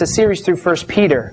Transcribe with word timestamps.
It's 0.00 0.12
a 0.12 0.14
series 0.14 0.42
through 0.42 0.58
1 0.58 0.76
Peter. 0.86 1.32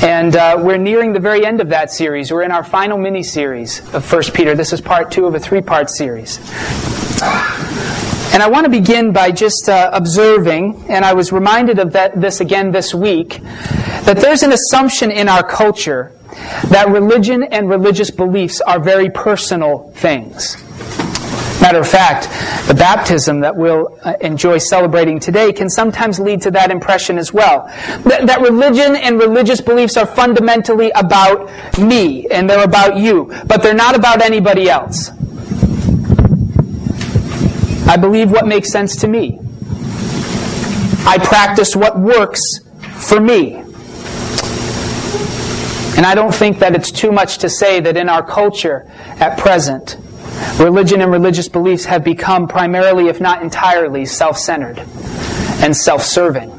And 0.00 0.36
uh, 0.36 0.60
we're 0.62 0.76
nearing 0.76 1.12
the 1.12 1.18
very 1.18 1.44
end 1.44 1.60
of 1.60 1.70
that 1.70 1.90
series. 1.90 2.30
We're 2.30 2.44
in 2.44 2.52
our 2.52 2.62
final 2.62 2.96
mini 2.96 3.24
series 3.24 3.80
of 3.92 4.12
1 4.12 4.22
Peter. 4.32 4.54
This 4.54 4.72
is 4.72 4.80
part 4.80 5.10
two 5.10 5.26
of 5.26 5.34
a 5.34 5.40
three 5.40 5.60
part 5.60 5.90
series. 5.90 6.38
And 8.32 8.44
I 8.44 8.48
want 8.48 8.64
to 8.64 8.70
begin 8.70 9.12
by 9.12 9.32
just 9.32 9.68
uh, 9.68 9.90
observing, 9.92 10.84
and 10.88 11.04
I 11.04 11.14
was 11.14 11.32
reminded 11.32 11.80
of 11.80 11.92
that, 11.94 12.20
this 12.20 12.40
again 12.40 12.70
this 12.70 12.94
week, 12.94 13.40
that 14.04 14.18
there's 14.18 14.44
an 14.44 14.52
assumption 14.52 15.10
in 15.10 15.28
our 15.28 15.42
culture 15.42 16.12
that 16.68 16.90
religion 16.90 17.42
and 17.42 17.68
religious 17.68 18.12
beliefs 18.12 18.60
are 18.60 18.78
very 18.78 19.10
personal 19.10 19.90
things. 19.96 20.62
Matter 21.70 21.82
of 21.82 21.88
fact, 21.88 22.24
the 22.66 22.74
baptism 22.74 23.38
that 23.42 23.54
we'll 23.54 23.96
uh, 24.02 24.14
enjoy 24.20 24.58
celebrating 24.58 25.20
today 25.20 25.52
can 25.52 25.70
sometimes 25.70 26.18
lead 26.18 26.42
to 26.42 26.50
that 26.50 26.72
impression 26.72 27.16
as 27.16 27.32
well. 27.32 27.66
That, 28.02 28.26
that, 28.26 28.40
religion 28.40 28.96
and 28.96 29.20
religious 29.20 29.60
beliefs 29.60 29.96
are 29.96 30.04
fundamentally 30.04 30.90
about 30.96 31.48
me 31.78 32.26
and 32.26 32.50
they're 32.50 32.64
about 32.64 32.96
you, 32.96 33.32
but 33.46 33.62
they're 33.62 33.72
not 33.72 33.94
about 33.94 34.20
anybody 34.20 34.68
else. 34.68 35.10
I 37.86 37.96
believe 37.96 38.32
what 38.32 38.48
makes 38.48 38.72
sense 38.72 38.96
to 38.96 39.06
me. 39.06 39.38
I 41.06 41.18
practice 41.22 41.76
what 41.76 42.00
works 42.00 42.40
for 43.08 43.20
me. 43.20 43.54
And 45.94 46.04
I 46.04 46.16
don't 46.16 46.34
think 46.34 46.58
that 46.58 46.74
it's 46.74 46.90
too 46.90 47.12
much 47.12 47.38
to 47.38 47.48
say 47.48 47.78
that 47.78 47.96
in 47.96 48.08
our 48.08 48.26
culture 48.26 48.90
at 49.20 49.38
present, 49.38 49.96
Religion 50.58 51.00
and 51.00 51.10
religious 51.10 51.48
beliefs 51.48 51.84
have 51.84 52.04
become 52.04 52.48
primarily, 52.48 53.08
if 53.08 53.20
not 53.20 53.42
entirely, 53.42 54.04
self 54.04 54.38
centered 54.38 54.78
and 55.62 55.76
self 55.76 56.02
serving. 56.02 56.50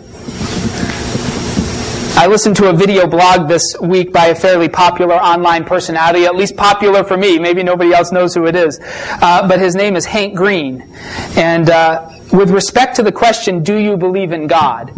I 2.13 2.27
listened 2.27 2.57
to 2.57 2.69
a 2.69 2.73
video 2.73 3.07
blog 3.07 3.47
this 3.47 3.75
week 3.81 4.11
by 4.11 4.27
a 4.27 4.35
fairly 4.35 4.69
popular 4.69 5.15
online 5.15 5.63
personality, 5.63 6.25
at 6.25 6.35
least 6.35 6.55
popular 6.55 7.03
for 7.03 7.17
me. 7.17 7.39
Maybe 7.39 7.63
nobody 7.63 7.93
else 7.93 8.11
knows 8.11 8.35
who 8.35 8.45
it 8.45 8.55
is. 8.55 8.79
Uh, 8.83 9.47
but 9.47 9.59
his 9.59 9.75
name 9.75 9.95
is 9.95 10.05
Hank 10.05 10.35
Green. 10.35 10.87
And 11.35 11.69
uh, 11.69 12.09
with 12.31 12.51
respect 12.51 12.97
to 12.97 13.03
the 13.03 13.11
question, 13.11 13.63
do 13.63 13.75
you 13.75 13.97
believe 13.97 14.33
in 14.33 14.47
God? 14.47 14.91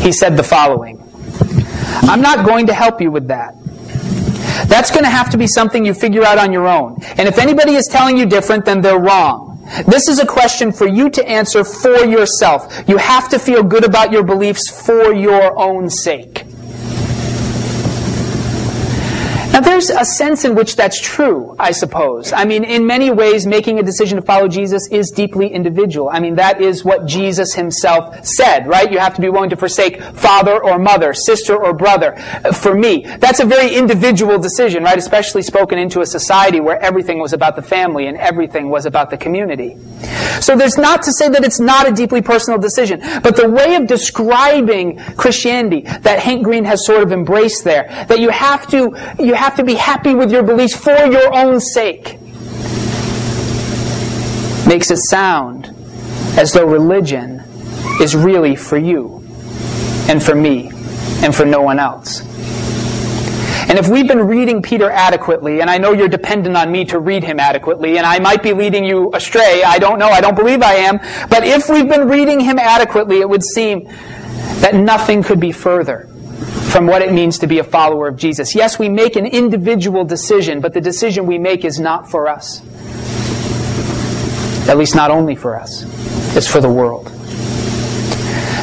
He 0.00 0.10
said 0.12 0.36
the 0.36 0.42
following 0.42 1.02
I'm 2.08 2.20
not 2.20 2.44
going 2.44 2.66
to 2.66 2.74
help 2.74 3.00
you 3.00 3.10
with 3.10 3.28
that. 3.28 3.54
That's 4.66 4.90
going 4.90 5.04
to 5.04 5.10
have 5.10 5.30
to 5.30 5.38
be 5.38 5.46
something 5.46 5.84
you 5.84 5.94
figure 5.94 6.24
out 6.24 6.38
on 6.38 6.52
your 6.52 6.66
own. 6.66 6.98
And 7.16 7.28
if 7.28 7.38
anybody 7.38 7.74
is 7.74 7.86
telling 7.86 8.16
you 8.16 8.26
different, 8.26 8.64
then 8.64 8.80
they're 8.80 8.98
wrong. 8.98 9.56
This 9.86 10.08
is 10.08 10.18
a 10.18 10.26
question 10.26 10.72
for 10.72 10.86
you 10.86 11.10
to 11.10 11.28
answer 11.28 11.64
for 11.64 12.04
yourself. 12.04 12.84
You 12.86 12.98
have 12.98 13.28
to 13.30 13.38
feel 13.38 13.62
good 13.62 13.84
about 13.84 14.12
your 14.12 14.22
beliefs 14.22 14.70
for 14.86 15.12
your 15.12 15.58
own 15.58 15.90
sake. 15.90 16.44
Now, 19.56 19.62
there's 19.62 19.88
a 19.88 20.04
sense 20.04 20.44
in 20.44 20.54
which 20.54 20.76
that's 20.76 21.00
true, 21.00 21.56
I 21.58 21.72
suppose. 21.72 22.30
I 22.30 22.44
mean, 22.44 22.62
in 22.62 22.86
many 22.86 23.10
ways, 23.10 23.46
making 23.46 23.78
a 23.78 23.82
decision 23.82 24.16
to 24.16 24.22
follow 24.22 24.48
Jesus 24.48 24.86
is 24.88 25.10
deeply 25.10 25.48
individual. 25.48 26.10
I 26.10 26.20
mean, 26.20 26.34
that 26.34 26.60
is 26.60 26.84
what 26.84 27.06
Jesus 27.06 27.54
himself 27.54 28.22
said, 28.22 28.66
right? 28.66 28.92
You 28.92 28.98
have 28.98 29.14
to 29.14 29.22
be 29.22 29.30
willing 29.30 29.48
to 29.48 29.56
forsake 29.56 30.02
father 30.02 30.62
or 30.62 30.78
mother, 30.78 31.14
sister 31.14 31.56
or 31.56 31.72
brother. 31.72 32.12
Uh, 32.18 32.52
for 32.52 32.74
me, 32.74 33.06
that's 33.18 33.40
a 33.40 33.46
very 33.46 33.74
individual 33.74 34.38
decision, 34.38 34.84
right? 34.84 34.98
Especially 34.98 35.40
spoken 35.40 35.78
into 35.78 36.02
a 36.02 36.06
society 36.06 36.60
where 36.60 36.78
everything 36.82 37.18
was 37.18 37.32
about 37.32 37.56
the 37.56 37.62
family 37.62 38.08
and 38.08 38.18
everything 38.18 38.68
was 38.68 38.84
about 38.84 39.08
the 39.08 39.16
community. 39.16 39.78
So 40.40 40.54
there's 40.54 40.76
not 40.76 41.02
to 41.04 41.12
say 41.12 41.30
that 41.30 41.44
it's 41.44 41.60
not 41.60 41.88
a 41.88 41.92
deeply 41.92 42.20
personal 42.20 42.58
decision, 42.58 43.00
but 43.22 43.36
the 43.36 43.48
way 43.48 43.74
of 43.76 43.86
describing 43.86 44.98
Christianity 45.16 45.80
that 45.80 46.18
Hank 46.18 46.44
Green 46.44 46.66
has 46.66 46.84
sort 46.84 47.02
of 47.02 47.10
embraced 47.10 47.64
there, 47.64 47.84
that 48.08 48.18
you 48.18 48.28
have 48.28 48.66
to, 48.70 48.94
you 49.18 49.32
have 49.32 49.45
have 49.46 49.54
to 49.54 49.62
be 49.62 49.74
happy 49.74 50.12
with 50.12 50.32
your 50.32 50.42
beliefs 50.42 50.74
for 50.74 50.90
your 50.90 51.32
own 51.32 51.60
sake. 51.60 52.18
Makes 54.66 54.90
it 54.90 54.98
sound 55.08 55.72
as 56.36 56.52
though 56.52 56.66
religion 56.66 57.44
is 58.00 58.16
really 58.16 58.56
for 58.56 58.76
you 58.76 59.24
and 60.08 60.20
for 60.20 60.34
me 60.34 60.70
and 61.22 61.32
for 61.32 61.46
no 61.46 61.62
one 61.62 61.78
else. 61.78 62.22
And 63.68 63.78
if 63.78 63.86
we've 63.86 64.08
been 64.08 64.26
reading 64.26 64.62
Peter 64.62 64.90
adequately, 64.90 65.60
and 65.60 65.70
I 65.70 65.78
know 65.78 65.92
you're 65.92 66.08
dependent 66.08 66.56
on 66.56 66.72
me 66.72 66.84
to 66.86 66.98
read 66.98 67.22
him 67.22 67.38
adequately, 67.38 67.98
and 67.98 68.06
I 68.06 68.18
might 68.18 68.42
be 68.42 68.52
leading 68.52 68.84
you 68.84 69.12
astray, 69.14 69.62
I 69.62 69.78
don't 69.78 70.00
know, 70.00 70.08
I 70.08 70.20
don't 70.20 70.34
believe 70.34 70.60
I 70.60 70.74
am, 70.74 70.98
but 71.30 71.44
if 71.44 71.68
we've 71.68 71.88
been 71.88 72.08
reading 72.08 72.40
him 72.40 72.58
adequately, 72.58 73.20
it 73.20 73.28
would 73.28 73.44
seem 73.44 73.84
that 74.60 74.74
nothing 74.74 75.22
could 75.22 75.38
be 75.38 75.52
further 75.52 76.08
from 76.70 76.86
what 76.86 77.02
it 77.02 77.12
means 77.12 77.38
to 77.38 77.46
be 77.46 77.58
a 77.58 77.64
follower 77.64 78.08
of 78.08 78.16
Jesus. 78.16 78.54
Yes, 78.54 78.78
we 78.78 78.88
make 78.88 79.16
an 79.16 79.26
individual 79.26 80.04
decision, 80.04 80.60
but 80.60 80.74
the 80.74 80.80
decision 80.80 81.26
we 81.26 81.38
make 81.38 81.64
is 81.64 81.78
not 81.78 82.10
for 82.10 82.28
us. 82.28 82.60
At 84.68 84.76
least 84.76 84.94
not 84.94 85.10
only 85.10 85.34
for 85.36 85.58
us, 85.58 85.84
it's 86.36 86.48
for 86.48 86.60
the 86.60 86.68
world. 86.68 87.15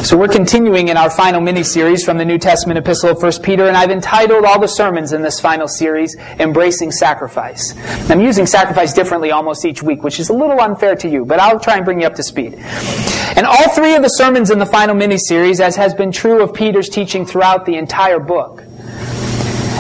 So 0.04 0.18
we're 0.18 0.28
continuing 0.28 0.90
in 0.90 0.98
our 0.98 1.10
final 1.10 1.40
mini-series 1.40 2.04
from 2.04 2.18
the 2.18 2.26
New 2.26 2.38
Testament 2.38 2.78
epistle 2.78 3.12
of 3.12 3.24
1 3.24 3.42
Peter, 3.42 3.68
and 3.70 3.78
I've 3.78 3.90
entitled 3.90 4.44
all 4.44 4.60
the 4.60 4.68
sermons 4.68 5.14
in 5.14 5.22
this 5.22 5.40
final 5.40 5.66
series, 5.66 6.18
Embracing 6.40 6.92
Sacrifice. 6.92 7.74
I'm 8.10 8.20
using 8.20 8.46
sacrifice 8.46 8.92
differently 8.92 9.32
almost 9.32 9.64
each 9.64 9.82
week, 9.82 10.04
which 10.04 10.20
is 10.20 10.28
a 10.28 10.34
little 10.34 10.60
unfair 10.60 10.98
to 10.98 11.08
you, 11.08 11.24
but 11.24 11.40
I'll 11.40 11.58
try 11.58 11.78
and 11.78 11.86
bring 11.86 12.02
you 12.02 12.06
up 12.08 12.16
to 12.16 12.24
speed. 12.24 12.56
And 13.38 13.46
all 13.46 13.70
three 13.70 13.96
of 13.96 14.04
the 14.04 14.10
sermons 14.10 14.52
in 14.52 14.60
the 14.60 14.66
final 14.66 14.94
mini-series, 14.94 15.62
as 15.62 15.78
has 15.78 15.94
been 15.94 16.12
true 16.12 16.44
of 16.44 16.54
Peter's 16.54 16.90
teaching 16.90 17.26
throughout 17.26 17.66
the 17.66 17.78
entire 17.78 18.20
book, 18.20 18.62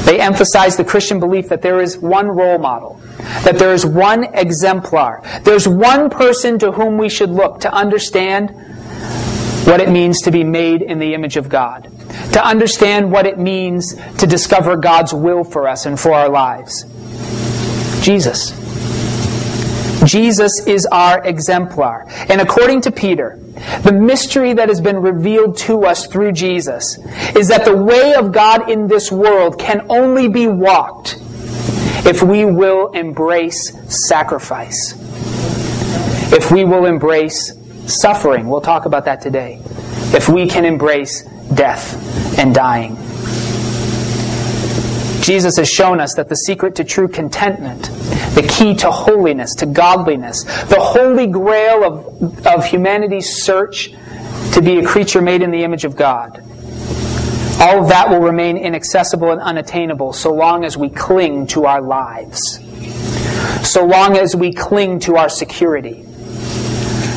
they 0.05 0.22
emphasize 0.22 0.78
the 0.78 0.85
Christian 0.85 1.19
belief 1.19 1.50
that 1.50 1.61
there 1.61 1.81
is 1.81 1.97
one 1.97 2.29
role 2.29 2.59
model, 2.59 2.97
that 3.44 3.59
there 3.59 3.73
is 3.73 3.85
one 3.85 4.23
exemplar, 4.34 5.22
there's 5.44 5.67
one 5.67 6.09
person 6.09 6.57
to 6.59 6.72
whom 6.72 6.97
we 6.97 7.09
should 7.09 7.29
look 7.29 7.59
to 7.59 7.73
understand 7.73 8.55
what 9.66 9.79
it 9.79 9.90
means 9.90 10.22
to 10.22 10.31
be 10.31 10.44
made 10.44 10.81
in 10.81 11.00
the 11.00 11.13
image 11.13 11.38
of 11.38 11.50
God, 11.50 11.90
to 12.34 12.46
understand 12.46 13.12
what 13.12 13.25
it 13.25 13.38
means 13.38 13.96
to 14.18 14.28
discover 14.28 14.75
God's 14.75 15.13
will 15.13 15.44
for 15.44 15.68
us 15.68 15.85
and 15.85 16.00
for 16.00 16.13
our 16.13 16.29
lives. 16.29 16.85
Jesus. 18.03 18.52
Jesus 20.06 20.66
is 20.68 20.85
our 20.88 21.23
exemplar. 21.23 22.06
And 22.29 22.41
according 22.41 22.81
to 22.81 22.91
Peter, 22.91 23.40
the 23.84 23.94
mystery 23.94 24.53
that 24.53 24.68
has 24.68 24.81
been 24.81 24.97
revealed 24.97 25.57
to 25.59 25.85
us 25.85 26.07
through 26.07 26.34
Jesus 26.34 26.97
is 27.35 27.47
that 27.47 27.63
the 27.63 27.75
way 27.75 28.13
of 28.16 28.31
God 28.31 28.69
in 28.69 28.88
this 28.88 29.12
world 29.12 29.57
can 29.57 29.85
only 29.90 30.28
be 30.28 30.47
walked 30.47 31.18
if 32.06 32.22
we 32.22 32.44
will 32.44 32.91
embrace 32.91 33.72
sacrifice. 34.07 35.00
If 36.34 36.52
we 36.52 36.66
will 36.66 36.85
embrace 36.85 37.53
suffering. 37.88 38.47
We'll 38.47 38.61
talk 38.61 38.85
about 38.85 39.05
that 39.05 39.21
today. 39.21 39.59
If 40.16 40.29
we 40.29 40.47
can 40.47 40.66
embrace 40.66 41.23
death 41.53 42.38
and 42.38 42.53
dying. 42.53 42.95
Jesus 45.21 45.57
has 45.57 45.69
shown 45.69 46.01
us 46.01 46.16
that 46.16 46.27
the 46.27 46.35
secret 46.35 46.75
to 46.75 46.83
true 46.83 47.07
contentment, 47.07 47.83
the 48.35 48.45
key 48.47 48.75
to 48.75 48.91
holiness, 48.91 49.55
to 49.55 49.66
godliness, 49.66 50.43
the 50.43 50.79
holy 50.79 51.27
grail 51.27 51.83
of, 51.83 52.45
of 52.45 52.66
humanity's 52.66 53.43
search 53.43 53.93
to 54.53 54.61
be 54.61 54.79
a 54.79 54.85
creature 54.85 55.22
made 55.22 55.41
in 55.41 55.51
the 55.51 55.63
image 55.63 55.85
of 55.85 55.95
God, 55.95 56.39
all 57.61 57.83
of 57.83 57.88
that 57.89 58.09
will 58.09 58.19
remain 58.19 58.57
inaccessible 58.57 59.31
and 59.31 59.39
unattainable 59.39 60.11
so 60.11 60.33
long 60.33 60.66
as 60.66 60.75
we 60.75 60.89
cling 60.89 61.47
to 61.47 61.66
our 61.66 61.81
lives, 61.81 62.59
so 63.63 63.85
long 63.85 64.17
as 64.17 64.35
we 64.35 64.51
cling 64.51 64.99
to 64.99 65.16
our 65.16 65.29
security 65.29 66.05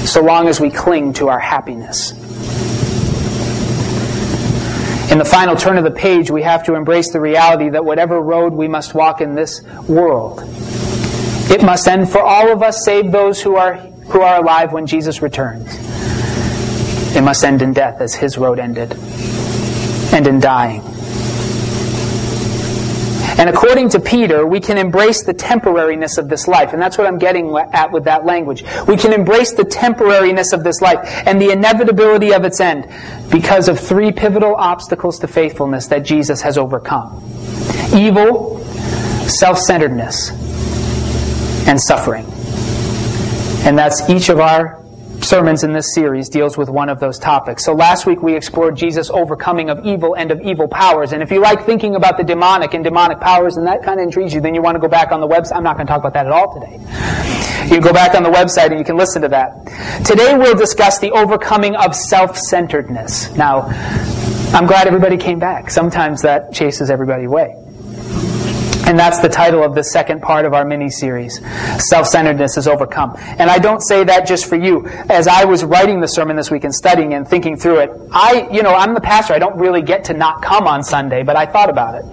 so 0.07 0.23
long 0.23 0.49
as 0.49 0.61
we 0.61 0.71
cling 0.71 1.13
to 1.15 1.29
our 1.29 1.39
happiness. 1.39 2.13
In 5.11 5.19
the 5.19 5.25
final 5.25 5.57
turn 5.57 5.79
of 5.79 5.85
the 5.85 5.91
page, 5.91 6.31
we 6.31 6.43
have 6.43 6.65
to 6.65 6.75
embrace 6.75 7.13
the 7.13 7.21
reality 7.21 7.69
that 7.71 7.85
whatever 7.85 8.21
road 8.21 8.53
we 8.53 8.69
must 8.69 8.95
walk 8.95 9.21
in 9.21 9.35
this 9.35 9.63
world, 9.89 10.43
it 11.49 11.63
must 11.63 11.87
end 11.87 12.11
for 12.11 12.21
all 12.21 12.51
of 12.51 12.63
us 12.63 12.85
save 12.85 13.13
those 13.13 13.41
who 13.41 13.57
are, 13.57 13.75
who 13.75 14.21
are 14.21 14.43
alive 14.43 14.73
when 14.73 14.87
Jesus 14.87 15.23
returns. 15.23 15.69
It 17.15 17.23
must 17.23 17.45
end 17.45 17.63
in 17.63 17.73
death 17.73 18.01
as 18.01 18.15
his 18.15 18.37
road 18.37 18.59
ended, 18.59 18.95
and 20.13 20.27
in 20.27 20.41
dying. 20.41 20.83
And 23.39 23.51
according 23.51 23.91
to 23.91 24.01
Peter, 24.01 24.47
we 24.47 24.61
can 24.61 24.79
embrace 24.79 25.25
the 25.25 25.35
temporariness 25.35 26.17
of 26.17 26.29
this 26.29 26.49
life. 26.49 26.73
And 26.73 26.81
that's 26.81 26.97
what 26.97 27.07
I'm 27.07 27.19
getting 27.19 27.55
at 27.73 27.93
with 27.93 28.05
that 28.05 28.25
language. 28.25 28.65
We 28.87 28.97
can 28.97 29.13
embrace 29.13 29.53
the 29.53 29.65
temporariness 29.65 30.53
of 30.53 30.65
this 30.65 30.81
life 30.81 31.01
and 31.27 31.41
the 31.41 31.51
inevitability 31.51 32.33
of 32.33 32.45
its 32.45 32.61
end 32.61 32.89
because 33.31 33.69
of 33.69 33.79
three 33.79 34.11
pivotal 34.11 34.55
obstacles 34.57 35.19
to 35.19 35.29
faithfulness 35.29 35.87
that 35.89 36.01
Jesus 36.01 36.41
has 36.43 36.57
overcome 36.57 37.23
evil, 37.95 38.59
self 39.29 39.59
centeredness, 39.59 40.31
and 41.69 41.81
suffering. 41.81 42.25
And 43.67 43.77
that's 43.77 44.09
each 44.09 44.29
of 44.29 44.41
our 44.41 44.83
sermons 45.23 45.65
in 45.65 45.73
this 45.73 45.95
series 45.95 46.29
deals 46.29 46.57
with 46.57 46.69
one 46.69 46.89
of 46.89 47.01
those 47.01 47.19
topics. 47.19 47.65
So 47.65 47.75
last 47.75 48.07
week 48.07 48.23
we 48.23 48.35
explored 48.35 48.77
Jesus' 48.77 49.11
overcoming 49.11 49.71
of 49.71 49.85
evil 49.85 50.15
and 50.15 50.31
of 50.31 50.41
evil 50.41 50.69
powers. 50.69 51.13
And 51.13 51.23
if 51.23 51.31
you 51.31 51.41
like 51.41 51.65
thinking 51.67 51.97
about 51.97 52.17
the 52.17 52.25
demonic 52.25 52.75
and 52.75 52.85
demonic 52.85 53.21
powers 53.21 53.57
and 53.57 53.67
that 53.67 53.83
kind 53.83 53.99
of 53.99 54.05
intrigues 54.05 54.33
you, 54.35 54.41
then 54.41 54.55
you 54.55 54.63
want 54.63 54.77
to 54.77 54.81
go 54.81 54.89
back 54.89 55.13
on 55.13 55.21
the 55.21 55.29
website. 55.29 55.57
I'm 55.57 55.65
not 55.65 55.77
going 55.77 55.87
to 55.87 55.93
talk 55.93 56.01
about 56.01 56.15
that 56.15 56.27
at 56.27 56.33
all 56.33 56.55
today. 56.55 56.79
You 57.75 57.81
go 57.81 57.93
back 57.93 58.15
on 58.15 58.23
the 58.23 58.31
website 58.31 58.71
and 58.71 58.79
you 58.79 58.85
can 58.85 58.97
listen 58.97 59.23
to 59.23 59.29
that. 59.29 59.67
Today 60.05 60.37
we'll 60.37 60.57
discuss 60.57 60.99
the 60.99 61.11
overcoming 61.11 61.75
of 61.75 61.97
self-centeredness. 61.97 63.35
Now, 63.35 63.63
I'm 64.53 64.67
glad 64.67 64.87
everybody 64.87 65.17
came 65.17 65.41
back. 65.41 65.71
Sometimes 65.71 66.23
that 66.23 66.53
chases 66.53 66.91
everybody 66.91 67.25
away. 67.25 67.66
And 68.87 68.97
that's 68.97 69.19
the 69.19 69.29
title 69.29 69.65
of 69.65 69.75
the 69.75 69.83
second 69.83 70.23
part 70.23 70.45
of 70.45 70.55
our 70.55 70.65
mini 70.65 70.89
series. 70.91 71.41
Self 71.89 72.07
centeredness 72.07 72.57
is 72.57 72.69
overcome. 72.69 73.17
And 73.19 73.51
I 73.51 73.59
don't 73.59 73.81
say 73.81 74.05
that 74.05 74.29
just 74.29 74.47
for 74.47 74.55
you. 74.55 74.87
As 75.11 75.27
I 75.27 75.45
was 75.45 75.65
writing 75.65 76.01
the 76.01 76.07
sermon 76.07 76.37
this 76.37 76.53
week 76.53 76.63
and 76.63 76.73
studying 76.73 77.13
and 77.15 77.27
thinking 77.27 77.57
through 77.57 77.81
it, 77.81 77.91
I, 78.13 78.49
you 78.53 78.63
know, 78.63 78.73
I'm 78.73 78.95
the 78.95 79.01
pastor. 79.01 79.35
I 79.35 79.41
don't 79.41 79.57
really 79.57 79.83
get 79.83 80.05
to 80.05 80.15
not 80.15 80.41
come 80.41 80.69
on 80.69 80.85
Sunday, 80.85 81.25
but 81.25 81.35
I 81.35 81.47
thought 81.47 81.69
about 81.69 81.97
it. 81.97 82.05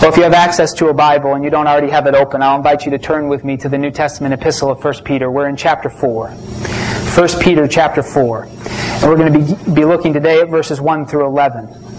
well, 0.00 0.12
if 0.12 0.16
you 0.16 0.22
have 0.22 0.32
access 0.32 0.72
to 0.74 0.90
a 0.90 0.94
Bible 0.94 1.34
and 1.34 1.42
you 1.42 1.50
don't 1.50 1.66
already 1.66 1.90
have 1.90 2.06
it 2.06 2.14
open, 2.14 2.40
I'll 2.40 2.56
invite 2.56 2.84
you 2.84 2.92
to 2.92 2.98
turn 2.98 3.28
with 3.28 3.42
me 3.42 3.56
to 3.56 3.68
the 3.68 3.78
New 3.78 3.90
Testament 3.90 4.32
epistle 4.32 4.70
of 4.70 4.84
1 4.84 5.02
Peter. 5.02 5.28
We're 5.28 5.48
in 5.48 5.56
chapter 5.56 5.90
4. 5.90 6.28
1 6.28 7.28
Peter 7.40 7.66
chapter 7.66 8.04
4. 8.04 8.44
And 8.44 9.02
we're 9.10 9.16
going 9.16 9.32
to 9.32 9.38
be, 9.40 9.72
be 9.74 9.84
looking 9.84 10.12
today 10.12 10.38
at 10.38 10.48
verses 10.48 10.80
1 10.80 11.06
through 11.06 11.26
11. 11.26 11.89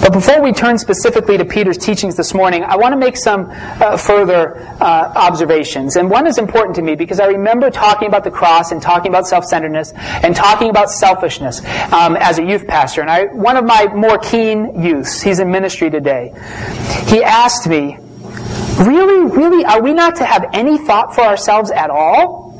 But 0.00 0.14
before 0.14 0.40
we 0.40 0.52
turn 0.52 0.78
specifically 0.78 1.36
to 1.36 1.44
Peter's 1.44 1.76
teachings 1.76 2.16
this 2.16 2.32
morning, 2.32 2.64
I 2.64 2.76
want 2.76 2.92
to 2.92 2.96
make 2.96 3.18
some 3.18 3.48
uh, 3.50 3.98
further 3.98 4.58
uh, 4.80 5.12
observations. 5.14 5.96
And 5.96 6.08
one 6.08 6.26
is 6.26 6.38
important 6.38 6.74
to 6.76 6.82
me 6.82 6.94
because 6.94 7.20
I 7.20 7.26
remember 7.26 7.70
talking 7.70 8.08
about 8.08 8.24
the 8.24 8.30
cross 8.30 8.72
and 8.72 8.80
talking 8.80 9.12
about 9.12 9.26
self-centeredness 9.26 9.92
and 9.94 10.34
talking 10.34 10.70
about 10.70 10.90
selfishness 10.90 11.60
um, 11.92 12.16
as 12.16 12.38
a 12.38 12.44
youth 12.44 12.66
pastor. 12.66 13.02
And 13.02 13.10
I, 13.10 13.26
one 13.26 13.58
of 13.58 13.64
my 13.66 13.88
more 13.94 14.16
keen 14.16 14.82
youths, 14.82 15.20
he's 15.20 15.38
in 15.38 15.50
ministry 15.50 15.90
today, 15.90 16.32
he 17.06 17.22
asked 17.22 17.68
me, 17.68 17.98
really, 18.78 19.30
really, 19.36 19.66
are 19.66 19.82
we 19.82 19.92
not 19.92 20.16
to 20.16 20.24
have 20.24 20.46
any 20.54 20.78
thought 20.78 21.14
for 21.14 21.20
ourselves 21.20 21.70
at 21.70 21.90
all? 21.90 22.50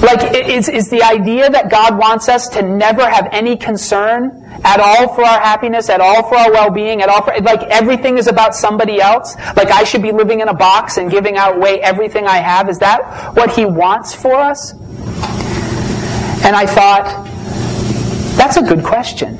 Like, 0.00 0.32
is, 0.46 0.68
is 0.68 0.88
the 0.90 1.02
idea 1.02 1.50
that 1.50 1.70
God 1.70 1.98
wants 1.98 2.28
us 2.28 2.48
to 2.50 2.62
never 2.62 3.08
have 3.08 3.28
any 3.32 3.56
concern 3.56 4.43
at 4.64 4.80
all 4.80 5.14
for 5.14 5.22
our 5.22 5.40
happiness, 5.40 5.90
at 5.90 6.00
all 6.00 6.28
for 6.28 6.36
our 6.36 6.50
well-being, 6.50 7.02
at 7.02 7.08
all 7.08 7.22
for, 7.22 7.38
like 7.42 7.62
everything 7.64 8.16
is 8.16 8.26
about 8.26 8.54
somebody 8.54 9.00
else? 9.00 9.36
Like 9.56 9.68
I 9.68 9.84
should 9.84 10.02
be 10.02 10.10
living 10.10 10.40
in 10.40 10.48
a 10.48 10.54
box 10.54 10.96
and 10.96 11.10
giving 11.10 11.36
out 11.36 11.56
away 11.56 11.80
everything 11.80 12.26
I 12.26 12.38
have? 12.38 12.68
Is 12.68 12.78
that 12.78 13.34
what 13.36 13.54
He 13.54 13.66
wants 13.66 14.14
for 14.14 14.34
us? 14.34 14.72
And 16.44 16.56
I 16.56 16.66
thought, 16.66 17.26
that's 18.36 18.56
a 18.56 18.62
good 18.62 18.82
question. 18.82 19.38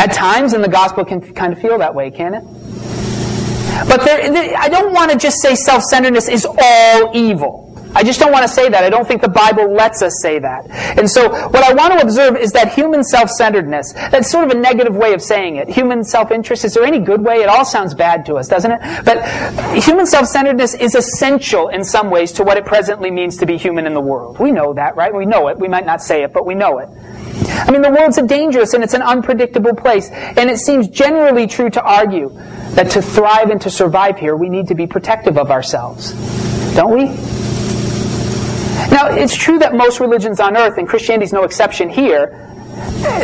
At 0.00 0.12
times 0.12 0.52
in 0.52 0.62
the 0.62 0.68
gospel 0.68 1.04
can 1.04 1.20
kind 1.34 1.52
of 1.52 1.60
feel 1.60 1.78
that 1.78 1.94
way, 1.94 2.10
can 2.10 2.34
it? 2.34 2.44
But 3.88 4.04
there, 4.04 4.56
I 4.58 4.68
don't 4.68 4.92
want 4.92 5.12
to 5.12 5.16
just 5.18 5.40
say 5.40 5.54
self-centeredness 5.54 6.28
is 6.28 6.44
all 6.44 7.10
evil. 7.14 7.67
I 7.94 8.04
just 8.04 8.20
don't 8.20 8.32
want 8.32 8.42
to 8.42 8.48
say 8.48 8.68
that. 8.68 8.84
I 8.84 8.90
don't 8.90 9.08
think 9.08 9.22
the 9.22 9.28
Bible 9.28 9.72
lets 9.72 10.02
us 10.02 10.20
say 10.20 10.38
that. 10.38 10.68
And 10.98 11.10
so 11.10 11.30
what 11.48 11.64
I 11.64 11.72
want 11.72 11.94
to 11.94 12.00
observe 12.00 12.36
is 12.36 12.52
that 12.52 12.72
human 12.72 13.02
self-centeredness, 13.02 13.92
that's 13.92 14.30
sort 14.30 14.44
of 14.44 14.50
a 14.50 14.60
negative 14.60 14.94
way 14.94 15.14
of 15.14 15.22
saying 15.22 15.56
it. 15.56 15.68
Human 15.68 16.04
self-interest, 16.04 16.64
is 16.64 16.74
there 16.74 16.84
any 16.84 16.98
good 16.98 17.24
way? 17.24 17.36
It 17.36 17.48
all 17.48 17.64
sounds 17.64 17.94
bad 17.94 18.26
to 18.26 18.34
us, 18.34 18.48
doesn't 18.48 18.70
it? 18.70 18.80
But 19.04 19.82
human 19.82 20.06
self-centeredness 20.06 20.74
is 20.74 20.94
essential 20.94 21.68
in 21.68 21.82
some 21.82 22.10
ways 22.10 22.32
to 22.32 22.44
what 22.44 22.56
it 22.56 22.66
presently 22.66 23.10
means 23.10 23.36
to 23.38 23.46
be 23.46 23.56
human 23.56 23.86
in 23.86 23.94
the 23.94 24.00
world. 24.00 24.38
We 24.38 24.52
know 24.52 24.74
that, 24.74 24.96
right? 24.96 25.14
We 25.14 25.26
know 25.26 25.48
it. 25.48 25.58
We 25.58 25.68
might 25.68 25.86
not 25.86 26.02
say 26.02 26.22
it, 26.22 26.32
but 26.32 26.46
we 26.46 26.54
know 26.54 26.78
it. 26.78 26.88
I 27.50 27.70
mean, 27.70 27.82
the 27.82 27.90
world's 27.90 28.18
a 28.18 28.26
dangerous 28.26 28.74
and 28.74 28.84
it's 28.84 28.94
an 28.94 29.02
unpredictable 29.02 29.74
place. 29.74 30.10
And 30.10 30.50
it 30.50 30.58
seems 30.58 30.88
generally 30.88 31.46
true 31.46 31.70
to 31.70 31.82
argue 31.82 32.30
that 32.74 32.90
to 32.90 33.02
thrive 33.02 33.50
and 33.50 33.60
to 33.62 33.70
survive 33.70 34.18
here, 34.18 34.36
we 34.36 34.48
need 34.48 34.68
to 34.68 34.74
be 34.74 34.86
protective 34.86 35.38
of 35.38 35.50
ourselves. 35.50 36.12
Don't 36.74 36.94
we? 36.94 37.16
Now, 38.90 39.08
it's 39.08 39.34
true 39.34 39.58
that 39.58 39.74
most 39.74 40.00
religions 40.00 40.40
on 40.40 40.56
earth, 40.56 40.78
and 40.78 40.88
Christianity 40.88 41.24
is 41.24 41.32
no 41.32 41.44
exception 41.44 41.88
here, 41.88 42.44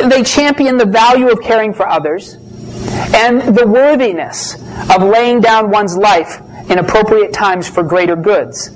they 0.09 0.23
champion 0.23 0.77
the 0.77 0.87
value 0.87 1.31
of 1.31 1.41
caring 1.41 1.73
for 1.73 1.89
others 1.89 2.35
and 3.15 3.57
the 3.57 3.67
worthiness 3.67 4.55
of 4.95 5.03
laying 5.03 5.41
down 5.41 5.71
one's 5.71 5.97
life 5.97 6.41
in 6.71 6.79
appropriate 6.79 7.33
times 7.33 7.69
for 7.69 7.83
greater 7.83 8.17
goods. 8.17 8.71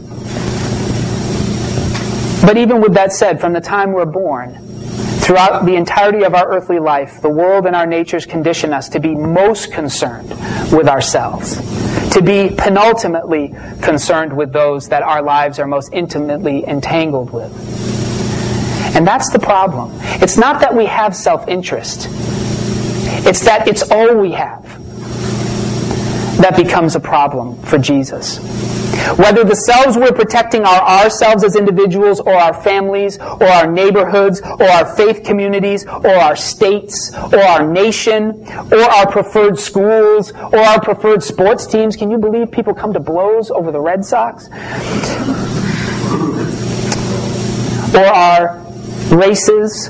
But 2.42 2.56
even 2.56 2.80
with 2.80 2.94
that 2.94 3.12
said, 3.12 3.40
from 3.40 3.52
the 3.52 3.60
time 3.60 3.92
we're 3.92 4.06
born, 4.06 4.67
throughout 5.28 5.66
the 5.66 5.76
entirety 5.76 6.24
of 6.24 6.34
our 6.34 6.50
earthly 6.50 6.78
life, 6.80 7.20
the 7.20 7.28
world 7.28 7.66
and 7.66 7.76
our 7.76 7.86
natures 7.86 8.26
condition 8.26 8.72
us 8.72 8.88
to 8.88 8.98
be 8.98 9.14
most 9.14 9.70
concerned 9.70 10.30
with 10.72 10.88
ourselves 10.88 11.60
to 12.12 12.22
be 12.22 12.54
penultimately 12.56 13.54
concerned 13.82 14.34
with 14.34 14.52
those 14.52 14.88
that 14.88 15.02
our 15.02 15.22
lives 15.22 15.58
are 15.58 15.66
most 15.66 15.92
intimately 15.92 16.66
entangled 16.66 17.30
with. 17.30 17.52
And 18.96 19.06
that's 19.06 19.30
the 19.30 19.38
problem. 19.38 19.92
It's 20.22 20.36
not 20.36 20.60
that 20.60 20.74
we 20.74 20.86
have 20.86 21.14
self 21.14 21.46
interest, 21.48 22.08
it's 23.26 23.44
that 23.44 23.68
it's 23.68 23.90
all 23.90 24.16
we 24.16 24.32
have 24.32 24.64
that 26.38 26.56
becomes 26.56 26.96
a 26.96 27.00
problem 27.00 27.60
for 27.62 27.78
Jesus. 27.78 28.38
Whether 29.16 29.44
the 29.44 29.56
selves 29.56 29.96
we're 29.96 30.12
protecting 30.12 30.64
are 30.64 30.80
ourselves 30.80 31.44
as 31.44 31.56
individuals, 31.56 32.20
or 32.20 32.34
our 32.34 32.54
families, 32.54 33.18
or 33.18 33.44
our 33.44 33.70
neighborhoods, 33.70 34.40
or 34.40 34.64
our 34.64 34.94
faith 34.96 35.24
communities, 35.24 35.86
or 35.86 36.14
our 36.14 36.36
states, 36.36 37.12
or 37.14 37.40
our 37.40 37.66
nation, 37.66 38.44
or 38.72 38.82
our 38.82 39.10
preferred 39.10 39.58
schools, 39.58 40.32
or 40.32 40.58
our 40.58 40.80
preferred 40.80 41.22
sports 41.22 41.66
teams. 41.66 41.96
Can 41.96 42.10
you 42.10 42.18
believe 42.18 42.50
people 42.50 42.74
come 42.74 42.92
to 42.92 43.00
blows 43.00 43.50
over 43.50 43.72
the 43.72 43.80
Red 43.80 44.04
Sox? 44.04 44.48
Or 47.94 48.06
our 48.06 48.64
races, 49.10 49.88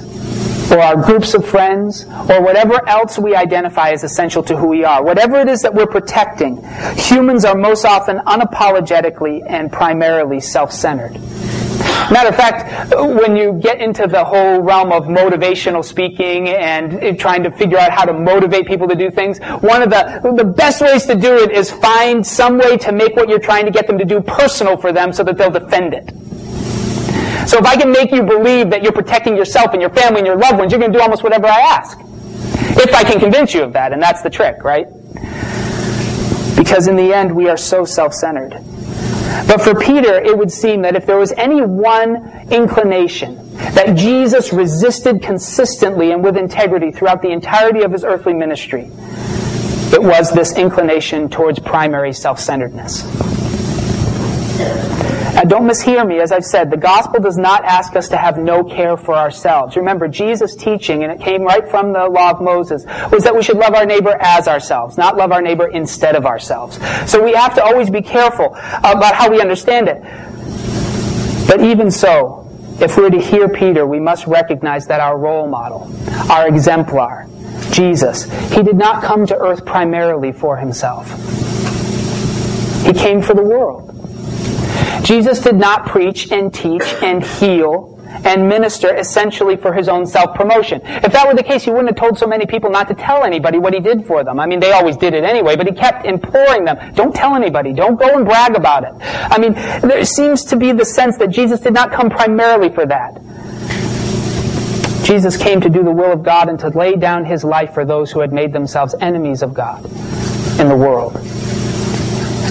or 0.70 0.80
our 0.80 0.96
groups 0.96 1.34
of 1.34 1.46
friends, 1.46 2.04
or 2.04 2.42
whatever 2.42 2.86
else 2.88 3.18
we 3.18 3.34
identify 3.34 3.90
as 3.90 4.04
essential 4.04 4.42
to 4.44 4.56
who 4.56 4.66
we 4.66 4.84
are. 4.84 5.02
Whatever 5.02 5.38
it 5.40 5.48
is 5.48 5.62
that 5.62 5.74
we're 5.74 5.86
protecting, 5.86 6.62
humans 6.96 7.44
are 7.44 7.56
most 7.56 7.84
often 7.84 8.18
unapologetically 8.18 9.42
and 9.46 9.72
primarily 9.72 10.40
self-centered. 10.40 11.18
Matter 12.10 12.30
of 12.30 12.36
fact, 12.36 12.94
when 12.94 13.36
you 13.36 13.52
get 13.52 13.80
into 13.80 14.06
the 14.06 14.24
whole 14.24 14.60
realm 14.60 14.92
of 14.92 15.04
motivational 15.04 15.84
speaking 15.84 16.48
and 16.48 17.18
trying 17.18 17.42
to 17.42 17.50
figure 17.50 17.76
out 17.76 17.92
how 17.92 18.04
to 18.04 18.14
motivate 18.14 18.66
people 18.66 18.88
to 18.88 18.94
do 18.94 19.10
things, 19.10 19.38
one 19.60 19.82
of 19.82 19.90
the, 19.90 20.32
the 20.36 20.44
best 20.44 20.80
ways 20.80 21.04
to 21.06 21.14
do 21.14 21.36
it 21.36 21.50
is 21.50 21.70
find 21.70 22.26
some 22.26 22.56
way 22.56 22.78
to 22.78 22.92
make 22.92 23.14
what 23.14 23.28
you're 23.28 23.38
trying 23.38 23.66
to 23.66 23.70
get 23.70 23.86
them 23.86 23.98
to 23.98 24.04
do 24.04 24.22
personal 24.22 24.76
for 24.76 24.90
them 24.90 25.12
so 25.12 25.22
that 25.22 25.36
they'll 25.36 25.50
defend 25.50 25.92
it. 25.92 26.10
So 27.48 27.56
if 27.56 27.64
I 27.64 27.76
can 27.76 27.90
make 27.90 28.12
you 28.12 28.22
believe 28.22 28.68
that 28.68 28.82
you're 28.82 28.92
protecting 28.92 29.34
yourself 29.34 29.72
and 29.72 29.80
your 29.80 29.88
family 29.88 30.18
and 30.18 30.26
your 30.26 30.36
loved 30.36 30.58
ones, 30.58 30.70
you're 30.70 30.78
going 30.78 30.92
to 30.92 30.98
do 30.98 31.02
almost 31.02 31.22
whatever 31.22 31.46
I 31.46 31.58
ask. 31.58 31.98
If 31.98 32.94
I 32.94 33.02
can 33.04 33.18
convince 33.18 33.54
you 33.54 33.62
of 33.62 33.72
that, 33.72 33.94
and 33.94 34.02
that's 34.02 34.20
the 34.20 34.28
trick, 34.28 34.62
right? 34.62 34.86
Because 36.54 36.88
in 36.88 36.96
the 36.96 37.10
end, 37.14 37.34
we 37.34 37.48
are 37.48 37.56
so 37.56 37.86
self-centered. 37.86 38.50
But 39.46 39.62
for 39.62 39.74
Peter, 39.74 40.20
it 40.20 40.36
would 40.36 40.52
seem 40.52 40.82
that 40.82 40.94
if 40.94 41.06
there 41.06 41.16
was 41.16 41.32
any 41.32 41.62
one 41.62 42.50
inclination 42.50 43.56
that 43.56 43.96
Jesus 43.96 44.52
resisted 44.52 45.22
consistently 45.22 46.12
and 46.12 46.22
with 46.22 46.36
integrity 46.36 46.90
throughout 46.90 47.22
the 47.22 47.30
entirety 47.30 47.80
of 47.80 47.92
his 47.92 48.04
earthly 48.04 48.34
ministry, 48.34 48.90
it 49.90 50.02
was 50.02 50.30
this 50.32 50.54
inclination 50.54 51.30
towards 51.30 51.58
primary 51.60 52.12
self-centeredness. 52.12 53.04
Now, 55.38 55.44
don't 55.44 55.68
mishear 55.68 56.04
me. 56.04 56.18
As 56.18 56.32
I've 56.32 56.44
said, 56.44 56.68
the 56.68 56.76
gospel 56.76 57.20
does 57.20 57.36
not 57.36 57.64
ask 57.64 57.94
us 57.94 58.08
to 58.08 58.16
have 58.16 58.38
no 58.38 58.64
care 58.64 58.96
for 58.96 59.14
ourselves. 59.14 59.76
Remember, 59.76 60.08
Jesus' 60.08 60.56
teaching, 60.56 61.04
and 61.04 61.12
it 61.12 61.20
came 61.20 61.42
right 61.42 61.62
from 61.70 61.92
the 61.92 62.08
law 62.08 62.32
of 62.32 62.40
Moses, 62.40 62.84
was 63.12 63.22
that 63.22 63.36
we 63.36 63.44
should 63.44 63.56
love 63.56 63.72
our 63.72 63.86
neighbor 63.86 64.16
as 64.20 64.48
ourselves, 64.48 64.98
not 64.98 65.16
love 65.16 65.30
our 65.30 65.40
neighbor 65.40 65.68
instead 65.68 66.16
of 66.16 66.26
ourselves. 66.26 66.80
So 67.08 67.22
we 67.22 67.34
have 67.34 67.54
to 67.54 67.62
always 67.62 67.88
be 67.88 68.02
careful 68.02 68.46
about 68.78 69.14
how 69.14 69.30
we 69.30 69.40
understand 69.40 69.86
it. 69.86 70.02
But 71.46 71.60
even 71.60 71.92
so, 71.92 72.50
if 72.80 72.96
we're 72.96 73.10
to 73.10 73.20
hear 73.20 73.48
Peter, 73.48 73.86
we 73.86 74.00
must 74.00 74.26
recognize 74.26 74.88
that 74.88 74.98
our 74.98 75.16
role 75.16 75.46
model, 75.46 75.88
our 76.32 76.48
exemplar, 76.48 77.28
Jesus, 77.70 78.24
he 78.52 78.64
did 78.64 78.76
not 78.76 79.04
come 79.04 79.24
to 79.28 79.36
earth 79.36 79.64
primarily 79.64 80.32
for 80.32 80.56
himself. 80.56 81.08
He 82.84 82.92
came 82.92 83.22
for 83.22 83.34
the 83.34 83.44
world. 83.44 83.87
Jesus 85.02 85.40
did 85.40 85.56
not 85.56 85.86
preach 85.86 86.30
and 86.30 86.52
teach 86.52 86.82
and 87.02 87.22
heal 87.22 87.94
and 88.24 88.48
minister 88.48 88.94
essentially 88.94 89.56
for 89.56 89.72
his 89.72 89.88
own 89.88 90.06
self-promotion. 90.06 90.80
If 90.84 91.12
that 91.12 91.26
were 91.26 91.34
the 91.34 91.42
case, 91.42 91.64
he 91.64 91.70
wouldn't 91.70 91.88
have 91.88 91.96
told 91.96 92.18
so 92.18 92.26
many 92.26 92.46
people 92.46 92.70
not 92.70 92.88
to 92.88 92.94
tell 92.94 93.24
anybody 93.24 93.58
what 93.58 93.74
he 93.74 93.80
did 93.80 94.06
for 94.06 94.24
them. 94.24 94.40
I 94.40 94.46
mean, 94.46 94.60
they 94.60 94.72
always 94.72 94.96
did 94.96 95.14
it 95.14 95.24
anyway, 95.24 95.56
but 95.56 95.66
he 95.66 95.72
kept 95.72 96.06
imploring 96.06 96.64
them, 96.64 96.94
don't 96.94 97.14
tell 97.14 97.34
anybody, 97.34 97.72
don't 97.72 97.98
go 97.98 98.16
and 98.16 98.24
brag 98.24 98.56
about 98.56 98.84
it. 98.84 98.92
I 99.00 99.38
mean, 99.38 99.52
there 99.52 100.04
seems 100.04 100.44
to 100.46 100.56
be 100.56 100.72
the 100.72 100.84
sense 100.84 101.18
that 101.18 101.28
Jesus 101.28 101.60
did 101.60 101.74
not 101.74 101.92
come 101.92 102.08
primarily 102.10 102.70
for 102.70 102.86
that. 102.86 103.20
Jesus 105.04 105.36
came 105.36 105.60
to 105.60 105.70
do 105.70 105.82
the 105.82 105.90
will 105.90 106.12
of 106.12 106.22
God 106.22 106.48
and 106.48 106.58
to 106.60 106.68
lay 106.68 106.94
down 106.94 107.24
his 107.24 107.44
life 107.44 107.72
for 107.72 107.84
those 107.84 108.10
who 108.10 108.20
had 108.20 108.32
made 108.32 108.52
themselves 108.52 108.94
enemies 109.00 109.42
of 109.42 109.54
God 109.54 109.84
in 110.58 110.68
the 110.68 110.76
world. 110.76 111.14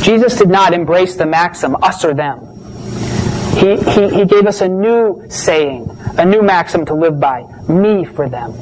Jesus 0.08 0.38
did 0.38 0.48
not 0.48 0.74
embrace 0.74 1.18
the 1.18 1.26
maxim, 1.26 1.76
us 1.84 2.06
or 2.06 2.14
them. 2.14 2.40
He, 3.58 3.76
he, 3.76 4.08
he 4.08 4.26
gave 4.26 4.48
us 4.48 4.62
a 4.62 4.68
new 4.70 5.26
saying, 5.28 5.90
a 6.18 6.24
new 6.24 6.42
maxim 6.42 6.86
to 6.86 6.94
live 6.94 7.20
by, 7.20 7.44
me 7.68 8.06
for 8.06 8.30
them. 8.30 8.54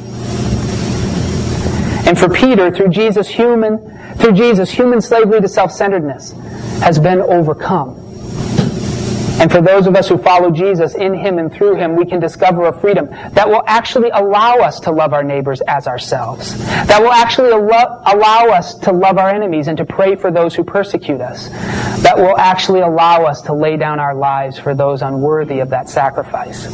And 2.08 2.18
for 2.18 2.30
Peter, 2.30 2.72
through 2.72 2.90
Jesus, 2.90 3.28
human, 3.28 3.78
through 4.16 4.32
Jesus, 4.32 4.72
human 4.72 5.02
slavery 5.02 5.40
to 5.40 5.48
self-centeredness 5.48 6.32
has 6.82 6.98
been 6.98 7.22
overcome. 7.22 7.94
And 9.38 9.52
for 9.52 9.62
those 9.62 9.86
of 9.86 9.96
us 9.96 10.08
who 10.08 10.18
follow 10.18 10.50
Jesus, 10.50 10.96
in 10.96 11.14
Him 11.14 11.40
and 11.40 11.52
through 11.52 11.76
Him, 11.76 11.96
we 11.96 12.06
can 12.06 12.20
discover 12.20 12.68
a 12.68 12.80
freedom 12.80 13.10
that 13.10 13.48
will 13.48 13.64
actually 13.68 14.10
allow 14.10 14.56
us 14.56 14.80
to 14.82 14.92
love 14.92 15.14
our 15.14 15.24
neighbors 15.24 15.62
as 15.68 15.88
ourselves. 15.88 16.58
That 16.58 17.02
will 17.02 17.12
actually 17.12 17.52
allow 17.52 18.48
us 18.50 18.76
to 18.80 18.92
love 18.92 19.18
our 19.18 19.30
enemies 19.30 19.68
and 19.68 19.78
to 19.78 19.86
pray 19.86 20.16
for 20.16 20.32
those 20.32 20.56
who 20.56 20.64
persecute 20.64 21.22
us. 21.22 21.50
That 22.02 22.18
will 22.18 22.38
actually 22.38 22.80
allow 22.80 23.26
us 23.26 23.42
to 23.44 23.54
lay 23.54 23.78
down 23.78 24.00
our 24.00 24.16
lives 24.16 24.58
for 24.58 24.74
those 24.74 25.02
unworthy 25.02 25.60
of 25.60 25.70
that 25.70 25.90
sacrifice. 25.90 26.66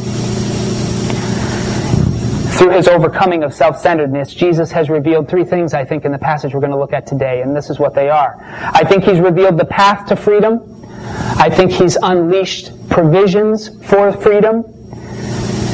Through 2.58 2.72
his 2.72 2.88
overcoming 2.88 3.44
of 3.44 3.56
self-centeredness, 3.56 4.36
Jesus 4.36 4.72
has 4.72 4.88
revealed 4.88 5.28
three 5.28 5.46
things, 5.46 5.74
I 5.74 5.84
think, 5.84 6.06
in 6.06 6.12
the 6.12 6.20
passage 6.20 6.54
we're 6.54 6.60
going 6.60 6.74
to 6.74 6.78
look 6.78 6.94
at 6.94 7.08
today, 7.08 7.42
and 7.42 7.56
this 7.56 7.72
is 7.72 7.80
what 7.80 7.96
they 7.96 8.10
are. 8.10 8.38
I 8.40 8.84
think 8.84 9.04
he's 9.04 9.20
revealed 9.20 9.58
the 9.58 9.66
path 9.66 10.06
to 10.10 10.16
freedom, 10.16 10.81
I 11.38 11.50
think 11.50 11.72
he's 11.72 11.98
unleashed 12.02 12.90
provisions 12.90 13.70
for 13.86 14.12
freedom. 14.12 14.64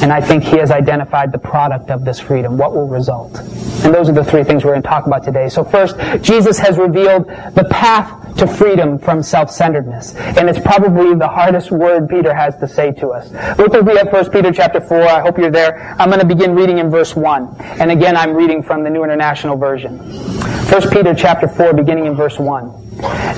And 0.02 0.14
I 0.14 0.22
think 0.22 0.44
he 0.44 0.58
has 0.58 0.70
identified 0.70 1.32
the 1.32 1.40
product 1.40 1.90
of 1.90 2.06
this 2.06 2.20
freedom, 2.20 2.58
what 2.58 2.74
will 2.74 2.88
result. 2.88 3.40
And 3.40 3.94
those 3.94 4.10
are 4.10 4.14
the 4.14 4.24
three 4.24 4.44
things 4.44 4.64
we're 4.64 4.72
going 4.72 4.84
to 4.84 4.88
talk 4.88 5.08
about 5.08 5.24
today. 5.24 5.50
So 5.50 5.64
first, 5.64 5.98
Jesus 6.22 6.60
has 6.60 6.78
revealed 6.78 7.28
the 7.28 7.68
path 7.72 8.38
to 8.38 8.46
freedom 8.46 9.00
from 9.00 9.24
self-centeredness. 9.24 10.16
And 10.16 10.50
it's 10.50 10.60
probably 10.60 11.16
the 11.16 11.28
hardest 11.28 11.72
word 11.72 12.08
Peter 12.08 12.34
has 12.34 12.56
to 12.58 12.68
say 12.68 12.92
to 12.94 13.10
us. 13.10 13.32
Look 13.58 13.74
with 13.74 13.88
me 13.88 13.98
at 13.98 14.12
1 14.12 14.30
Peter 14.30 14.52
chapter 14.52 14.80
4. 14.80 15.02
I 15.02 15.22
hope 15.22 15.38
you're 15.40 15.50
there. 15.50 15.96
I'm 16.00 16.10
going 16.10 16.22
to 16.22 16.28
begin 16.28 16.54
reading 16.54 16.78
in 16.78 16.92
verse 16.92 17.16
1. 17.16 17.56
And 17.60 17.90
again, 17.90 18.16
I'm 18.16 18.36
reading 18.36 18.62
from 18.62 18.84
the 18.84 18.90
New 18.92 19.04
International 19.04 19.58
Version. 19.58 19.98
1 19.98 20.90
Peter 20.92 21.16
chapter 21.16 21.48
4, 21.48 21.74
beginning 21.74 22.06
in 22.06 22.16
verse 22.16 22.38
1. 22.38 22.72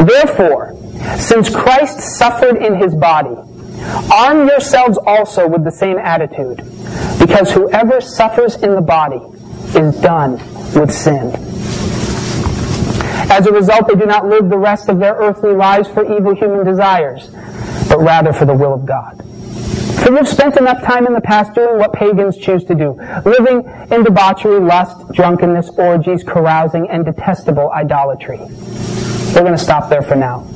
Therefore, 0.05 0.75
since 1.17 1.49
Christ 1.49 1.99
suffered 2.17 2.57
in 2.57 2.75
his 2.75 2.93
body, 2.95 3.35
arm 4.11 4.47
yourselves 4.47 4.97
also 5.05 5.47
with 5.47 5.63
the 5.63 5.71
same 5.71 5.97
attitude, 5.97 6.57
because 7.19 7.51
whoever 7.51 8.01
suffers 8.01 8.55
in 8.55 8.75
the 8.75 8.81
body 8.81 9.21
is 9.77 9.95
done 10.01 10.33
with 10.73 10.91
sin. 10.91 11.33
As 13.31 13.45
a 13.45 13.51
result, 13.51 13.87
they 13.87 13.95
do 13.95 14.05
not 14.05 14.27
live 14.27 14.49
the 14.49 14.57
rest 14.57 14.89
of 14.89 14.99
their 14.99 15.13
earthly 15.13 15.53
lives 15.53 15.87
for 15.87 16.03
evil 16.03 16.33
human 16.35 16.65
desires, 16.65 17.29
but 17.87 17.99
rather 17.99 18.33
for 18.33 18.45
the 18.45 18.53
will 18.53 18.73
of 18.73 18.85
God. 18.85 19.23
For 20.03 20.11
you've 20.15 20.27
spent 20.27 20.57
enough 20.57 20.81
time 20.81 21.05
in 21.05 21.13
the 21.13 21.21
past 21.21 21.53
doing 21.53 21.77
what 21.77 21.93
pagans 21.93 22.37
choose 22.37 22.63
to 22.65 22.75
do, 22.75 22.99
living 23.25 23.69
in 23.91 24.03
debauchery, 24.03 24.59
lust, 24.59 25.11
drunkenness, 25.11 25.69
orgies, 25.77 26.23
carousing, 26.23 26.89
and 26.89 27.05
detestable 27.05 27.69
idolatry. 27.71 28.39
We're 29.33 29.41
going 29.41 29.53
to 29.53 29.57
stop 29.57 29.89
there 29.89 30.01
for 30.01 30.15
now. 30.15 30.47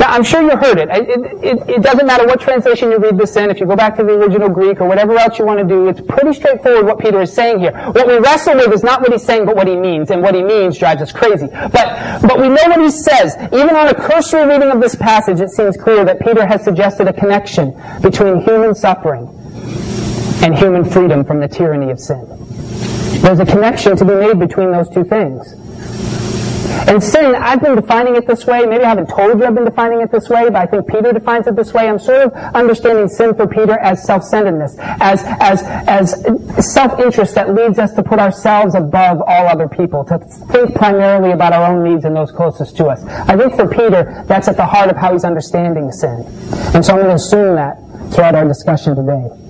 Now, 0.00 0.12
I'm 0.12 0.22
sure 0.22 0.40
you 0.40 0.56
heard 0.56 0.78
it. 0.78 0.88
It, 0.90 1.44
it. 1.44 1.68
it, 1.68 1.82
doesn't 1.82 2.06
matter 2.06 2.26
what 2.26 2.40
translation 2.40 2.90
you 2.90 2.98
read 2.98 3.18
this 3.18 3.36
in. 3.36 3.50
If 3.50 3.60
you 3.60 3.66
go 3.66 3.76
back 3.76 3.96
to 3.96 4.02
the 4.02 4.12
original 4.12 4.48
Greek 4.48 4.80
or 4.80 4.88
whatever 4.88 5.14
else 5.18 5.38
you 5.38 5.44
want 5.44 5.58
to 5.58 5.64
do, 5.66 5.88
it's 5.88 6.00
pretty 6.00 6.32
straightforward 6.32 6.86
what 6.86 6.98
Peter 6.98 7.20
is 7.20 7.30
saying 7.30 7.58
here. 7.58 7.72
What 7.72 8.06
we 8.06 8.16
wrestle 8.18 8.54
with 8.54 8.72
is 8.72 8.82
not 8.82 9.02
what 9.02 9.12
he's 9.12 9.22
saying, 9.22 9.44
but 9.44 9.56
what 9.56 9.68
he 9.68 9.76
means. 9.76 10.10
And 10.10 10.22
what 10.22 10.34
he 10.34 10.42
means 10.42 10.78
drives 10.78 11.02
us 11.02 11.12
crazy. 11.12 11.48
But, 11.48 12.22
but 12.22 12.40
we 12.40 12.48
know 12.48 12.64
what 12.68 12.80
he 12.80 12.90
says. 12.90 13.36
Even 13.52 13.76
on 13.76 13.88
a 13.88 13.94
cursory 13.94 14.46
reading 14.46 14.70
of 14.70 14.80
this 14.80 14.94
passage, 14.94 15.38
it 15.40 15.50
seems 15.50 15.76
clear 15.76 16.02
that 16.06 16.20
Peter 16.20 16.46
has 16.46 16.64
suggested 16.64 17.06
a 17.06 17.12
connection 17.12 17.78
between 18.00 18.40
human 18.40 18.74
suffering 18.74 19.28
and 20.42 20.56
human 20.56 20.82
freedom 20.82 21.24
from 21.24 21.40
the 21.40 21.48
tyranny 21.48 21.90
of 21.90 22.00
sin. 22.00 22.26
There's 23.20 23.40
a 23.40 23.44
connection 23.44 23.98
to 23.98 24.04
be 24.06 24.14
made 24.14 24.38
between 24.38 24.70
those 24.72 24.88
two 24.88 25.04
things. 25.04 25.54
And 26.88 27.02
sin, 27.02 27.34
I've 27.34 27.60
been 27.60 27.76
defining 27.76 28.16
it 28.16 28.26
this 28.26 28.46
way. 28.46 28.64
Maybe 28.66 28.84
I 28.84 28.88
haven't 28.88 29.08
told 29.08 29.38
you 29.38 29.44
I've 29.44 29.54
been 29.54 29.64
defining 29.64 30.00
it 30.00 30.10
this 30.10 30.28
way, 30.28 30.44
but 30.44 30.56
I 30.56 30.66
think 30.66 30.88
Peter 30.88 31.12
defines 31.12 31.46
it 31.46 31.56
this 31.56 31.72
way. 31.72 31.88
I'm 31.88 31.98
sort 31.98 32.22
of 32.22 32.32
understanding 32.54 33.08
sin 33.08 33.34
for 33.34 33.46
Peter 33.46 33.78
as 33.78 34.04
self-centeredness, 34.04 34.76
as, 34.78 35.22
as, 35.24 35.62
as 35.62 36.72
self-interest 36.72 37.34
that 37.34 37.54
leads 37.54 37.78
us 37.78 37.92
to 37.94 38.02
put 38.02 38.18
ourselves 38.18 38.74
above 38.74 39.22
all 39.22 39.46
other 39.46 39.68
people, 39.68 40.04
to 40.04 40.18
think 40.18 40.74
primarily 40.74 41.32
about 41.32 41.52
our 41.52 41.72
own 41.72 41.84
needs 41.84 42.04
and 42.04 42.16
those 42.16 42.32
closest 42.32 42.76
to 42.78 42.86
us. 42.86 43.04
I 43.04 43.36
think 43.36 43.54
for 43.54 43.68
Peter, 43.68 44.24
that's 44.26 44.48
at 44.48 44.56
the 44.56 44.66
heart 44.66 44.90
of 44.90 44.96
how 44.96 45.12
he's 45.12 45.24
understanding 45.24 45.92
sin. 45.92 46.24
And 46.74 46.84
so 46.84 46.92
I'm 46.92 46.98
going 47.00 47.08
to 47.08 47.14
assume 47.14 47.56
that 47.56 47.78
throughout 48.12 48.34
our 48.34 48.46
discussion 48.46 48.96
today. 48.96 49.49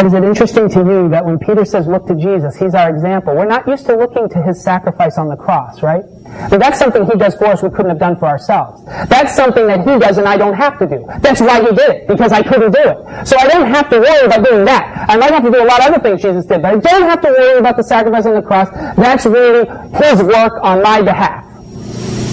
But 0.00 0.06
is 0.06 0.14
it 0.14 0.24
interesting 0.24 0.70
to 0.70 0.78
you 0.78 1.10
that 1.10 1.26
when 1.26 1.38
Peter 1.38 1.62
says, 1.62 1.86
look 1.86 2.06
to 2.06 2.14
Jesus, 2.14 2.56
he's 2.56 2.74
our 2.74 2.88
example, 2.88 3.36
we're 3.36 3.44
not 3.44 3.68
used 3.68 3.84
to 3.84 3.94
looking 3.94 4.30
to 4.30 4.40
his 4.40 4.64
sacrifice 4.64 5.18
on 5.18 5.28
the 5.28 5.36
cross, 5.36 5.82
right? 5.82 6.02
But 6.48 6.56
that's 6.56 6.78
something 6.78 7.04
he 7.04 7.18
does 7.18 7.34
for 7.34 7.44
us 7.44 7.62
we 7.62 7.68
couldn't 7.68 7.90
have 7.90 7.98
done 7.98 8.16
for 8.16 8.24
ourselves. 8.24 8.82
That's 9.10 9.36
something 9.36 9.66
that 9.66 9.80
he 9.80 9.98
does 9.98 10.16
and 10.16 10.26
I 10.26 10.38
don't 10.38 10.54
have 10.54 10.78
to 10.78 10.86
do. 10.86 11.04
That's 11.18 11.42
why 11.42 11.60
he 11.60 11.66
did 11.76 11.90
it, 11.90 12.08
because 12.08 12.32
I 12.32 12.42
couldn't 12.42 12.72
do 12.72 12.80
it. 12.80 13.26
So 13.28 13.36
I 13.36 13.46
don't 13.46 13.68
have 13.68 13.90
to 13.90 13.98
worry 13.98 14.24
about 14.24 14.42
doing 14.42 14.64
that. 14.64 15.04
I 15.06 15.18
might 15.18 15.32
have 15.32 15.44
to 15.44 15.50
do 15.50 15.62
a 15.62 15.68
lot 15.68 15.80
of 15.80 15.92
other 15.92 16.02
things 16.02 16.22
Jesus 16.22 16.46
did, 16.46 16.62
but 16.62 16.76
I 16.76 16.78
don't 16.78 17.02
have 17.02 17.20
to 17.20 17.28
worry 17.28 17.58
about 17.58 17.76
the 17.76 17.84
sacrifice 17.84 18.24
on 18.24 18.36
the 18.36 18.40
cross. 18.40 18.70
That's 18.96 19.26
really 19.26 19.68
his 19.98 20.22
work 20.22 20.54
on 20.62 20.82
my 20.82 21.02
behalf. 21.02 21.44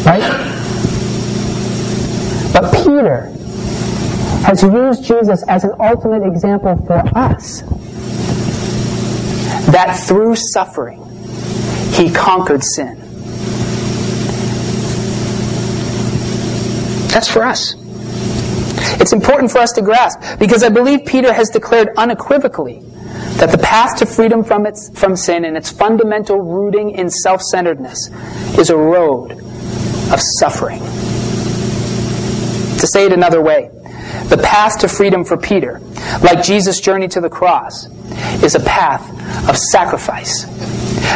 Right? 0.06 0.24
But 2.54 2.72
Peter 2.72 3.37
has 4.48 4.63
used 4.63 5.04
Jesus 5.04 5.44
as 5.50 5.66
an 5.66 5.74
ultimate 5.77 6.25
example 6.25 6.77
for 6.86 7.00
us. 7.18 7.63
That 9.74 10.01
through 10.08 10.38
suffering, 10.38 11.04
he 11.92 12.10
conquered 12.10 12.63
sin. 12.63 12.96
That's 17.10 17.30
for 17.30 17.44
us. 17.44 17.75
It's 19.01 19.12
important 19.12 19.51
for 19.51 19.58
us 19.58 19.74
to 19.74 19.82
grasp 19.82 20.39
because 20.39 20.63
I 20.63 20.70
believe 20.70 21.06
Peter 21.06 21.34
has 21.34 21.50
declared 21.50 21.89
unequivocally 21.98 22.80
that 23.39 23.51
the 23.51 23.58
path 23.58 23.98
to 23.98 24.06
freedom 24.06 24.46
from, 24.46 24.66
its, 24.66 24.98
from 24.98 25.18
sin 25.18 25.44
and 25.44 25.58
its 25.58 25.70
fundamental 25.70 26.38
rooting 26.38 26.92
in 26.92 27.10
self 27.10 27.42
centeredness 27.42 28.10
is 28.58 28.70
a 28.70 28.77
road 28.77 29.34
of 29.34 30.22
suffering. 30.39 30.80
To 32.80 32.88
say 32.88 33.08
it 33.08 33.12
another 33.12 33.42
way, 33.42 33.72
the 34.30 34.38
path 34.38 34.80
to 34.80 34.88
freedom 34.88 35.24
for 35.24 35.38
Peter, 35.38 35.80
like 36.22 36.44
Jesus' 36.44 36.80
journey 36.80 37.08
to 37.10 37.22
the 37.22 37.30
cross, 37.30 37.88
is 38.44 38.56
a 38.56 38.60
path 38.60 39.10
of 39.50 39.58
sacrifice. 39.58 40.46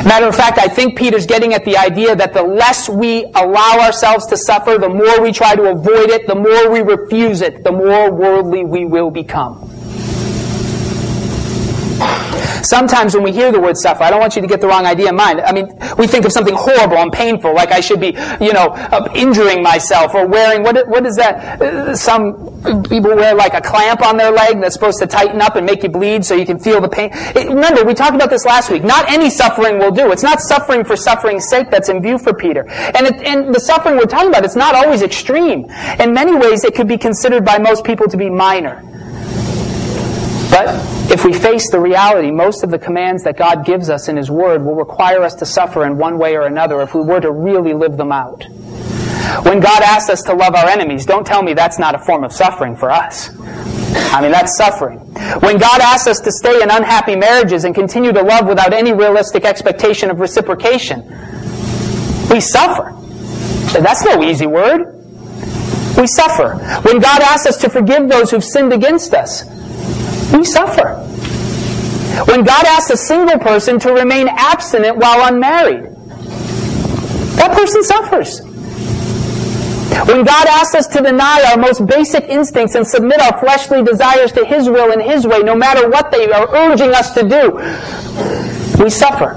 Matter 0.06 0.28
of 0.28 0.36
fact, 0.36 0.58
I 0.58 0.68
think 0.68 0.98
Peter's 0.98 1.26
getting 1.26 1.54
at 1.54 1.66
the 1.66 1.78
idea 1.78 2.16
that 2.16 2.34
the 2.34 2.42
less 2.42 2.90
we 2.90 3.26
allow 3.36 3.80
ourselves 3.82 4.26
to 4.28 4.38
suffer, 4.38 4.78
the 4.78 4.90
more 4.90 5.22
we 5.22 5.32
try 5.32 5.56
to 5.56 5.64
avoid 5.70 6.10
it, 6.10 6.28
the 6.28 6.36
more 6.36 6.72
we 6.72 6.82
refuse 6.82 7.42
it, 7.42 7.64
the 7.64 7.72
more 7.72 8.12
worldly 8.12 8.64
we 8.64 8.86
will 8.86 9.12
become. 9.12 9.71
Sometimes 12.64 13.16
when 13.16 13.24
we 13.24 13.32
hear 13.32 13.52
the 13.52 13.60
word 13.60 13.78
suffer, 13.78 14.04
I 14.04 14.10
don't 14.10 14.20
want 14.20 14.36
you 14.36 14.42
to 14.42 14.48
get 14.48 14.62
the 14.62 14.68
wrong 14.68 14.86
idea 14.86 15.10
in 15.10 15.16
mind. 15.16 15.42
I 15.42 15.52
mean, 15.52 15.68
we 15.98 16.08
think 16.08 16.26
of 16.26 16.32
something 16.32 16.56
horrible 16.56 16.98
and 16.98 17.12
painful, 17.12 17.54
like 17.54 17.72
I 17.72 17.80
should 17.80 18.00
be, 18.00 18.08
you 18.40 18.54
know, 18.54 18.70
uh, 18.70 19.10
injuring 19.16 19.64
myself 19.64 20.14
or 20.14 20.28
wearing, 20.28 20.64
what, 20.64 20.88
what 20.88 21.06
is 21.06 21.16
that? 21.16 21.62
Uh, 21.62 21.96
some 21.96 22.52
people 22.84 23.16
wear 23.16 23.34
like 23.34 23.54
a 23.54 23.62
clamp 23.62 24.02
on 24.02 24.18
their 24.18 24.32
leg 24.32 24.62
that's 24.62 24.74
supposed 24.74 25.00
to 25.00 25.08
tighten 25.08 25.42
up 25.42 25.56
and 25.56 25.66
make 25.66 25.84
you 25.84 25.90
bleed 25.90 26.24
so 26.24 26.36
you 26.36 26.46
can 26.46 26.60
feel 26.60 26.80
the 26.80 26.90
pain. 26.90 27.10
It, 27.14 27.50
remember, 27.50 27.84
we 27.84 27.94
talked 27.94 28.16
about 28.16 28.30
this 28.30 28.46
last 28.46 28.70
week. 28.70 28.84
Not 28.84 29.10
any 29.10 29.30
suffering 29.30 29.80
will 29.80 29.92
do. 29.92 30.12
It's 30.12 30.24
not 30.24 30.40
suffering 30.40 30.84
for 30.84 30.96
suffering's 30.96 31.50
sake 31.50 31.70
that's 31.70 31.90
in 31.90 32.02
view 32.02 32.18
for 32.18 32.34
Peter. 32.34 32.68
And, 32.70 33.08
it, 33.08 33.16
and 33.26 33.54
the 33.54 33.60
suffering 33.60 33.98
we're 33.98 34.06
talking 34.06 34.30
about, 34.30 34.46
it's 34.46 34.56
not 34.56 34.76
always 34.76 35.02
extreme. 35.02 35.70
In 36.00 36.14
many 36.14 36.36
ways, 36.36 36.64
it 36.64 36.76
could 36.76 36.88
be 36.88 36.98
considered 36.98 37.44
by 37.44 37.58
most 37.58 37.84
people 37.84 38.08
to 38.08 38.18
be 38.18 38.30
minor. 38.30 38.84
But 40.52 41.01
if 41.12 41.26
we 41.26 41.34
face 41.34 41.70
the 41.70 41.80
reality, 41.80 42.32
most 42.32 42.64
of 42.64 42.72
the 42.72 42.80
commands 42.80 43.24
that 43.24 43.38
God 43.38 43.66
gives 43.66 43.90
us 43.90 44.08
in 44.08 44.16
His 44.16 44.32
Word 44.32 44.64
will 44.64 44.76
require 44.76 45.24
us 45.24 45.36
to 45.36 45.46
suffer 45.46 45.86
in 45.86 45.98
one 45.98 46.18
way 46.18 46.36
or 46.36 46.44
another 46.44 46.82
if 46.82 46.96
we 46.96 47.02
were 47.02 47.20
to 47.20 47.32
really 47.32 47.74
live 47.74 47.98
them 47.98 48.12
out. 48.12 48.46
When 49.44 49.60
God 49.60 49.84
asks 49.84 50.10
us 50.10 50.22
to 50.24 50.34
love 50.34 50.56
our 50.56 50.68
enemies, 50.68 51.06
don't 51.06 51.26
tell 51.28 51.44
me 51.44 51.54
that's 51.54 51.78
not 51.78 51.96
a 51.96 52.00
form 52.00 52.24
of 52.24 52.32
suffering 52.32 52.76
for 52.76 52.90
us. 52.90 53.30
I 54.14 54.22
mean, 54.22 54.32
that's 54.32 54.58
suffering. 54.58 55.00
When 55.42 55.58
God 55.58 55.82
asks 55.82 56.08
us 56.08 56.20
to 56.22 56.32
stay 56.32 56.62
in 56.62 56.70
unhappy 56.70 57.16
marriages 57.16 57.66
and 57.66 57.76
continue 57.76 58.14
to 58.14 58.22
love 58.22 58.48
without 58.48 58.74
any 58.74 58.94
realistic 58.94 59.44
expectation 59.44 60.10
of 60.10 60.20
reciprocation, 60.20 61.02
we 62.30 62.40
suffer. 62.40 62.96
That's 63.80 64.06
no 64.06 64.24
easy 64.24 64.48
word. 64.48 64.98
We 65.98 66.08
suffer. 66.08 66.56
When 66.84 67.00
God 67.00 67.22
asks 67.22 67.48
us 67.48 67.58
to 67.58 67.70
forgive 67.70 68.08
those 68.08 68.32
who've 68.32 68.44
sinned 68.44 68.72
against 68.72 69.14
us, 69.14 69.44
we 70.34 70.46
suffer. 70.46 70.96
When 72.26 72.44
God 72.44 72.66
asks 72.66 72.90
a 72.92 72.98
single 72.98 73.40
person 73.40 73.80
to 73.80 73.94
remain 73.94 74.28
abstinent 74.28 74.98
while 74.98 75.28
unmarried, 75.28 75.96
that 77.38 77.52
person 77.54 77.84
suffers. 77.84 78.42
When 80.08 80.24
God 80.24 80.48
asks 80.48 80.76
us 80.76 80.88
to 80.88 81.02
deny 81.02 81.44
our 81.50 81.58
most 81.58 81.86
basic 81.86 82.24
instincts 82.26 82.76
and 82.76 82.88
submit 82.88 83.22
our 83.22 83.40
fleshly 83.40 83.84
desires 83.84 84.32
to 84.34 84.46
His 84.46 84.70
will 84.70 84.92
and 84.92 85.02
His 85.02 85.28
way, 85.28 85.40
no 85.40 85.56
matter 85.56 85.90
what 85.90 86.12
they 86.12 86.32
are 86.32 86.54
urging 86.56 86.92
us 86.92 87.14
to 87.14 87.28
do, 87.28 88.84
we 88.84 88.90
suffer. 88.90 89.36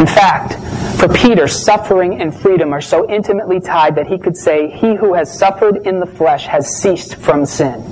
In 0.00 0.06
fact, 0.06 0.54
for 1.00 1.08
Peter, 1.08 1.46
suffering 1.46 2.20
and 2.20 2.34
freedom 2.34 2.72
are 2.72 2.80
so 2.80 3.08
intimately 3.08 3.60
tied 3.60 3.94
that 3.96 4.06
he 4.06 4.18
could 4.18 4.36
say, 4.36 4.70
He 4.70 4.94
who 4.94 5.14
has 5.14 5.38
suffered 5.38 5.86
in 5.86 6.00
the 6.00 6.06
flesh 6.06 6.46
has 6.46 6.80
ceased 6.80 7.16
from 7.16 7.44
sin. 7.44 7.82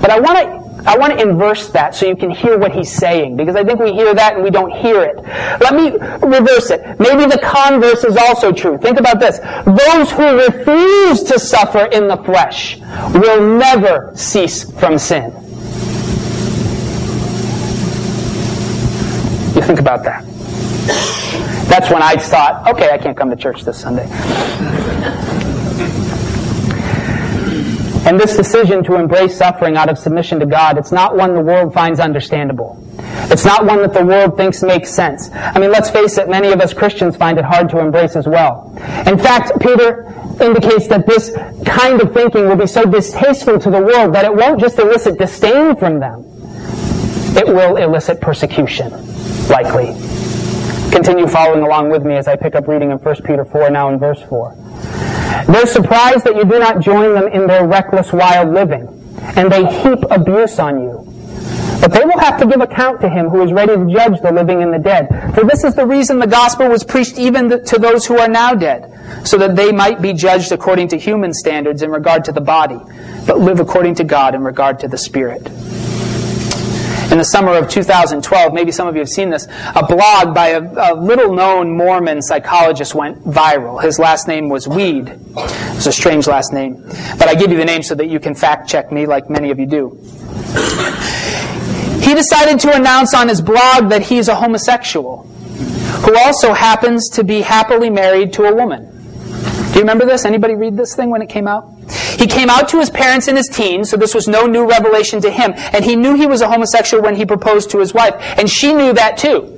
But 0.00 0.10
I 0.10 0.20
want 0.20 0.38
to 0.38 0.70
I 0.86 0.96
want 0.96 1.12
to 1.12 1.20
inverse 1.20 1.68
that 1.70 1.94
so 1.94 2.06
you 2.06 2.16
can 2.16 2.30
hear 2.30 2.56
what 2.56 2.72
he's 2.72 2.90
saying, 2.90 3.36
because 3.36 3.54
I 3.54 3.64
think 3.64 3.80
we 3.80 3.92
hear 3.92 4.14
that 4.14 4.34
and 4.34 4.42
we 4.42 4.50
don't 4.50 4.70
hear 4.70 5.02
it. 5.02 5.16
Let 5.60 5.74
me 5.74 5.90
reverse 6.26 6.70
it. 6.70 6.98
Maybe 6.98 7.26
the 7.26 7.38
converse 7.42 8.02
is 8.04 8.16
also 8.16 8.50
true. 8.52 8.78
Think 8.78 8.98
about 8.98 9.20
this. 9.20 9.38
Those 9.66 10.10
who 10.10 10.38
refuse 10.38 11.22
to 11.24 11.38
suffer 11.38 11.84
in 11.86 12.08
the 12.08 12.16
flesh 12.18 12.78
will 13.12 13.58
never 13.58 14.10
cease 14.14 14.70
from 14.80 14.98
sin. 14.98 15.32
You 19.54 19.62
think 19.62 19.80
about 19.80 20.02
that. 20.04 20.24
That's 21.68 21.90
when 21.90 22.02
I 22.02 22.16
thought, 22.16 22.66
okay, 22.68 22.90
I 22.90 22.98
can't 22.98 23.16
come 23.16 23.30
to 23.30 23.36
church 23.36 23.62
this 23.62 23.78
Sunday. 23.78 24.08
And 28.06 28.18
this 28.18 28.36
decision 28.36 28.82
to 28.84 28.94
embrace 28.94 29.36
suffering 29.36 29.76
out 29.76 29.90
of 29.90 29.98
submission 29.98 30.40
to 30.40 30.46
God, 30.46 30.78
it's 30.78 30.90
not 30.90 31.16
one 31.16 31.34
the 31.34 31.40
world 31.40 31.74
finds 31.74 32.00
understandable. 32.00 32.82
It's 33.30 33.44
not 33.44 33.66
one 33.66 33.82
that 33.82 33.92
the 33.92 34.04
world 34.04 34.36
thinks 34.36 34.62
makes 34.62 34.90
sense. 34.90 35.30
I 35.32 35.58
mean, 35.58 35.70
let's 35.70 35.90
face 35.90 36.16
it, 36.16 36.28
many 36.28 36.50
of 36.50 36.60
us 36.60 36.72
Christians 36.72 37.16
find 37.16 37.38
it 37.38 37.44
hard 37.44 37.68
to 37.70 37.78
embrace 37.78 38.16
as 38.16 38.26
well. 38.26 38.72
In 39.06 39.18
fact, 39.18 39.52
Peter 39.60 40.06
indicates 40.40 40.88
that 40.88 41.06
this 41.06 41.30
kind 41.66 42.00
of 42.00 42.12
thinking 42.14 42.48
will 42.48 42.56
be 42.56 42.66
so 42.66 42.84
distasteful 42.84 43.58
to 43.58 43.70
the 43.70 43.80
world 43.80 44.14
that 44.14 44.24
it 44.24 44.34
won't 44.34 44.60
just 44.60 44.78
elicit 44.78 45.18
disdain 45.18 45.76
from 45.76 46.00
them. 46.00 46.24
It 47.36 47.46
will 47.46 47.76
elicit 47.76 48.20
persecution, 48.20 48.90
likely. 49.48 49.94
Continue 50.90 51.28
following 51.28 51.62
along 51.62 51.90
with 51.90 52.04
me 52.04 52.16
as 52.16 52.26
I 52.26 52.34
pick 52.34 52.54
up 52.54 52.66
reading 52.66 52.90
in 52.90 52.98
1 52.98 53.16
Peter 53.22 53.44
4 53.44 53.70
now 53.70 53.90
in 53.90 53.98
verse 53.98 54.20
4. 54.22 54.56
They're 55.46 55.66
surprised 55.66 56.24
that 56.24 56.36
you 56.36 56.44
do 56.44 56.58
not 56.58 56.80
join 56.80 57.14
them 57.14 57.28
in 57.28 57.46
their 57.46 57.66
reckless, 57.66 58.12
wild 58.12 58.52
living, 58.52 58.88
and 59.36 59.50
they 59.50 59.64
heap 59.82 59.98
abuse 60.10 60.58
on 60.58 60.82
you. 60.82 61.06
But 61.80 61.92
they 61.92 62.04
will 62.04 62.18
have 62.18 62.38
to 62.40 62.46
give 62.46 62.60
account 62.60 63.00
to 63.00 63.08
him 63.08 63.28
who 63.28 63.42
is 63.42 63.52
ready 63.52 63.74
to 63.74 63.90
judge 63.90 64.20
the 64.20 64.30
living 64.30 64.62
and 64.62 64.72
the 64.72 64.78
dead. 64.78 65.34
For 65.34 65.44
this 65.44 65.64
is 65.64 65.74
the 65.74 65.86
reason 65.86 66.18
the 66.18 66.26
gospel 66.26 66.68
was 66.68 66.84
preached 66.84 67.18
even 67.18 67.64
to 67.64 67.78
those 67.78 68.04
who 68.04 68.18
are 68.18 68.28
now 68.28 68.54
dead, 68.54 69.26
so 69.26 69.38
that 69.38 69.56
they 69.56 69.72
might 69.72 70.02
be 70.02 70.12
judged 70.12 70.52
according 70.52 70.88
to 70.88 70.98
human 70.98 71.32
standards 71.32 71.82
in 71.82 71.90
regard 71.90 72.24
to 72.26 72.32
the 72.32 72.40
body, 72.40 72.78
but 73.26 73.38
live 73.38 73.60
according 73.60 73.94
to 73.94 74.04
God 74.04 74.34
in 74.34 74.42
regard 74.42 74.78
to 74.80 74.88
the 74.88 74.98
spirit 74.98 75.48
in 77.10 77.18
the 77.18 77.24
summer 77.24 77.52
of 77.52 77.68
2012, 77.68 78.52
maybe 78.52 78.70
some 78.70 78.86
of 78.86 78.94
you 78.94 79.00
have 79.00 79.08
seen 79.08 79.30
this, 79.30 79.46
a 79.74 79.84
blog 79.84 80.34
by 80.34 80.48
a, 80.48 80.92
a 80.92 80.94
little 80.94 81.34
known 81.34 81.76
Mormon 81.76 82.22
psychologist 82.22 82.94
went 82.94 83.24
viral. 83.24 83.82
His 83.82 83.98
last 83.98 84.28
name 84.28 84.48
was 84.48 84.68
Weed. 84.68 85.18
It's 85.36 85.86
a 85.86 85.92
strange 85.92 86.26
last 86.26 86.52
name. 86.52 86.82
But 87.18 87.28
I 87.28 87.34
give 87.34 87.50
you 87.50 87.56
the 87.56 87.64
name 87.64 87.82
so 87.82 87.94
that 87.96 88.06
you 88.06 88.20
can 88.20 88.34
fact 88.34 88.68
check 88.68 88.92
me 88.92 89.06
like 89.06 89.28
many 89.28 89.50
of 89.50 89.58
you 89.58 89.66
do. 89.66 89.98
He 92.00 92.14
decided 92.14 92.60
to 92.60 92.74
announce 92.74 93.14
on 93.14 93.28
his 93.28 93.40
blog 93.40 93.90
that 93.90 94.02
he's 94.02 94.28
a 94.28 94.34
homosexual 94.34 95.26
who 96.04 96.16
also 96.16 96.52
happens 96.52 97.08
to 97.10 97.24
be 97.24 97.42
happily 97.42 97.90
married 97.90 98.32
to 98.34 98.44
a 98.44 98.54
woman. 98.54 98.89
Do 99.70 99.74
you 99.74 99.82
remember 99.82 100.04
this? 100.04 100.24
Anybody 100.24 100.54
read 100.54 100.76
this 100.76 100.96
thing 100.96 101.10
when 101.10 101.22
it 101.22 101.28
came 101.28 101.46
out? 101.46 101.70
He 102.18 102.26
came 102.26 102.50
out 102.50 102.68
to 102.70 102.78
his 102.78 102.90
parents 102.90 103.28
in 103.28 103.36
his 103.36 103.46
teens, 103.46 103.88
so 103.88 103.96
this 103.96 104.14
was 104.14 104.26
no 104.26 104.46
new 104.46 104.68
revelation 104.68 105.20
to 105.22 105.30
him. 105.30 105.52
And 105.56 105.84
he 105.84 105.94
knew 105.94 106.16
he 106.16 106.26
was 106.26 106.40
a 106.40 106.48
homosexual 106.48 107.02
when 107.02 107.14
he 107.14 107.24
proposed 107.24 107.70
to 107.70 107.78
his 107.78 107.94
wife. 107.94 108.14
And 108.36 108.50
she 108.50 108.74
knew 108.74 108.92
that 108.92 109.16
too. 109.16 109.56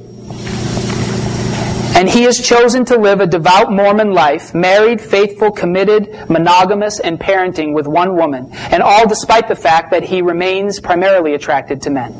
And 1.94 2.09
he 2.09 2.22
has 2.22 2.38
chosen 2.38 2.85
to 2.87 2.96
live 2.96 3.20
a 3.20 3.27
devout 3.27 3.70
Mormon 3.70 4.12
life, 4.12 4.55
married, 4.55 5.01
faithful, 5.01 5.51
committed, 5.51 6.29
monogamous, 6.29 7.01
and 7.01 7.18
parenting 7.18 7.75
with 7.75 7.87
one 7.87 8.16
woman. 8.16 8.48
And 8.53 8.83
all 8.83 9.09
despite 9.09 9.48
the 9.48 9.57
fact 9.57 9.90
that 9.90 10.03
he 10.03 10.22
remains 10.22 10.81
primarily 10.81 11.35
attracted 11.35 11.83
to 11.83 11.90
men. 11.90 12.12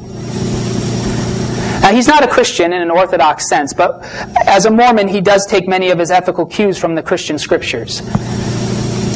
Now, 1.83 1.91
he's 1.93 2.07
not 2.07 2.23
a 2.23 2.29
Christian 2.29 2.73
in 2.73 2.81
an 2.81 2.93
orthodox 2.93 3.49
sense, 3.49 3.73
but 3.73 4.05
as 4.47 4.67
a 4.67 4.71
Mormon, 4.71 5.09
he 5.09 5.21
does 5.21 5.45
take 5.47 5.67
many 5.67 5.91
of 5.91 5.99
his 5.99 6.13
ethical 6.13 6.47
cues 6.47 6.79
from 6.79 6.95
the 6.95 7.03
Christian 7.03 7.41
scriptures. 7.41 8.01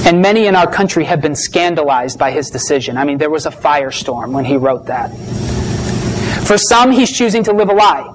And 0.04 0.20
many 0.20 0.46
in 0.46 0.56
our 0.56 0.68
country 0.68 1.04
have 1.04 1.20
been 1.20 1.36
scandalized 1.36 2.18
by 2.18 2.32
his 2.32 2.50
decision. 2.50 2.96
I 2.96 3.04
mean, 3.04 3.18
there 3.18 3.30
was 3.30 3.46
a 3.46 3.50
firestorm 3.50 4.32
when 4.32 4.44
he 4.44 4.56
wrote 4.56 4.86
that. 4.86 5.10
For 6.44 6.58
some, 6.58 6.90
he's 6.90 7.10
choosing 7.10 7.44
to 7.44 7.52
live 7.52 7.68
a 7.68 7.72
lie, 7.72 8.12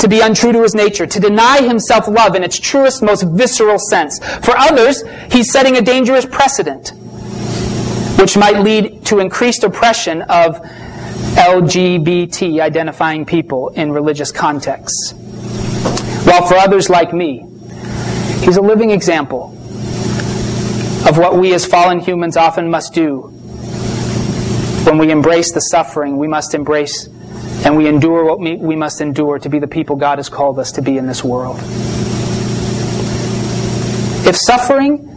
to 0.00 0.08
be 0.08 0.20
untrue 0.20 0.50
to 0.52 0.62
his 0.62 0.74
nature, 0.74 1.06
to 1.06 1.20
deny 1.20 1.62
himself 1.62 2.08
love 2.08 2.34
in 2.34 2.42
its 2.42 2.58
truest, 2.58 3.04
most 3.04 3.22
visceral 3.22 3.78
sense. 3.78 4.18
For 4.18 4.56
others, 4.56 5.04
he's 5.30 5.52
setting 5.52 5.76
a 5.76 5.80
dangerous 5.80 6.26
precedent, 6.26 6.90
which 8.18 8.36
might 8.36 8.60
lead 8.64 9.04
to 9.06 9.20
increased 9.20 9.62
oppression 9.62 10.22
of 10.22 10.60
LGBT 11.36 12.60
identifying 12.60 13.26
people 13.26 13.68
in 13.68 13.92
religious 13.92 14.32
contexts. 14.32 15.12
While 16.24 16.46
for 16.46 16.56
others 16.56 16.88
like 16.88 17.12
me, 17.12 17.46
he's 18.40 18.56
a 18.56 18.62
living 18.62 18.90
example 18.90 19.52
of 21.06 21.18
what 21.18 21.36
we 21.36 21.52
as 21.54 21.64
fallen 21.64 22.00
humans 22.00 22.36
often 22.36 22.70
must 22.70 22.94
do. 22.94 23.30
When 24.84 24.98
we 24.98 25.10
embrace 25.10 25.52
the 25.52 25.60
suffering, 25.60 26.16
we 26.16 26.26
must 26.26 26.54
embrace 26.54 27.06
and 27.64 27.76
we 27.76 27.86
endure 27.86 28.24
what 28.24 28.40
we 28.40 28.76
must 28.76 29.00
endure 29.00 29.38
to 29.38 29.48
be 29.48 29.58
the 29.58 29.66
people 29.66 29.96
God 29.96 30.18
has 30.18 30.28
called 30.28 30.58
us 30.58 30.72
to 30.72 30.82
be 30.82 30.96
in 30.96 31.06
this 31.06 31.22
world. 31.22 31.58
If 34.26 34.36
suffering 34.36 35.15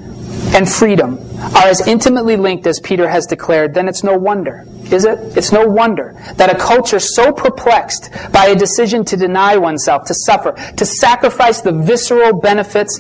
and 0.56 0.68
freedom 0.68 1.20
are 1.56 1.68
as 1.68 1.88
intimately 1.88 2.36
linked 2.36 2.66
as 2.66 2.80
Peter 2.80 3.08
has 3.08 3.26
declared, 3.26 3.74
then 3.74 3.88
it's 3.88 4.04
no 4.04 4.18
wonder, 4.18 4.66
is 4.92 5.06
it? 5.06 5.20
It's 5.38 5.52
no 5.52 5.68
wonder 5.68 6.16
that 6.36 6.54
a 6.54 6.58
culture 6.58 7.00
so 7.00 7.32
perplexed 7.32 8.10
by 8.32 8.48
a 8.48 8.56
decision 8.56 9.06
to 9.06 9.18
deny 9.18 9.58
oneself, 9.58 10.06
to 10.06 10.14
suffer, 10.14 10.54
to 10.78 10.86
sacrifice 10.86 11.62
the 11.62 11.72
visceral 11.72 12.40
benefits 12.40 13.00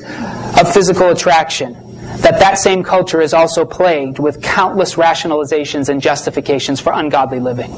of 0.59 0.71
physical 0.71 1.09
attraction, 1.09 1.73
that 2.17 2.39
that 2.39 2.57
same 2.57 2.83
culture 2.83 3.21
is 3.21 3.33
also 3.33 3.65
plagued 3.65 4.19
with 4.19 4.41
countless 4.41 4.95
rationalizations 4.95 5.89
and 5.89 6.01
justifications 6.01 6.79
for 6.79 6.93
ungodly 6.93 7.39
living. 7.39 7.71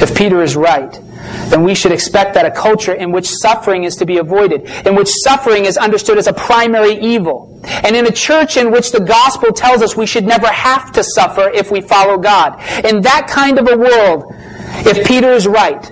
If 0.00 0.16
Peter 0.16 0.42
is 0.42 0.56
right, 0.56 1.00
then 1.52 1.64
we 1.64 1.74
should 1.74 1.92
expect 1.92 2.32
that 2.32 2.46
a 2.46 2.50
culture 2.50 2.94
in 2.94 3.12
which 3.12 3.28
suffering 3.28 3.84
is 3.84 3.94
to 3.96 4.06
be 4.06 4.16
avoided, 4.16 4.62
in 4.86 4.94
which 4.94 5.10
suffering 5.22 5.66
is 5.66 5.76
understood 5.76 6.16
as 6.16 6.26
a 6.26 6.32
primary 6.32 6.98
evil, 6.98 7.60
and 7.64 7.94
in 7.94 8.06
a 8.06 8.10
church 8.10 8.56
in 8.56 8.70
which 8.70 8.90
the 8.90 9.00
gospel 9.00 9.52
tells 9.52 9.82
us 9.82 9.94
we 9.94 10.06
should 10.06 10.24
never 10.24 10.46
have 10.46 10.90
to 10.92 11.04
suffer 11.04 11.50
if 11.50 11.70
we 11.70 11.82
follow 11.82 12.16
God. 12.16 12.58
In 12.86 13.02
that 13.02 13.28
kind 13.28 13.58
of 13.58 13.68
a 13.68 13.76
world, 13.76 14.34
if 14.86 15.06
Peter 15.06 15.30
is 15.32 15.46
right, 15.46 15.82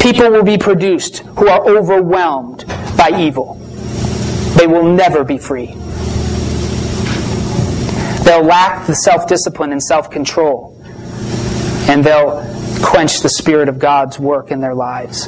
people 0.00 0.30
will 0.30 0.44
be 0.44 0.56
produced 0.56 1.18
who 1.38 1.48
are 1.48 1.68
overwhelmed 1.68 2.64
by 2.96 3.20
evil. 3.20 3.54
They 4.56 4.68
will 4.68 4.94
never 4.94 5.24
be 5.24 5.38
free. 5.38 5.74
They'll 8.22 8.44
lack 8.44 8.86
the 8.86 8.94
self 8.94 9.26
discipline 9.26 9.72
and 9.72 9.82
self 9.82 10.08
control, 10.08 10.80
and 11.88 12.04
they'll 12.04 12.55
quench 12.82 13.20
the 13.20 13.28
Spirit 13.28 13.68
of 13.68 13.78
God's 13.78 14.18
work 14.18 14.50
in 14.50 14.60
their 14.60 14.74
lives. 14.74 15.26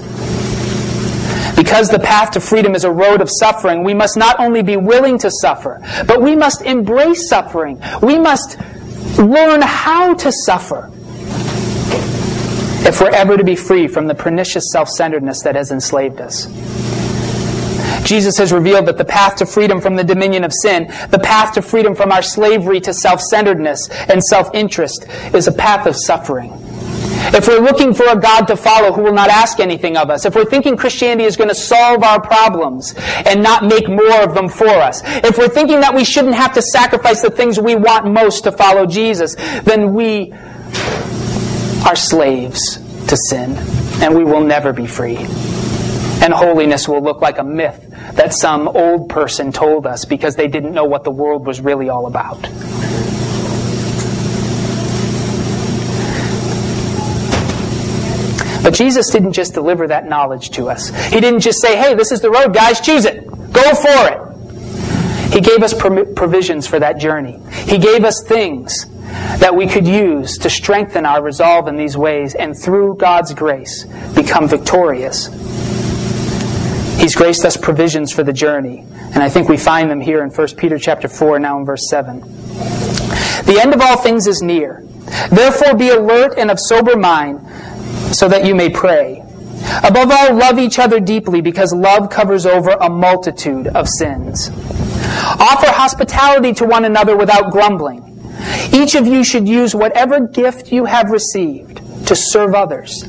Because 1.56 1.90
the 1.90 1.98
path 1.98 2.30
to 2.32 2.40
freedom 2.40 2.74
is 2.74 2.84
a 2.84 2.90
road 2.90 3.20
of 3.20 3.28
suffering, 3.28 3.82
we 3.82 3.94
must 3.94 4.16
not 4.16 4.38
only 4.38 4.62
be 4.62 4.76
willing 4.76 5.18
to 5.18 5.30
suffer, 5.30 5.80
but 6.06 6.22
we 6.22 6.36
must 6.36 6.62
embrace 6.62 7.28
suffering. 7.28 7.80
We 8.00 8.18
must 8.18 8.58
learn 9.18 9.62
how 9.62 10.14
to 10.14 10.30
suffer 10.30 10.90
if 12.86 13.00
we're 13.00 13.10
ever 13.10 13.36
to 13.36 13.44
be 13.44 13.56
free 13.56 13.88
from 13.88 14.06
the 14.06 14.14
pernicious 14.14 14.70
self 14.72 14.88
centeredness 14.88 15.42
that 15.42 15.56
has 15.56 15.72
enslaved 15.72 16.20
us. 16.20 16.46
Jesus 18.04 18.38
has 18.38 18.52
revealed 18.52 18.86
that 18.86 18.96
the 18.96 19.04
path 19.04 19.36
to 19.36 19.46
freedom 19.46 19.80
from 19.80 19.96
the 19.96 20.04
dominion 20.04 20.44
of 20.44 20.52
sin, 20.52 20.86
the 21.10 21.18
path 21.18 21.54
to 21.54 21.62
freedom 21.62 21.94
from 21.94 22.10
our 22.12 22.22
slavery 22.22 22.80
to 22.80 22.94
self 22.94 23.20
centeredness 23.20 23.88
and 24.08 24.22
self 24.22 24.48
interest, 24.54 25.06
is 25.34 25.48
a 25.48 25.52
path 25.52 25.86
of 25.86 25.96
suffering. 25.96 26.67
If 27.30 27.46
we're 27.46 27.60
looking 27.60 27.94
for 27.94 28.08
a 28.08 28.16
God 28.16 28.46
to 28.46 28.56
follow 28.56 28.92
who 28.92 29.02
will 29.02 29.12
not 29.12 29.28
ask 29.28 29.60
anything 29.60 29.96
of 29.96 30.10
us, 30.10 30.24
if 30.24 30.34
we're 30.34 30.44
thinking 30.44 30.76
Christianity 30.76 31.24
is 31.24 31.36
going 31.36 31.48
to 31.48 31.54
solve 31.54 32.02
our 32.02 32.20
problems 32.20 32.94
and 33.26 33.42
not 33.42 33.64
make 33.64 33.88
more 33.88 34.22
of 34.22 34.34
them 34.34 34.48
for 34.48 34.68
us, 34.68 35.02
if 35.04 35.36
we're 35.36 35.48
thinking 35.48 35.80
that 35.80 35.94
we 35.94 36.04
shouldn't 36.04 36.34
have 36.34 36.54
to 36.54 36.62
sacrifice 36.62 37.22
the 37.22 37.30
things 37.30 37.60
we 37.60 37.74
want 37.74 38.06
most 38.06 38.44
to 38.44 38.52
follow 38.52 38.86
Jesus, 38.86 39.34
then 39.62 39.94
we 39.94 40.32
are 41.86 41.96
slaves 41.96 42.78
to 43.06 43.16
sin 43.16 43.56
and 44.02 44.14
we 44.14 44.24
will 44.24 44.42
never 44.42 44.72
be 44.72 44.86
free. 44.86 45.16
And 46.20 46.32
holiness 46.32 46.88
will 46.88 47.02
look 47.02 47.20
like 47.20 47.38
a 47.38 47.44
myth 47.44 47.84
that 48.14 48.34
some 48.34 48.68
old 48.68 49.08
person 49.08 49.52
told 49.52 49.86
us 49.86 50.04
because 50.04 50.34
they 50.34 50.48
didn't 50.48 50.74
know 50.74 50.84
what 50.84 51.04
the 51.04 51.10
world 51.10 51.46
was 51.46 51.60
really 51.60 51.88
all 51.88 52.06
about. 52.06 52.48
Jesus 58.78 59.10
didn't 59.10 59.32
just 59.32 59.54
deliver 59.54 59.88
that 59.88 60.08
knowledge 60.08 60.50
to 60.50 60.70
us. 60.70 60.90
He 61.10 61.20
didn't 61.20 61.40
just 61.40 61.60
say, 61.60 61.76
hey, 61.76 61.94
this 61.94 62.12
is 62.12 62.20
the 62.20 62.30
road, 62.30 62.54
guys, 62.54 62.80
choose 62.80 63.04
it. 63.04 63.26
Go 63.52 63.74
for 63.74 64.08
it. 64.08 65.32
He 65.32 65.40
gave 65.40 65.64
us 65.64 65.74
provisions 65.74 66.64
for 66.68 66.78
that 66.78 66.98
journey. 67.00 67.40
He 67.64 67.78
gave 67.78 68.04
us 68.04 68.22
things 68.22 68.86
that 69.40 69.56
we 69.56 69.66
could 69.66 69.84
use 69.84 70.38
to 70.38 70.48
strengthen 70.48 71.04
our 71.04 71.20
resolve 71.20 71.66
in 71.66 71.76
these 71.76 71.96
ways 71.96 72.36
and 72.36 72.56
through 72.56 72.94
God's 72.98 73.34
grace 73.34 73.84
become 74.14 74.46
victorious. 74.46 75.26
He's 77.00 77.16
graced 77.16 77.44
us 77.44 77.56
provisions 77.56 78.12
for 78.12 78.22
the 78.22 78.32
journey, 78.32 78.86
and 78.90 79.18
I 79.18 79.28
think 79.28 79.48
we 79.48 79.56
find 79.56 79.90
them 79.90 80.00
here 80.00 80.22
in 80.22 80.30
1 80.30 80.48
Peter 80.56 80.78
chapter 80.78 81.08
4 81.08 81.40
now 81.40 81.58
in 81.58 81.64
verse 81.64 81.88
7. 81.90 82.20
The 82.20 83.58
end 83.60 83.74
of 83.74 83.80
all 83.80 83.96
things 83.96 84.28
is 84.28 84.40
near. 84.40 84.84
Therefore 85.30 85.74
be 85.74 85.88
alert 85.88 86.34
and 86.38 86.50
of 86.50 86.58
sober 86.60 86.96
mind 86.96 87.40
so 88.12 88.28
that 88.28 88.44
you 88.44 88.54
may 88.54 88.70
pray. 88.70 89.22
Above 89.82 90.10
all, 90.10 90.34
love 90.34 90.58
each 90.58 90.78
other 90.78 91.00
deeply 91.00 91.40
because 91.40 91.72
love 91.72 92.10
covers 92.10 92.46
over 92.46 92.70
a 92.70 92.88
multitude 92.88 93.66
of 93.68 93.88
sins. 93.88 94.48
Offer 94.48 95.70
hospitality 95.70 96.52
to 96.54 96.64
one 96.64 96.84
another 96.84 97.16
without 97.16 97.50
grumbling. 97.50 98.04
Each 98.72 98.94
of 98.94 99.06
you 99.06 99.24
should 99.24 99.48
use 99.48 99.74
whatever 99.74 100.20
gift 100.20 100.72
you 100.72 100.84
have 100.84 101.10
received 101.10 101.80
to 102.06 102.14
serve 102.14 102.54
others 102.54 103.04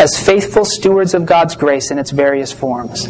as 0.00 0.18
faithful 0.18 0.64
stewards 0.64 1.14
of 1.14 1.26
God's 1.26 1.54
grace 1.54 1.90
in 1.90 1.98
its 1.98 2.10
various 2.10 2.52
forms. 2.52 3.06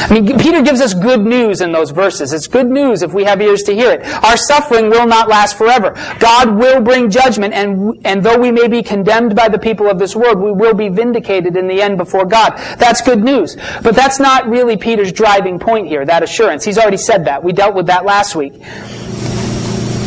I 0.00 0.14
mean, 0.14 0.38
Peter 0.38 0.62
gives 0.62 0.80
us 0.80 0.94
good 0.94 1.20
news 1.20 1.60
in 1.60 1.72
those 1.72 1.90
verses. 1.90 2.32
It's 2.32 2.46
good 2.46 2.68
news 2.68 3.02
if 3.02 3.12
we 3.12 3.24
have 3.24 3.40
ears 3.40 3.62
to 3.64 3.74
hear 3.74 3.90
it. 3.90 4.06
Our 4.24 4.36
suffering 4.36 4.90
will 4.90 5.06
not 5.06 5.28
last 5.28 5.58
forever. 5.58 5.92
God 6.18 6.56
will 6.56 6.80
bring 6.80 7.10
judgment, 7.10 7.52
and, 7.52 7.98
and 8.04 8.22
though 8.22 8.38
we 8.38 8.52
may 8.52 8.68
be 8.68 8.82
condemned 8.82 9.34
by 9.34 9.48
the 9.48 9.58
people 9.58 9.88
of 9.88 9.98
this 9.98 10.14
world, 10.14 10.38
we 10.38 10.52
will 10.52 10.74
be 10.74 10.88
vindicated 10.88 11.56
in 11.56 11.66
the 11.66 11.82
end 11.82 11.98
before 11.98 12.24
God. 12.24 12.56
That's 12.78 13.00
good 13.00 13.22
news. 13.22 13.56
But 13.82 13.96
that's 13.96 14.20
not 14.20 14.48
really 14.48 14.76
Peter's 14.76 15.12
driving 15.12 15.58
point 15.58 15.88
here, 15.88 16.04
that 16.04 16.22
assurance. 16.22 16.64
He's 16.64 16.78
already 16.78 16.96
said 16.96 17.24
that. 17.24 17.42
We 17.42 17.52
dealt 17.52 17.74
with 17.74 17.86
that 17.86 18.04
last 18.04 18.36
week. 18.36 18.54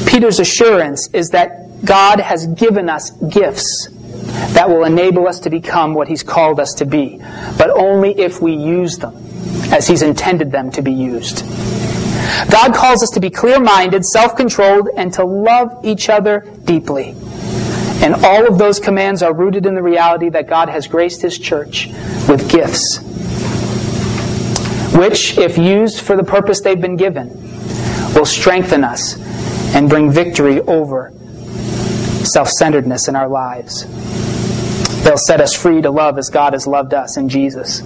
Peter's 0.08 0.40
assurance 0.40 1.10
is 1.14 1.30
that 1.30 1.86
God 1.86 2.20
has 2.20 2.48
given 2.48 2.90
us 2.90 3.12
gifts 3.12 3.90
that 4.54 4.70
will 4.70 4.84
enable 4.84 5.28
us 5.28 5.40
to 5.42 5.50
become 5.50 5.94
what 5.94 6.08
He's 6.08 6.24
called 6.24 6.60
us 6.60 6.74
to 6.76 6.86
be, 6.86 7.18
but 7.58 7.70
only 7.70 8.18
if 8.20 8.42
we 8.42 8.54
use 8.54 8.98
them 8.98 9.31
as 9.72 9.88
He's 9.88 10.02
intended 10.02 10.52
them 10.52 10.72
to 10.72 10.82
be 10.82 10.92
used. 10.92 11.44
God 12.50 12.74
calls 12.74 13.04
us 13.04 13.10
to 13.12 13.20
be 13.20 13.30
clear 13.30 13.60
minded, 13.60 14.06
self 14.06 14.36
controlled, 14.36 14.90
and 14.96 15.14
to 15.14 15.26
love 15.26 15.84
each 15.84 16.10
other 16.10 16.42
deeply. 16.64 17.16
And 18.02 18.16
all 18.16 18.48
of 18.48 18.58
those 18.58 18.80
commands 18.80 19.22
are 19.22 19.34
rooted 19.34 19.66
in 19.66 19.76
the 19.76 19.84
reality 19.84 20.30
that 20.30 20.48
God 20.48 20.70
has 20.70 20.88
graced 20.88 21.22
His 21.22 21.38
church 21.38 21.88
with 22.28 22.50
gifts, 22.50 23.00
which, 24.96 25.38
if 25.38 25.58
used 25.58 26.02
for 26.02 26.16
the 26.16 26.24
purpose 26.24 26.62
they've 26.62 26.82
been 26.82 26.98
given, 26.98 27.30
will 28.14 28.26
strengthen 28.26 28.84
us 28.84 29.20
and 29.76 29.90
bring 29.90 30.12
victory 30.12 30.60
over 30.62 31.14
self 32.24 32.50
centeredness 32.50 33.08
in 33.08 33.16
our 33.16 33.28
lives. 33.28 33.86
They'll 35.04 35.18
set 35.18 35.42
us 35.42 35.56
free 35.56 35.82
to 35.82 35.92
love 35.92 36.18
as 36.18 36.30
God 36.30 36.54
has 36.54 36.68
loved 36.68 36.94
us 36.94 37.18
in 37.18 37.30
Jesus. 37.30 37.82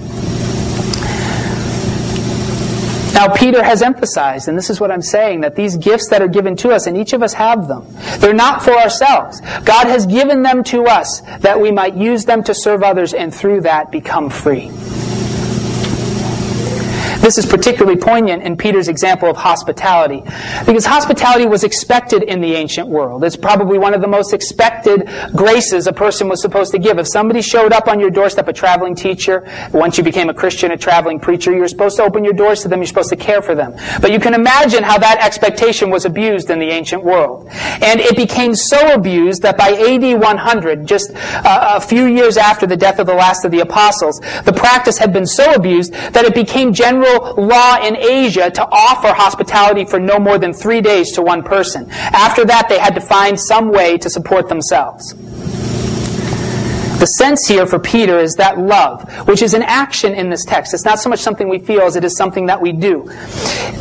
Now, 3.15 3.33
Peter 3.33 3.63
has 3.63 3.81
emphasized, 3.81 4.49
and 4.49 4.57
this 4.57 4.69
is 4.69 4.81
what 4.81 4.91
I'm 4.91 5.01
saying, 5.01 5.39
that 5.41 5.55
these 5.55 5.77
gifts 5.77 6.09
that 6.09 6.21
are 6.21 6.27
given 6.27 6.57
to 6.57 6.71
us, 6.71 6.85
and 6.85 6.97
each 6.97 7.13
of 7.13 7.23
us 7.23 7.33
have 7.33 7.69
them, 7.69 7.87
they're 8.19 8.33
not 8.33 8.61
for 8.61 8.73
ourselves. 8.73 9.39
God 9.63 9.87
has 9.87 10.05
given 10.05 10.43
them 10.43 10.65
to 10.65 10.83
us 10.83 11.21
that 11.39 11.59
we 11.59 11.71
might 11.71 11.95
use 11.95 12.25
them 12.25 12.43
to 12.43 12.53
serve 12.53 12.83
others 12.83 13.13
and 13.13 13.33
through 13.33 13.61
that 13.61 13.89
become 13.89 14.29
free. 14.29 14.69
This 17.25 17.39
is 17.39 17.47
particularly 17.47 17.99
poignant 17.99 18.43
in 18.43 18.55
Peter's 18.55 18.87
example 18.87 19.27
of 19.27 19.35
hospitality, 19.35 20.21
because 20.63 20.85
hospitality 20.85 21.47
was 21.47 21.63
expected 21.63 22.21
in 22.21 22.39
the 22.39 22.53
ancient 22.53 22.87
world. 22.87 23.23
It's 23.23 23.35
probably 23.35 23.79
one 23.79 23.95
of 23.95 24.01
the 24.01 24.07
most 24.07 24.31
expected 24.31 25.09
graces 25.35 25.87
a 25.87 25.91
person 25.91 26.29
was 26.29 26.39
supposed 26.39 26.71
to 26.73 26.77
give. 26.77 26.99
If 26.99 27.07
somebody 27.07 27.41
showed 27.41 27.73
up 27.73 27.87
on 27.87 27.99
your 27.99 28.11
doorstep, 28.11 28.47
a 28.47 28.53
traveling 28.53 28.93
teacher, 28.93 29.43
once 29.73 29.97
you 29.97 30.03
became 30.03 30.29
a 30.29 30.35
Christian, 30.35 30.69
a 30.69 30.77
traveling 30.77 31.19
preacher, 31.19 31.51
you're 31.51 31.67
supposed 31.67 31.97
to 31.97 32.03
open 32.03 32.23
your 32.23 32.33
doors 32.33 32.61
to 32.61 32.67
them, 32.67 32.77
you're 32.77 32.85
supposed 32.85 33.09
to 33.09 33.15
care 33.15 33.41
for 33.41 33.55
them. 33.55 33.73
But 34.01 34.11
you 34.11 34.19
can 34.19 34.35
imagine 34.35 34.83
how 34.83 34.99
that 34.99 35.17
expectation 35.19 35.89
was 35.89 36.05
abused 36.05 36.51
in 36.51 36.59
the 36.59 36.69
ancient 36.69 37.03
world. 37.03 37.47
And 37.49 37.99
it 38.01 38.15
became 38.15 38.53
so 38.53 38.93
abused 38.93 39.41
that 39.41 39.57
by 39.57 39.71
AD 39.71 40.21
100, 40.21 40.85
just 40.85 41.09
uh, 41.15 41.73
a 41.73 41.81
few 41.81 42.05
years 42.05 42.37
after 42.37 42.67
the 42.67 42.77
death 42.77 42.99
of 42.99 43.07
the 43.07 43.15
last 43.15 43.45
of 43.45 43.49
the 43.49 43.61
apostles, 43.61 44.19
the 44.43 44.53
practice 44.53 44.99
had 44.99 45.11
been 45.11 45.25
so 45.25 45.55
abused 45.55 45.91
that 45.91 46.23
it 46.23 46.35
became 46.35 46.71
general 46.71 47.14
law 47.17 47.77
in 47.81 47.95
Asia 47.95 48.49
to 48.51 48.67
offer 48.71 49.13
hospitality 49.13 49.85
for 49.85 49.99
no 49.99 50.19
more 50.19 50.37
than 50.37 50.53
three 50.53 50.81
days 50.81 51.11
to 51.13 51.21
one 51.21 51.43
person. 51.43 51.89
After 51.91 52.45
that, 52.45 52.69
they 52.69 52.79
had 52.79 52.95
to 52.95 53.01
find 53.01 53.39
some 53.39 53.71
way 53.71 53.97
to 53.97 54.09
support 54.09 54.49
themselves. 54.49 55.13
The 56.99 57.07
sense 57.07 57.45
here 57.45 57.65
for 57.67 57.77
Peter 57.77 58.17
is 58.17 58.35
that 58.35 58.57
love, 58.57 59.27
which 59.27 59.41
is 59.41 59.53
an 59.53 59.63
action 59.63 60.13
in 60.13 60.29
this 60.29 60.45
text. 60.45 60.73
It's 60.73 60.85
not 60.85 60.97
so 60.97 61.09
much 61.09 61.19
something 61.19 61.49
we 61.49 61.59
feel 61.59 61.81
as 61.81 61.97
it 61.97 62.05
is 62.05 62.15
something 62.15 62.45
that 62.45 62.61
we 62.61 62.71
do. 62.71 63.03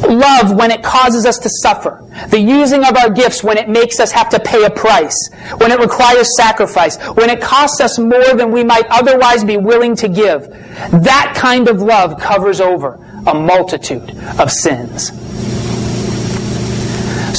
Love 0.09 0.53
when 0.53 0.73
it 0.73 0.83
causes 0.83 1.25
us 1.25 1.39
to 1.39 1.49
suffer. 1.49 2.05
The 2.29 2.41
using 2.41 2.85
of 2.85 2.97
our 2.97 3.09
gifts 3.09 3.45
when 3.45 3.57
it 3.57 3.69
makes 3.69 4.01
us 4.01 4.11
have 4.11 4.31
to 4.31 4.41
pay 4.41 4.65
a 4.65 4.71
price. 4.71 5.17
When 5.59 5.71
it 5.71 5.79
requires 5.79 6.37
sacrifice. 6.37 6.99
When 7.15 7.31
it 7.31 7.41
costs 7.41 7.81
us 7.81 8.01
more 8.01 8.35
than 8.35 8.51
we 8.51 8.65
might 8.65 8.87
otherwise 8.91 9.45
be 9.45 9.59
willing 9.59 9.95
to 9.97 10.09
give. 10.09 10.49
That 10.91 11.35
kind 11.37 11.69
of 11.69 11.81
love 11.81 12.21
covers 12.21 12.61
over 12.61 12.99
a 13.27 13.35
multitude 13.35 14.11
of 14.39 14.51
sins. 14.51 15.13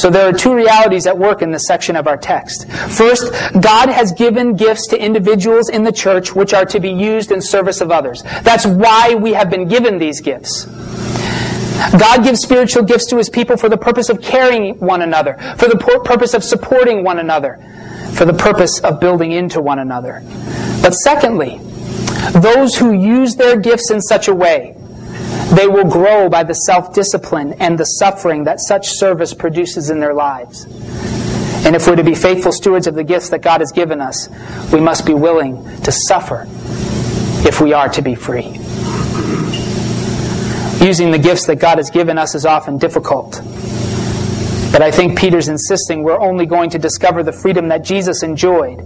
So 0.00 0.10
there 0.10 0.28
are 0.28 0.32
two 0.32 0.54
realities 0.54 1.06
at 1.06 1.16
work 1.16 1.40
in 1.40 1.50
this 1.50 1.66
section 1.66 1.96
of 1.96 2.06
our 2.06 2.18
text. 2.18 2.68
First, 2.70 3.32
God 3.60 3.88
has 3.88 4.12
given 4.12 4.54
gifts 4.54 4.86
to 4.88 5.02
individuals 5.02 5.70
in 5.70 5.84
the 5.84 5.92
church 5.92 6.34
which 6.34 6.52
are 6.52 6.66
to 6.66 6.78
be 6.78 6.90
used 6.90 7.32
in 7.32 7.40
service 7.40 7.80
of 7.80 7.90
others. 7.90 8.22
That's 8.42 8.66
why 8.66 9.14
we 9.14 9.32
have 9.32 9.48
been 9.48 9.68
given 9.68 9.98
these 9.98 10.20
gifts. 10.20 10.66
God 11.98 12.24
gives 12.24 12.40
spiritual 12.40 12.82
gifts 12.82 13.06
to 13.06 13.16
his 13.16 13.30
people 13.30 13.56
for 13.56 13.68
the 13.68 13.76
purpose 13.76 14.10
of 14.10 14.20
carrying 14.20 14.78
one 14.78 15.00
another, 15.00 15.38
for 15.56 15.68
the 15.68 15.78
purpose 16.04 16.34
of 16.34 16.44
supporting 16.44 17.02
one 17.02 17.18
another, 17.18 17.58
for 18.14 18.26
the 18.26 18.34
purpose 18.34 18.80
of 18.80 19.00
building 19.00 19.32
into 19.32 19.62
one 19.62 19.78
another. 19.78 20.22
But 20.82 20.92
secondly, 20.92 21.58
those 22.32 22.74
who 22.76 22.92
use 22.92 23.34
their 23.34 23.58
gifts 23.58 23.90
in 23.90 24.00
such 24.00 24.28
a 24.28 24.34
way 24.34 24.75
they 25.56 25.66
will 25.66 25.88
grow 25.88 26.28
by 26.28 26.42
the 26.42 26.54
self 26.54 26.92
discipline 26.92 27.54
and 27.54 27.78
the 27.78 27.84
suffering 27.84 28.44
that 28.44 28.60
such 28.60 28.88
service 28.88 29.34
produces 29.34 29.90
in 29.90 30.00
their 30.00 30.14
lives. 30.14 30.64
And 31.66 31.74
if 31.74 31.86
we're 31.88 31.96
to 31.96 32.04
be 32.04 32.14
faithful 32.14 32.52
stewards 32.52 32.86
of 32.86 32.94
the 32.94 33.02
gifts 33.02 33.30
that 33.30 33.42
God 33.42 33.60
has 33.60 33.72
given 33.72 34.00
us, 34.00 34.28
we 34.72 34.80
must 34.80 35.04
be 35.04 35.14
willing 35.14 35.64
to 35.82 35.90
suffer 35.90 36.46
if 37.46 37.60
we 37.60 37.72
are 37.72 37.88
to 37.88 38.02
be 38.02 38.14
free. 38.14 38.52
Using 40.84 41.10
the 41.10 41.18
gifts 41.20 41.46
that 41.46 41.56
God 41.58 41.78
has 41.78 41.90
given 41.90 42.18
us 42.18 42.34
is 42.34 42.44
often 42.44 42.78
difficult. 42.78 43.40
But 44.72 44.82
I 44.82 44.90
think 44.90 45.18
Peter's 45.18 45.48
insisting 45.48 46.02
we're 46.02 46.20
only 46.20 46.44
going 46.44 46.70
to 46.70 46.78
discover 46.78 47.22
the 47.22 47.32
freedom 47.32 47.68
that 47.68 47.82
Jesus 47.82 48.22
enjoyed 48.22 48.80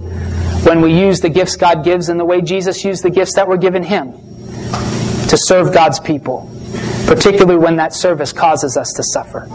when 0.64 0.82
we 0.82 0.98
use 0.98 1.20
the 1.20 1.28
gifts 1.28 1.56
God 1.56 1.84
gives 1.84 2.08
in 2.08 2.16
the 2.16 2.24
way 2.24 2.42
Jesus 2.42 2.84
used 2.84 3.02
the 3.02 3.10
gifts 3.10 3.34
that 3.34 3.48
were 3.48 3.56
given 3.56 3.82
him 3.82 4.12
to 5.28 5.36
serve 5.36 5.72
God's 5.72 5.98
people, 5.98 6.50
particularly 7.10 7.58
when 7.58 7.74
that 7.74 7.92
service 7.92 8.32
causes 8.32 8.76
us 8.76 8.92
to 8.92 9.02
suffer. 9.02 9.48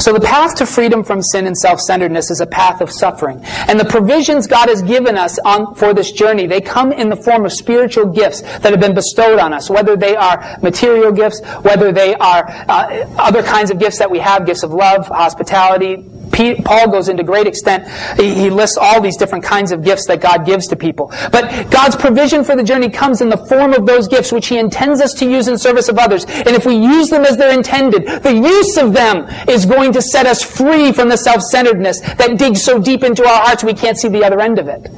So 0.00 0.12
the 0.12 0.18
path 0.20 0.56
to 0.56 0.66
freedom 0.66 1.04
from 1.04 1.22
sin 1.22 1.46
and 1.46 1.56
self-centeredness 1.56 2.32
is 2.32 2.40
a 2.40 2.46
path 2.48 2.80
of 2.80 2.90
suffering. 2.90 3.40
And 3.44 3.78
the 3.78 3.84
provisions 3.84 4.48
God 4.48 4.68
has 4.68 4.82
given 4.82 5.16
us 5.16 5.38
on, 5.38 5.76
for 5.76 5.94
this 5.94 6.10
journey, 6.10 6.48
they 6.48 6.60
come 6.60 6.90
in 6.90 7.10
the 7.10 7.14
form 7.14 7.44
of 7.44 7.52
spiritual 7.52 8.06
gifts 8.06 8.40
that 8.40 8.72
have 8.72 8.80
been 8.80 8.96
bestowed 8.96 9.38
on 9.38 9.52
us, 9.52 9.70
whether 9.70 9.94
they 9.94 10.16
are 10.16 10.58
material 10.60 11.12
gifts, 11.12 11.40
whether 11.60 11.92
they 11.92 12.16
are 12.16 12.44
uh, 12.48 13.06
other 13.18 13.44
kinds 13.44 13.70
of 13.70 13.78
gifts 13.78 14.00
that 14.00 14.10
we 14.10 14.18
have, 14.18 14.46
gifts 14.46 14.64
of 14.64 14.72
love, 14.72 15.06
hospitality, 15.06 16.04
Paul 16.32 16.90
goes 16.90 17.08
into 17.08 17.22
great 17.22 17.46
extent. 17.46 17.86
He 18.18 18.50
lists 18.50 18.78
all 18.80 19.00
these 19.00 19.16
different 19.16 19.44
kinds 19.44 19.70
of 19.72 19.84
gifts 19.84 20.06
that 20.06 20.20
God 20.20 20.46
gives 20.46 20.66
to 20.68 20.76
people. 20.76 21.12
But 21.30 21.70
God's 21.70 21.96
provision 21.96 22.44
for 22.44 22.56
the 22.56 22.62
journey 22.62 22.88
comes 22.88 23.20
in 23.20 23.28
the 23.28 23.36
form 23.36 23.74
of 23.74 23.86
those 23.86 24.08
gifts, 24.08 24.32
which 24.32 24.48
He 24.48 24.58
intends 24.58 25.00
us 25.00 25.14
to 25.14 25.30
use 25.30 25.48
in 25.48 25.58
service 25.58 25.88
of 25.88 25.98
others. 25.98 26.24
And 26.24 26.48
if 26.48 26.66
we 26.66 26.76
use 26.76 27.08
them 27.10 27.24
as 27.24 27.36
they're 27.36 27.54
intended, 27.54 28.06
the 28.22 28.34
use 28.34 28.76
of 28.76 28.92
them 28.92 29.26
is 29.48 29.66
going 29.66 29.92
to 29.92 30.02
set 30.02 30.26
us 30.26 30.42
free 30.42 30.92
from 30.92 31.08
the 31.08 31.16
self-centeredness 31.16 32.00
that 32.00 32.38
digs 32.38 32.64
so 32.64 32.78
deep 32.78 33.02
into 33.02 33.24
our 33.24 33.44
hearts 33.44 33.62
we 33.62 33.74
can't 33.74 33.98
see 33.98 34.08
the 34.08 34.24
other 34.24 34.40
end 34.40 34.58
of 34.58 34.68
it. 34.68 34.90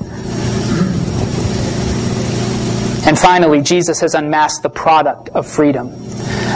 And 3.07 3.19
finally, 3.19 3.61
Jesus 3.61 4.01
has 4.01 4.15
unmasked 4.15 4.63
the 4.63 4.71
product 4.71 5.29
of 5.31 5.47
freedom. 5.47 5.93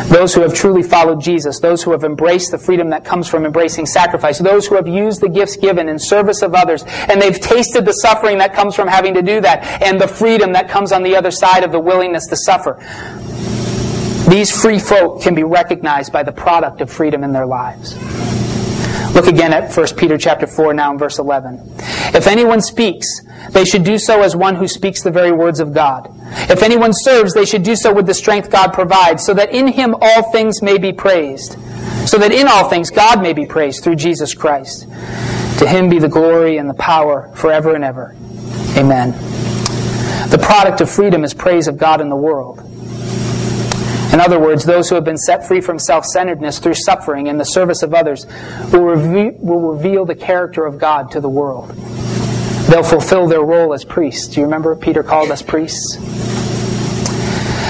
Those 0.08 0.34
who 0.34 0.40
have 0.40 0.54
truly 0.54 0.82
followed 0.82 1.20
Jesus, 1.20 1.60
those 1.60 1.82
who 1.82 1.90
have 1.90 2.04
embraced 2.04 2.50
the 2.50 2.58
freedom 2.58 2.90
that 2.90 3.04
comes 3.04 3.28
from 3.28 3.44
embracing 3.44 3.84
sacrifice, 3.84 4.38
those 4.38 4.66
who 4.66 4.76
have 4.76 4.88
used 4.88 5.20
the 5.20 5.28
gifts 5.28 5.56
given 5.56 5.88
in 5.88 5.98
service 5.98 6.40
of 6.40 6.54
others, 6.54 6.84
and 6.86 7.20
they've 7.20 7.38
tasted 7.38 7.84
the 7.84 7.92
suffering 7.92 8.38
that 8.38 8.54
comes 8.54 8.74
from 8.74 8.88
having 8.88 9.12
to 9.14 9.22
do 9.22 9.40
that, 9.42 9.82
and 9.82 10.00
the 10.00 10.08
freedom 10.08 10.52
that 10.52 10.68
comes 10.68 10.92
on 10.92 11.02
the 11.02 11.14
other 11.14 11.30
side 11.30 11.64
of 11.64 11.72
the 11.72 11.80
willingness 11.80 12.26
to 12.28 12.36
suffer. 12.36 12.78
These 14.30 14.58
free 14.58 14.78
folk 14.78 15.20
can 15.22 15.34
be 15.34 15.44
recognized 15.44 16.12
by 16.12 16.22
the 16.22 16.32
product 16.32 16.80
of 16.80 16.90
freedom 16.90 17.24
in 17.24 17.32
their 17.32 17.46
lives. 17.46 17.94
Look 19.18 19.26
again 19.26 19.52
at 19.52 19.76
1 19.76 19.86
Peter 19.96 20.16
chapter 20.16 20.46
4 20.46 20.74
now 20.74 20.92
in 20.92 20.98
verse 20.98 21.18
11. 21.18 21.60
If 22.14 22.28
anyone 22.28 22.60
speaks, 22.60 23.08
they 23.50 23.64
should 23.64 23.82
do 23.82 23.98
so 23.98 24.22
as 24.22 24.36
one 24.36 24.54
who 24.54 24.68
speaks 24.68 25.02
the 25.02 25.10
very 25.10 25.32
words 25.32 25.58
of 25.58 25.74
God. 25.74 26.08
If 26.48 26.62
anyone 26.62 26.92
serves, 26.94 27.34
they 27.34 27.44
should 27.44 27.64
do 27.64 27.74
so 27.74 27.92
with 27.92 28.06
the 28.06 28.14
strength 28.14 28.48
God 28.48 28.72
provides, 28.72 29.26
so 29.26 29.34
that 29.34 29.50
in 29.50 29.66
him 29.66 29.96
all 30.00 30.30
things 30.30 30.62
may 30.62 30.78
be 30.78 30.92
praised. 30.92 31.56
So 32.08 32.16
that 32.18 32.30
in 32.30 32.46
all 32.46 32.68
things 32.68 32.90
God 32.90 33.20
may 33.20 33.32
be 33.32 33.44
praised 33.44 33.82
through 33.82 33.96
Jesus 33.96 34.34
Christ. 34.34 34.82
To 34.82 35.66
him 35.66 35.88
be 35.88 35.98
the 35.98 36.08
glory 36.08 36.58
and 36.58 36.70
the 36.70 36.74
power 36.74 37.32
forever 37.34 37.74
and 37.74 37.82
ever. 37.82 38.14
Amen. 38.76 39.10
The 40.30 40.38
product 40.40 40.80
of 40.80 40.88
freedom 40.88 41.24
is 41.24 41.34
praise 41.34 41.66
of 41.66 41.76
God 41.76 42.00
in 42.00 42.08
the 42.08 42.14
world. 42.14 42.67
In 44.12 44.20
other 44.20 44.40
words, 44.40 44.64
those 44.64 44.88
who 44.88 44.94
have 44.94 45.04
been 45.04 45.18
set 45.18 45.46
free 45.46 45.60
from 45.60 45.78
self 45.78 46.04
centeredness 46.04 46.58
through 46.58 46.74
suffering 46.74 47.28
and 47.28 47.38
the 47.38 47.44
service 47.44 47.82
of 47.82 47.92
others 47.92 48.26
will, 48.72 48.84
reve- 48.84 49.34
will 49.38 49.72
reveal 49.72 50.04
the 50.04 50.14
character 50.14 50.64
of 50.64 50.78
God 50.78 51.10
to 51.12 51.20
the 51.20 51.28
world. 51.28 51.70
They'll 52.68 52.82
fulfill 52.82 53.26
their 53.26 53.42
role 53.42 53.74
as 53.74 53.84
priests. 53.84 54.28
Do 54.28 54.40
you 54.40 54.46
remember 54.46 54.74
Peter 54.76 55.02
called 55.02 55.30
us 55.30 55.42
priests? 55.42 55.98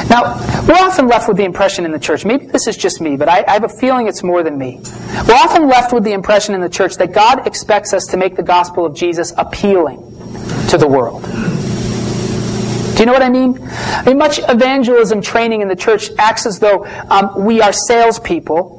Now, 0.08 0.36
we're 0.66 0.74
often 0.74 1.06
left 1.06 1.28
with 1.28 1.36
the 1.36 1.44
impression 1.44 1.84
in 1.84 1.90
the 1.90 1.98
church, 1.98 2.24
maybe 2.24 2.46
this 2.46 2.66
is 2.66 2.76
just 2.76 3.00
me, 3.00 3.16
but 3.16 3.28
I, 3.28 3.44
I, 3.46 3.52
have 3.52 3.64
a 3.64 3.68
feeling 3.68 4.06
it's 4.08 4.22
more 4.22 4.42
than 4.42 4.56
me. 4.56 4.80
We're 5.26 5.34
often 5.34 5.68
left 5.68 5.92
with 5.92 6.02
the 6.02 6.12
impression 6.12 6.54
in 6.54 6.62
the 6.62 6.68
church 6.68 6.96
that 6.96 7.12
God 7.12 7.46
expects 7.46 7.92
us 7.92 8.06
to 8.06 8.16
make 8.16 8.34
the 8.34 8.42
gospel 8.42 8.86
of 8.86 8.96
Jesus 8.96 9.34
appealing 9.36 9.98
to 10.70 10.78
the 10.78 10.88
world. 10.88 11.24
Do 12.98 13.04
you 13.04 13.06
know 13.06 13.12
what 13.12 13.22
I 13.22 13.28
mean? 13.28 13.56
I 13.62 14.02
mean, 14.06 14.18
much 14.18 14.40
evangelism 14.48 15.22
training 15.22 15.60
in 15.60 15.68
the 15.68 15.76
church 15.76 16.10
acts 16.18 16.46
as 16.46 16.58
though 16.58 16.84
um, 16.84 17.44
we 17.44 17.60
are 17.60 17.72
salespeople 17.72 18.74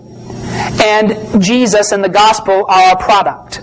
and 0.83 1.41
Jesus 1.41 1.93
and 1.93 2.03
the 2.03 2.09
gospel 2.09 2.65
are 2.67 2.89
our 2.89 2.97
product. 2.97 3.61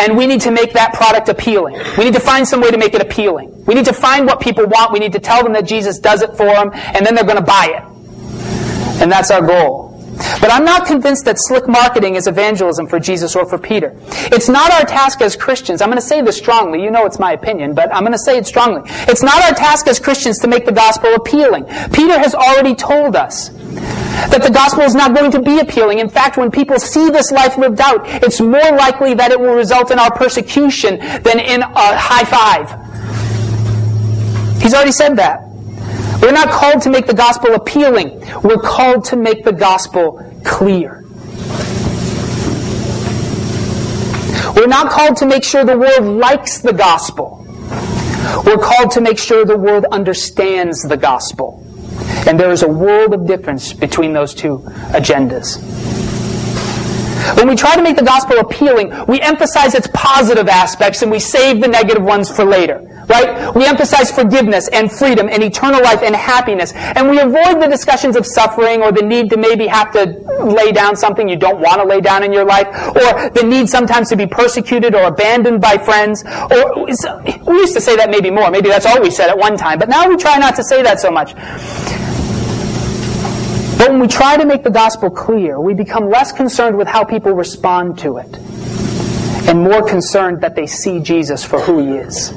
And 0.00 0.16
we 0.16 0.26
need 0.26 0.40
to 0.40 0.50
make 0.50 0.72
that 0.72 0.94
product 0.94 1.28
appealing. 1.28 1.78
We 1.98 2.04
need 2.04 2.14
to 2.14 2.20
find 2.20 2.48
some 2.48 2.62
way 2.62 2.70
to 2.70 2.78
make 2.78 2.94
it 2.94 3.02
appealing. 3.02 3.66
We 3.66 3.74
need 3.74 3.84
to 3.84 3.92
find 3.92 4.26
what 4.26 4.40
people 4.40 4.64
want. 4.64 4.92
We 4.94 4.98
need 4.98 5.12
to 5.12 5.20
tell 5.20 5.42
them 5.42 5.52
that 5.52 5.66
Jesus 5.66 5.98
does 5.98 6.22
it 6.22 6.30
for 6.30 6.46
them, 6.46 6.70
and 6.72 7.04
then 7.04 7.14
they're 7.14 7.22
going 7.22 7.36
to 7.36 7.42
buy 7.42 7.66
it. 7.68 9.02
And 9.02 9.12
that's 9.12 9.30
our 9.30 9.46
goal. 9.46 9.93
But 10.40 10.52
I'm 10.52 10.64
not 10.64 10.86
convinced 10.86 11.24
that 11.24 11.36
slick 11.38 11.66
marketing 11.66 12.14
is 12.14 12.26
evangelism 12.26 12.86
for 12.86 13.00
Jesus 13.00 13.34
or 13.34 13.46
for 13.46 13.58
Peter. 13.58 13.94
It's 14.32 14.48
not 14.48 14.72
our 14.72 14.84
task 14.84 15.20
as 15.20 15.36
Christians. 15.36 15.82
I'm 15.82 15.88
going 15.88 16.00
to 16.00 16.06
say 16.06 16.22
this 16.22 16.36
strongly. 16.36 16.82
You 16.82 16.90
know 16.90 17.04
it's 17.04 17.18
my 17.18 17.32
opinion, 17.32 17.74
but 17.74 17.92
I'm 17.94 18.02
going 18.02 18.12
to 18.12 18.18
say 18.18 18.36
it 18.36 18.46
strongly. 18.46 18.82
It's 19.08 19.22
not 19.22 19.42
our 19.42 19.54
task 19.54 19.86
as 19.86 19.98
Christians 19.98 20.38
to 20.40 20.48
make 20.48 20.66
the 20.66 20.72
gospel 20.72 21.12
appealing. 21.14 21.64
Peter 21.92 22.18
has 22.18 22.34
already 22.34 22.74
told 22.74 23.16
us 23.16 23.48
that 23.48 24.42
the 24.42 24.50
gospel 24.50 24.82
is 24.82 24.94
not 24.94 25.14
going 25.14 25.30
to 25.32 25.40
be 25.40 25.58
appealing. 25.58 25.98
In 25.98 26.08
fact, 26.08 26.36
when 26.36 26.50
people 26.50 26.78
see 26.78 27.10
this 27.10 27.32
life 27.32 27.58
lived 27.58 27.80
out, 27.80 28.02
it's 28.22 28.40
more 28.40 28.70
likely 28.76 29.14
that 29.14 29.32
it 29.32 29.40
will 29.40 29.54
result 29.54 29.90
in 29.90 29.98
our 29.98 30.12
persecution 30.14 30.98
than 30.98 31.40
in 31.40 31.62
a 31.62 31.68
high 31.96 32.24
five. 32.24 32.70
He's 34.62 34.74
already 34.74 34.92
said 34.92 35.16
that. 35.16 35.43
We're 36.24 36.32
not 36.32 36.48
called 36.48 36.80
to 36.84 36.88
make 36.88 37.06
the 37.06 37.12
gospel 37.12 37.52
appealing. 37.52 38.18
We're 38.42 38.56
called 38.56 39.04
to 39.06 39.16
make 39.16 39.44
the 39.44 39.52
gospel 39.52 40.32
clear. 40.42 41.04
We're 44.56 44.66
not 44.66 44.90
called 44.90 45.18
to 45.18 45.26
make 45.26 45.44
sure 45.44 45.66
the 45.66 45.76
world 45.76 46.04
likes 46.04 46.60
the 46.60 46.72
gospel. 46.72 47.44
We're 48.46 48.56
called 48.56 48.92
to 48.92 49.02
make 49.02 49.18
sure 49.18 49.44
the 49.44 49.58
world 49.58 49.84
understands 49.92 50.80
the 50.80 50.96
gospel. 50.96 51.62
And 52.26 52.40
there 52.40 52.52
is 52.52 52.62
a 52.62 52.68
world 52.68 53.12
of 53.12 53.26
difference 53.26 53.74
between 53.74 54.14
those 54.14 54.32
two 54.32 54.60
agendas. 54.94 55.60
When 57.36 57.48
we 57.48 57.54
try 57.54 57.76
to 57.76 57.82
make 57.82 57.96
the 57.96 58.02
gospel 58.02 58.38
appealing, 58.38 58.94
we 59.08 59.20
emphasize 59.20 59.74
its 59.74 59.88
positive 59.92 60.48
aspects 60.48 61.02
and 61.02 61.10
we 61.10 61.18
save 61.18 61.60
the 61.60 61.68
negative 61.68 62.02
ones 62.02 62.34
for 62.34 62.46
later. 62.46 62.93
Right? 63.06 63.54
We 63.54 63.66
emphasize 63.66 64.10
forgiveness 64.10 64.68
and 64.68 64.90
freedom 64.90 65.28
and 65.30 65.42
eternal 65.42 65.82
life 65.82 66.02
and 66.02 66.14
happiness. 66.14 66.72
And 66.72 67.10
we 67.10 67.18
avoid 67.20 67.60
the 67.62 67.68
discussions 67.68 68.16
of 68.16 68.26
suffering 68.26 68.82
or 68.82 68.92
the 68.92 69.02
need 69.02 69.30
to 69.30 69.36
maybe 69.36 69.66
have 69.66 69.92
to 69.92 70.06
lay 70.42 70.72
down 70.72 70.96
something 70.96 71.28
you 71.28 71.36
don't 71.36 71.60
want 71.60 71.80
to 71.80 71.86
lay 71.86 72.00
down 72.00 72.22
in 72.22 72.32
your 72.32 72.44
life 72.44 72.66
or 72.88 73.30
the 73.30 73.42
need 73.44 73.68
sometimes 73.68 74.08
to 74.10 74.16
be 74.16 74.26
persecuted 74.26 74.94
or 74.94 75.04
abandoned 75.04 75.60
by 75.60 75.76
friends. 75.78 76.24
Or 76.24 76.84
we 76.84 77.56
used 77.58 77.74
to 77.74 77.80
say 77.80 77.96
that 77.96 78.08
maybe 78.10 78.30
more. 78.30 78.50
Maybe 78.50 78.68
that's 78.68 78.86
all 78.86 79.00
we 79.00 79.10
said 79.10 79.28
at 79.28 79.38
one 79.38 79.56
time. 79.56 79.78
But 79.78 79.88
now 79.88 80.08
we 80.08 80.16
try 80.16 80.38
not 80.38 80.56
to 80.56 80.64
say 80.64 80.82
that 80.82 81.00
so 81.00 81.10
much. 81.10 81.34
But 83.76 83.90
when 83.90 84.00
we 84.00 84.08
try 84.08 84.36
to 84.36 84.46
make 84.46 84.62
the 84.62 84.70
gospel 84.70 85.10
clear, 85.10 85.60
we 85.60 85.74
become 85.74 86.08
less 86.08 86.32
concerned 86.32 86.78
with 86.78 86.88
how 86.88 87.04
people 87.04 87.32
respond 87.32 87.98
to 87.98 88.18
it 88.18 88.38
and 89.46 89.62
more 89.62 89.86
concerned 89.86 90.40
that 90.40 90.54
they 90.54 90.66
see 90.66 91.00
Jesus 91.00 91.44
for 91.44 91.60
who 91.60 91.78
he 91.80 91.96
is. 91.98 92.32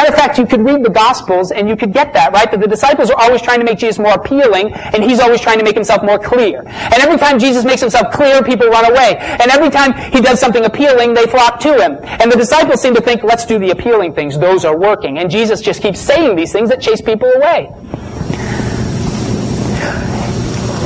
Matter 0.00 0.14
of 0.14 0.18
fact, 0.18 0.38
you 0.38 0.46
could 0.46 0.64
read 0.64 0.82
the 0.82 0.88
Gospels 0.88 1.52
and 1.52 1.68
you 1.68 1.76
could 1.76 1.92
get 1.92 2.14
that, 2.14 2.32
right? 2.32 2.50
That 2.50 2.58
the 2.58 2.66
disciples 2.66 3.10
are 3.10 3.20
always 3.20 3.42
trying 3.42 3.58
to 3.58 3.66
make 3.66 3.76
Jesus 3.76 3.98
more 3.98 4.14
appealing 4.14 4.72
and 4.72 5.04
he's 5.04 5.20
always 5.20 5.42
trying 5.42 5.58
to 5.58 5.64
make 5.64 5.74
himself 5.74 6.02
more 6.02 6.18
clear. 6.18 6.60
And 6.66 6.94
every 6.94 7.18
time 7.18 7.38
Jesus 7.38 7.66
makes 7.66 7.82
himself 7.82 8.10
clear, 8.10 8.42
people 8.42 8.66
run 8.68 8.90
away. 8.90 9.18
And 9.18 9.50
every 9.50 9.68
time 9.68 9.92
he 10.10 10.22
does 10.22 10.40
something 10.40 10.64
appealing, 10.64 11.12
they 11.12 11.26
flock 11.26 11.60
to 11.60 11.74
him. 11.74 11.98
And 12.02 12.32
the 12.32 12.36
disciples 12.38 12.80
seem 12.80 12.94
to 12.94 13.02
think, 13.02 13.22
let's 13.24 13.44
do 13.44 13.58
the 13.58 13.72
appealing 13.72 14.14
things. 14.14 14.38
Those 14.38 14.64
are 14.64 14.74
working. 14.74 15.18
And 15.18 15.30
Jesus 15.30 15.60
just 15.60 15.82
keeps 15.82 16.00
saying 16.00 16.34
these 16.34 16.50
things 16.50 16.70
that 16.70 16.80
chase 16.80 17.02
people 17.02 17.28
away. 17.32 17.68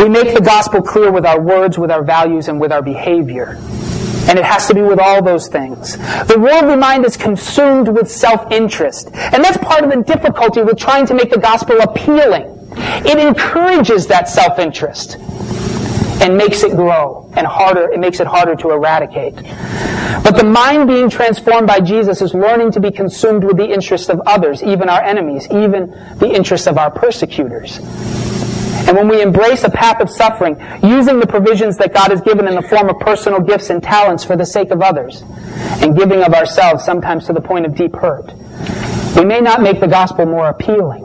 We 0.02 0.08
make 0.08 0.34
the 0.34 0.42
gospel 0.44 0.82
clear 0.82 1.12
with 1.12 1.24
our 1.24 1.40
words, 1.40 1.78
with 1.78 1.92
our 1.92 2.02
values, 2.02 2.48
and 2.48 2.60
with 2.60 2.72
our 2.72 2.82
behavior. 2.82 3.60
And 4.28 4.38
it 4.38 4.44
has 4.44 4.66
to 4.68 4.74
be 4.74 4.80
with 4.80 4.98
all 4.98 5.22
those 5.22 5.48
things. 5.48 5.96
The 6.26 6.38
worldly 6.38 6.76
mind 6.76 7.04
is 7.04 7.16
consumed 7.16 7.88
with 7.88 8.10
self-interest. 8.10 9.10
And 9.14 9.44
that's 9.44 9.58
part 9.58 9.84
of 9.84 9.90
the 9.90 10.02
difficulty 10.02 10.62
with 10.62 10.78
trying 10.78 11.06
to 11.06 11.14
make 11.14 11.30
the 11.30 11.38
gospel 11.38 11.80
appealing. 11.80 12.50
It 12.76 13.18
encourages 13.18 14.06
that 14.08 14.28
self-interest 14.28 15.16
and 16.20 16.36
makes 16.36 16.62
it 16.62 16.72
grow 16.72 17.30
and 17.36 17.46
harder, 17.46 17.90
it 17.90 17.98
makes 17.98 18.20
it 18.20 18.26
harder 18.26 18.54
to 18.56 18.70
eradicate. 18.70 19.34
But 20.22 20.36
the 20.36 20.44
mind 20.44 20.88
being 20.88 21.10
transformed 21.10 21.66
by 21.66 21.80
Jesus 21.80 22.22
is 22.22 22.32
learning 22.34 22.72
to 22.72 22.80
be 22.80 22.90
consumed 22.90 23.44
with 23.44 23.56
the 23.56 23.66
interests 23.66 24.08
of 24.08 24.20
others, 24.26 24.62
even 24.62 24.88
our 24.88 25.02
enemies, 25.02 25.46
even 25.50 25.90
the 26.16 26.32
interests 26.32 26.66
of 26.66 26.78
our 26.78 26.90
persecutors. 26.90 27.78
And 28.86 28.96
when 28.96 29.08
we 29.08 29.22
embrace 29.22 29.64
a 29.64 29.70
path 29.70 30.00
of 30.00 30.10
suffering, 30.10 30.56
using 30.82 31.18
the 31.18 31.26
provisions 31.26 31.76
that 31.78 31.94
God 31.94 32.10
has 32.10 32.20
given 32.20 32.46
in 32.46 32.54
the 32.54 32.62
form 32.62 32.88
of 32.88 32.98
personal 33.00 33.40
gifts 33.40 33.70
and 33.70 33.82
talents 33.82 34.24
for 34.24 34.36
the 34.36 34.46
sake 34.46 34.70
of 34.70 34.82
others, 34.82 35.22
and 35.82 35.96
giving 35.96 36.22
of 36.22 36.34
ourselves 36.34 36.84
sometimes 36.84 37.26
to 37.26 37.32
the 37.32 37.40
point 37.40 37.66
of 37.66 37.74
deep 37.74 37.94
hurt, 37.96 38.32
we 39.16 39.24
may 39.24 39.40
not 39.40 39.62
make 39.62 39.80
the 39.80 39.88
gospel 39.88 40.26
more 40.26 40.48
appealing, 40.48 41.02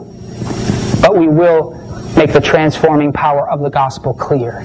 but 1.00 1.16
we 1.16 1.28
will 1.28 1.72
make 2.16 2.32
the 2.32 2.40
transforming 2.40 3.12
power 3.12 3.48
of 3.48 3.60
the 3.60 3.70
gospel 3.70 4.12
clear. 4.12 4.62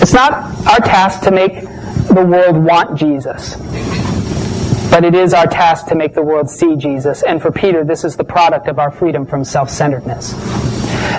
It's 0.00 0.12
not 0.12 0.32
our 0.66 0.80
task 0.80 1.22
to 1.22 1.30
make 1.30 1.60
the 1.62 2.24
world 2.26 2.56
want 2.56 2.98
Jesus. 2.98 3.56
But 4.90 5.04
it 5.04 5.14
is 5.14 5.34
our 5.34 5.46
task 5.46 5.86
to 5.88 5.94
make 5.94 6.14
the 6.14 6.22
world 6.22 6.48
see 6.48 6.76
Jesus. 6.76 7.22
And 7.22 7.42
for 7.42 7.52
Peter, 7.52 7.84
this 7.84 8.04
is 8.04 8.16
the 8.16 8.24
product 8.24 8.68
of 8.68 8.78
our 8.78 8.90
freedom 8.90 9.26
from 9.26 9.44
self-centeredness. 9.44 10.32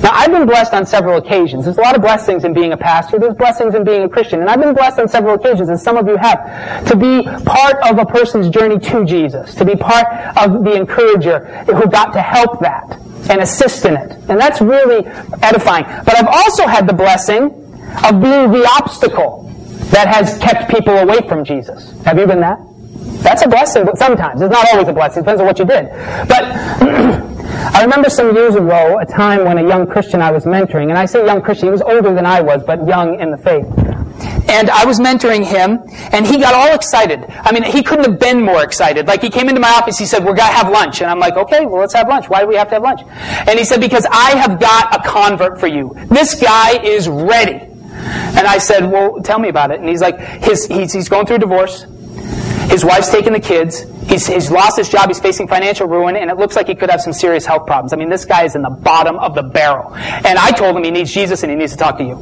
Now, 0.01 0.11
I've 0.13 0.31
been 0.31 0.45
blessed 0.45 0.73
on 0.73 0.85
several 0.85 1.17
occasions. 1.17 1.65
There's 1.65 1.77
a 1.77 1.81
lot 1.81 1.95
of 1.95 2.01
blessings 2.01 2.43
in 2.43 2.53
being 2.53 2.71
a 2.71 2.77
pastor. 2.77 3.19
There's 3.19 3.35
blessings 3.35 3.75
in 3.75 3.83
being 3.83 4.03
a 4.03 4.09
Christian. 4.09 4.39
And 4.41 4.49
I've 4.49 4.61
been 4.61 4.73
blessed 4.73 4.99
on 4.99 5.07
several 5.07 5.35
occasions, 5.35 5.69
and 5.69 5.79
some 5.79 5.97
of 5.97 6.07
you 6.07 6.15
have, 6.17 6.87
to 6.87 6.95
be 6.95 7.23
part 7.43 7.75
of 7.89 7.99
a 7.99 8.05
person's 8.05 8.49
journey 8.49 8.79
to 8.79 9.05
Jesus, 9.05 9.55
to 9.55 9.65
be 9.65 9.75
part 9.75 10.05
of 10.37 10.63
the 10.63 10.73
encourager 10.73 11.45
who 11.65 11.87
got 11.87 12.13
to 12.13 12.21
help 12.21 12.59
that 12.61 12.99
and 13.29 13.41
assist 13.41 13.85
in 13.85 13.95
it. 13.95 14.11
And 14.29 14.39
that's 14.39 14.61
really 14.61 15.05
edifying. 15.41 15.85
But 16.05 16.17
I've 16.17 16.27
also 16.27 16.65
had 16.65 16.87
the 16.87 16.93
blessing 16.93 17.45
of 18.03 18.21
being 18.21 18.51
the 18.51 18.69
obstacle 18.79 19.45
that 19.91 20.07
has 20.07 20.37
kept 20.39 20.71
people 20.71 20.97
away 20.97 21.27
from 21.27 21.43
Jesus. 21.43 21.91
Have 22.03 22.17
you 22.17 22.25
been 22.25 22.41
that? 22.41 22.59
That's 23.21 23.41
a 23.43 23.47
blessing, 23.47 23.85
but 23.85 23.97
sometimes. 23.97 24.41
It's 24.41 24.51
not 24.51 24.67
always 24.71 24.87
a 24.87 24.93
blessing. 24.93 25.19
It 25.19 25.25
depends 25.25 25.41
on 25.41 25.47
what 25.47 25.59
you 25.59 25.65
did. 25.65 25.89
But 26.27 27.19
I 27.51 27.81
remember 27.83 28.09
some 28.09 28.35
years 28.35 28.55
ago 28.55 28.99
a 28.99 29.05
time 29.05 29.45
when 29.45 29.57
a 29.57 29.67
young 29.67 29.87
Christian 29.87 30.21
I 30.21 30.31
was 30.31 30.45
mentoring, 30.45 30.89
and 30.89 30.97
I 30.97 31.05
say 31.05 31.25
young 31.25 31.41
Christian, 31.41 31.67
he 31.67 31.71
was 31.71 31.81
older 31.81 32.13
than 32.13 32.25
I 32.25 32.41
was, 32.41 32.63
but 32.63 32.85
young 32.87 33.19
in 33.19 33.31
the 33.31 33.37
faith. 33.37 33.65
And 34.49 34.69
I 34.69 34.85
was 34.85 34.99
mentoring 34.99 35.45
him, 35.45 35.79
and 36.11 36.25
he 36.25 36.37
got 36.37 36.53
all 36.53 36.75
excited. 36.75 37.23
I 37.29 37.51
mean, 37.51 37.63
he 37.63 37.83
couldn't 37.83 38.05
have 38.05 38.19
been 38.19 38.41
more 38.43 38.63
excited. 38.63 39.07
Like, 39.07 39.21
he 39.21 39.29
came 39.29 39.47
into 39.47 39.61
my 39.61 39.69
office, 39.69 39.97
he 39.97 40.05
said, 40.05 40.25
we're 40.25 40.35
gonna 40.35 40.51
have 40.51 40.71
lunch. 40.71 41.01
And 41.01 41.09
I'm 41.09 41.19
like, 41.19 41.37
okay, 41.37 41.65
well, 41.65 41.81
let's 41.81 41.93
have 41.93 42.07
lunch. 42.07 42.29
Why 42.29 42.41
do 42.41 42.47
we 42.47 42.55
have 42.55 42.67
to 42.69 42.75
have 42.75 42.83
lunch? 42.83 43.01
And 43.07 43.57
he 43.57 43.65
said, 43.65 43.79
because 43.79 44.05
I 44.11 44.31
have 44.31 44.59
got 44.59 44.95
a 44.95 45.07
convert 45.07 45.59
for 45.59 45.67
you. 45.67 45.95
This 46.07 46.39
guy 46.39 46.81
is 46.81 47.07
ready. 47.07 47.65
And 47.99 48.47
I 48.47 48.57
said, 48.57 48.91
well, 48.91 49.21
tell 49.21 49.39
me 49.39 49.49
about 49.49 49.71
it. 49.71 49.79
And 49.79 49.89
he's 49.89 50.01
like, 50.01 50.19
his, 50.19 50.65
he's, 50.65 50.93
he's 50.93 51.09
going 51.09 51.25
through 51.25 51.37
a 51.37 51.39
divorce. 51.39 51.85
His 52.69 52.85
wife's 52.85 53.09
taking 53.09 53.33
the 53.33 53.39
kids. 53.39 53.85
He's, 54.09 54.25
he's 54.25 54.49
lost 54.49 54.75
his 54.75 54.89
job. 54.89 55.07
He's 55.07 55.19
facing 55.19 55.47
financial 55.47 55.87
ruin, 55.87 56.15
and 56.15 56.31
it 56.31 56.37
looks 56.37 56.55
like 56.55 56.67
he 56.67 56.73
could 56.73 56.89
have 56.89 56.99
some 56.99 57.13
serious 57.13 57.45
health 57.45 57.67
problems. 57.67 57.93
I 57.93 57.95
mean, 57.95 58.09
this 58.09 58.25
guy 58.25 58.43
is 58.43 58.55
in 58.55 58.63
the 58.63 58.71
bottom 58.71 59.19
of 59.19 59.35
the 59.35 59.43
barrel. 59.43 59.93
And 59.93 60.39
I 60.39 60.49
told 60.49 60.75
him 60.75 60.83
he 60.83 60.89
needs 60.89 61.13
Jesus 61.13 61.43
and 61.43 61.51
he 61.51 61.55
needs 61.55 61.73
to 61.73 61.77
talk 61.77 61.99
to 61.99 62.03
you. 62.03 62.15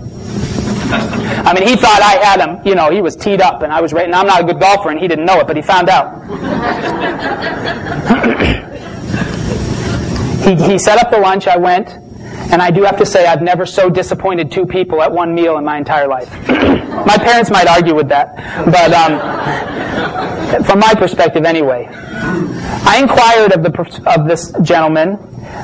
I 0.89 1.53
mean, 1.53 1.67
he 1.67 1.77
thought 1.77 2.01
I 2.01 2.25
had 2.25 2.41
him, 2.41 2.65
you 2.65 2.75
know, 2.75 2.91
he 2.91 3.01
was 3.01 3.15
teed 3.15 3.41
up, 3.41 3.61
and 3.61 3.71
I 3.71 3.79
was 3.79 3.93
right. 3.93 4.05
And 4.05 4.13
I'm 4.13 4.27
not 4.27 4.41
a 4.41 4.43
good 4.43 4.59
golfer, 4.59 4.89
and 4.89 4.99
he 4.99 5.07
didn't 5.07 5.25
know 5.25 5.39
it, 5.39 5.47
but 5.47 5.55
he 5.55 5.61
found 5.61 5.87
out. 5.87 6.27
he, 10.43 10.55
he 10.71 10.77
set 10.77 10.97
up 10.97 11.09
the 11.09 11.19
lunch. 11.19 11.47
I 11.47 11.57
went, 11.57 12.06
and 12.51 12.61
I 12.61 12.71
do 12.71 12.83
have 12.83 12.97
to 12.97 13.05
say, 13.05 13.25
I've 13.25 13.41
never 13.41 13.65
so 13.65 13.89
disappointed 13.89 14.51
two 14.51 14.65
people 14.65 15.01
at 15.01 15.11
one 15.11 15.35
meal 15.35 15.57
in 15.57 15.65
my 15.65 15.77
entire 15.77 16.07
life. 16.07 16.31
my 16.47 17.17
parents 17.17 17.49
might 17.51 17.67
argue 17.67 17.95
with 17.95 18.09
that, 18.09 18.35
but 18.65 18.93
um, 18.93 20.63
from 20.63 20.79
my 20.79 20.93
perspective, 20.93 21.45
anyway. 21.45 21.87
I 21.91 22.99
inquired 23.01 23.51
of, 23.51 23.63
the, 23.63 24.13
of 24.15 24.27
this 24.27 24.53
gentleman 24.61 25.17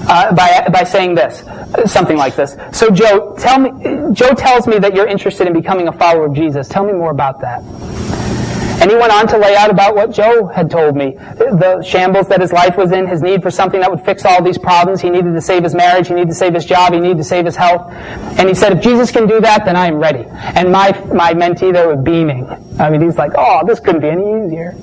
uh, 0.10 0.34
by, 0.36 0.68
by 0.72 0.84
saying 0.84 1.16
this, 1.16 1.44
something 1.92 2.18
like 2.18 2.36
this. 2.36 2.58
So, 2.72 2.90
Joe, 2.90 3.36
tell 3.40 3.60
me, 3.60 3.72
Joe 4.14 4.34
tells 4.34 4.68
me 4.68 4.78
that 4.80 4.94
you're 4.94 5.08
interested 5.08 5.48
in 5.48 5.54
becoming 5.54 5.88
a 5.88 5.94
follower 5.94 6.26
of 6.26 6.34
Jesus. 6.34 6.68
Tell 6.68 6.86
me 6.86 6.94
more 6.94 7.12
about 7.12 7.40
that. 7.42 7.64
And 8.84 8.92
he 8.92 8.98
went 8.98 9.14
on 9.14 9.28
to 9.28 9.38
lay 9.38 9.56
out 9.56 9.70
about 9.72 9.96
what 9.96 10.12
Joe 10.12 10.46
had 10.46 10.70
told 10.70 10.98
me. 10.98 11.12
The 11.38 11.82
shambles 11.88 12.28
that 12.28 12.42
his 12.42 12.52
life 12.52 12.76
was 12.76 12.92
in, 12.92 13.08
his 13.08 13.22
need 13.22 13.42
for 13.42 13.50
something 13.50 13.80
that 13.80 13.90
would 13.90 14.04
fix 14.04 14.26
all 14.26 14.44
these 14.44 14.58
problems. 14.58 15.00
He 15.00 15.10
needed 15.10 15.34
to 15.34 15.40
save 15.40 15.64
his 15.64 15.74
marriage, 15.74 16.10
he 16.10 16.14
needed 16.14 16.28
to 16.28 16.36
save 16.36 16.54
his 16.54 16.66
job, 16.66 16.92
he 16.92 17.00
needed 17.00 17.16
to 17.16 17.24
save 17.24 17.46
his 17.46 17.56
health. 17.56 17.90
And 18.38 18.50
he 18.50 18.54
said, 18.54 18.74
if 18.74 18.84
Jesus 18.84 19.10
can 19.10 19.26
do 19.26 19.40
that, 19.40 19.64
then 19.64 19.78
I 19.78 19.88
am 19.88 20.00
ready. 20.00 20.26
And 20.28 20.70
my, 20.70 20.92
my 21.14 21.34
mentee 21.34 21.72
there 21.72 21.88
was 21.88 22.04
beaming. 22.04 22.46
I 22.78 22.90
mean, 22.90 23.00
he's 23.00 23.18
like, 23.18 23.32
oh, 23.38 23.62
this 23.66 23.80
couldn't 23.80 24.02
be 24.02 24.10
any 24.10 24.48
easier. 24.48 24.76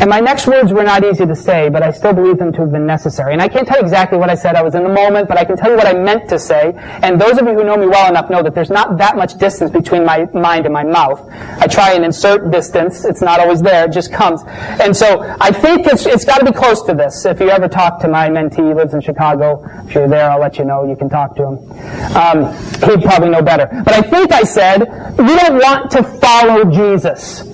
And 0.00 0.08
my 0.08 0.20
next 0.20 0.46
words 0.46 0.72
were 0.72 0.84
not 0.84 1.04
easy 1.04 1.26
to 1.26 1.34
say, 1.34 1.68
but 1.68 1.82
I 1.82 1.90
still 1.90 2.12
believe 2.12 2.38
them 2.38 2.52
to 2.52 2.60
have 2.60 2.70
been 2.70 2.86
necessary. 2.86 3.32
And 3.32 3.42
I 3.42 3.48
can't 3.48 3.66
tell 3.66 3.78
you 3.78 3.82
exactly 3.82 4.16
what 4.16 4.30
I 4.30 4.36
said. 4.36 4.54
I 4.54 4.62
was 4.62 4.76
in 4.76 4.84
the 4.84 4.88
moment, 4.88 5.26
but 5.26 5.36
I 5.36 5.44
can 5.44 5.56
tell 5.56 5.70
you 5.70 5.76
what 5.76 5.88
I 5.88 5.94
meant 5.94 6.28
to 6.28 6.38
say. 6.38 6.72
And 7.02 7.20
those 7.20 7.36
of 7.38 7.46
you 7.46 7.54
who 7.54 7.64
know 7.64 7.76
me 7.76 7.86
well 7.88 8.08
enough 8.08 8.30
know 8.30 8.42
that 8.42 8.54
there's 8.54 8.70
not 8.70 8.96
that 8.98 9.16
much 9.16 9.36
distance 9.38 9.72
between 9.72 10.04
my 10.04 10.26
mind 10.32 10.66
and 10.66 10.72
my 10.72 10.84
mouth. 10.84 11.28
I 11.32 11.66
try 11.66 11.94
and 11.94 12.04
insert 12.04 12.50
distance. 12.52 13.04
It's 13.04 13.22
not 13.22 13.40
always 13.40 13.60
there. 13.60 13.86
It 13.86 13.92
just 13.92 14.12
comes. 14.12 14.42
And 14.46 14.96
so 14.96 15.20
I 15.40 15.50
think 15.50 15.86
it's, 15.86 16.06
it's 16.06 16.24
got 16.24 16.38
to 16.38 16.44
be 16.44 16.52
close 16.52 16.82
to 16.84 16.94
this. 16.94 17.24
If 17.24 17.40
you 17.40 17.50
ever 17.50 17.66
talk 17.66 18.00
to 18.02 18.08
my 18.08 18.28
mentee, 18.28 18.68
he 18.68 18.74
lives 18.74 18.94
in 18.94 19.00
Chicago. 19.00 19.64
If 19.84 19.94
you're 19.94 20.08
there, 20.08 20.30
I'll 20.30 20.40
let 20.40 20.58
you 20.58 20.64
know. 20.64 20.88
You 20.88 20.94
can 20.94 21.08
talk 21.08 21.34
to 21.36 21.42
him. 21.42 21.72
Um, 22.16 22.54
he'd 22.88 23.02
probably 23.02 23.30
know 23.30 23.42
better. 23.42 23.68
But 23.84 23.94
I 23.94 24.02
think 24.02 24.30
I 24.30 24.44
said, 24.44 24.80
we 25.18 25.34
don't 25.34 25.58
want 25.58 25.90
to 25.92 26.04
follow 26.04 26.70
Jesus. 26.70 27.47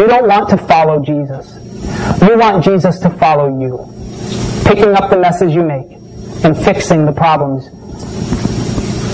You 0.00 0.06
don't 0.06 0.26
want 0.26 0.48
to 0.48 0.56
follow 0.56 1.04
Jesus. 1.04 1.56
You 2.22 2.38
want 2.38 2.64
Jesus 2.64 2.98
to 3.00 3.10
follow 3.10 3.60
you, 3.60 3.84
picking 4.64 4.94
up 4.94 5.10
the 5.10 5.18
messes 5.18 5.54
you 5.54 5.62
make 5.62 5.92
and 6.42 6.56
fixing 6.56 7.04
the 7.04 7.12
problems 7.12 7.66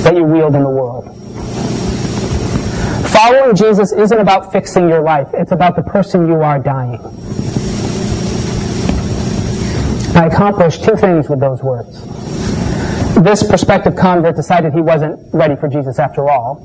that 0.04 0.14
you 0.14 0.22
wield 0.22 0.54
in 0.54 0.62
the 0.62 0.70
world. 0.70 1.06
Following 3.10 3.56
Jesus 3.56 3.90
isn't 3.90 4.16
about 4.16 4.52
fixing 4.52 4.88
your 4.88 5.02
life, 5.02 5.26
it's 5.34 5.50
about 5.50 5.74
the 5.74 5.82
person 5.82 6.28
you 6.28 6.40
are 6.40 6.60
dying. 6.60 7.00
I 10.14 10.26
accomplished 10.26 10.84
two 10.84 10.94
things 10.94 11.28
with 11.28 11.40
those 11.40 11.64
words. 11.64 12.00
This 13.24 13.42
prospective 13.42 13.96
convert 13.96 14.36
decided 14.36 14.72
he 14.72 14.82
wasn't 14.82 15.34
ready 15.34 15.56
for 15.56 15.66
Jesus 15.66 15.98
after 15.98 16.30
all 16.30 16.62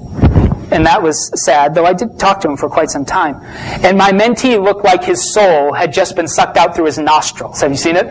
and 0.72 0.86
that 0.86 1.02
was 1.02 1.32
sad, 1.44 1.76
though 1.76 1.86
I 1.86 1.94
did 1.94 2.18
talk 2.18 2.40
to 2.42 2.50
him 2.50 2.58
for 2.58 2.70
quite 2.70 2.90
some 2.90 3.06
time. 3.06 3.42
And 3.84 3.98
my 3.98 4.12
mentee 4.12 4.62
looked 4.62 4.84
like 4.86 5.04
his 5.04 5.34
soul 5.34 5.74
had 5.74 5.94
just 5.94 6.16
been 6.16 6.28
sucked 6.28 6.58
out 6.58 6.76
through 6.76 6.86
his 6.86 6.98
nostrils. 6.98 7.62
Have 7.62 7.72
you 7.72 7.78
seen 7.78 7.98
it? 7.98 8.08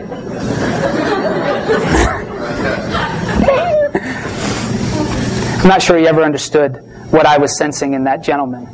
I'm 5.61 5.67
not 5.67 5.81
sure 5.81 5.97
he 5.97 6.07
ever 6.07 6.23
understood 6.23 6.77
what 7.11 7.25
I 7.25 7.37
was 7.37 7.57
sensing 7.57 7.93
in 7.93 8.05
that 8.05 8.23
gentleman. 8.23 8.67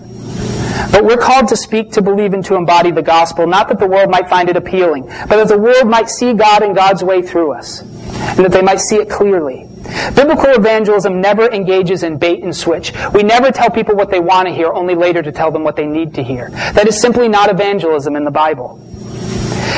But 0.91 1.03
we're 1.03 1.17
called 1.17 1.47
to 1.49 1.57
speak, 1.57 1.91
to 1.93 2.01
believe, 2.01 2.33
and 2.33 2.45
to 2.45 2.55
embody 2.55 2.91
the 2.91 3.01
gospel, 3.01 3.45
not 3.47 3.67
that 3.69 3.79
the 3.79 3.87
world 3.87 4.09
might 4.09 4.29
find 4.29 4.49
it 4.49 4.55
appealing, 4.55 5.05
but 5.27 5.37
that 5.37 5.47
the 5.47 5.57
world 5.57 5.87
might 5.87 6.09
see 6.09 6.33
God 6.33 6.61
and 6.61 6.75
God's 6.75 7.03
way 7.03 7.21
through 7.21 7.53
us, 7.53 7.81
and 7.81 8.45
that 8.45 8.51
they 8.51 8.61
might 8.61 8.79
see 8.79 8.95
it 8.97 9.09
clearly. 9.09 9.67
Biblical 10.15 10.53
evangelism 10.53 11.21
never 11.21 11.49
engages 11.49 12.03
in 12.03 12.17
bait 12.17 12.43
and 12.43 12.55
switch. 12.55 12.93
We 13.13 13.23
never 13.23 13.51
tell 13.51 13.69
people 13.69 13.95
what 13.95 14.09
they 14.09 14.19
want 14.19 14.47
to 14.47 14.53
hear, 14.53 14.71
only 14.71 14.95
later 14.95 15.21
to 15.21 15.31
tell 15.31 15.51
them 15.51 15.63
what 15.63 15.75
they 15.75 15.85
need 15.85 16.15
to 16.15 16.23
hear. 16.23 16.49
That 16.49 16.87
is 16.87 16.99
simply 16.99 17.27
not 17.27 17.49
evangelism 17.49 18.15
in 18.15 18.25
the 18.25 18.31
Bible. 18.31 18.81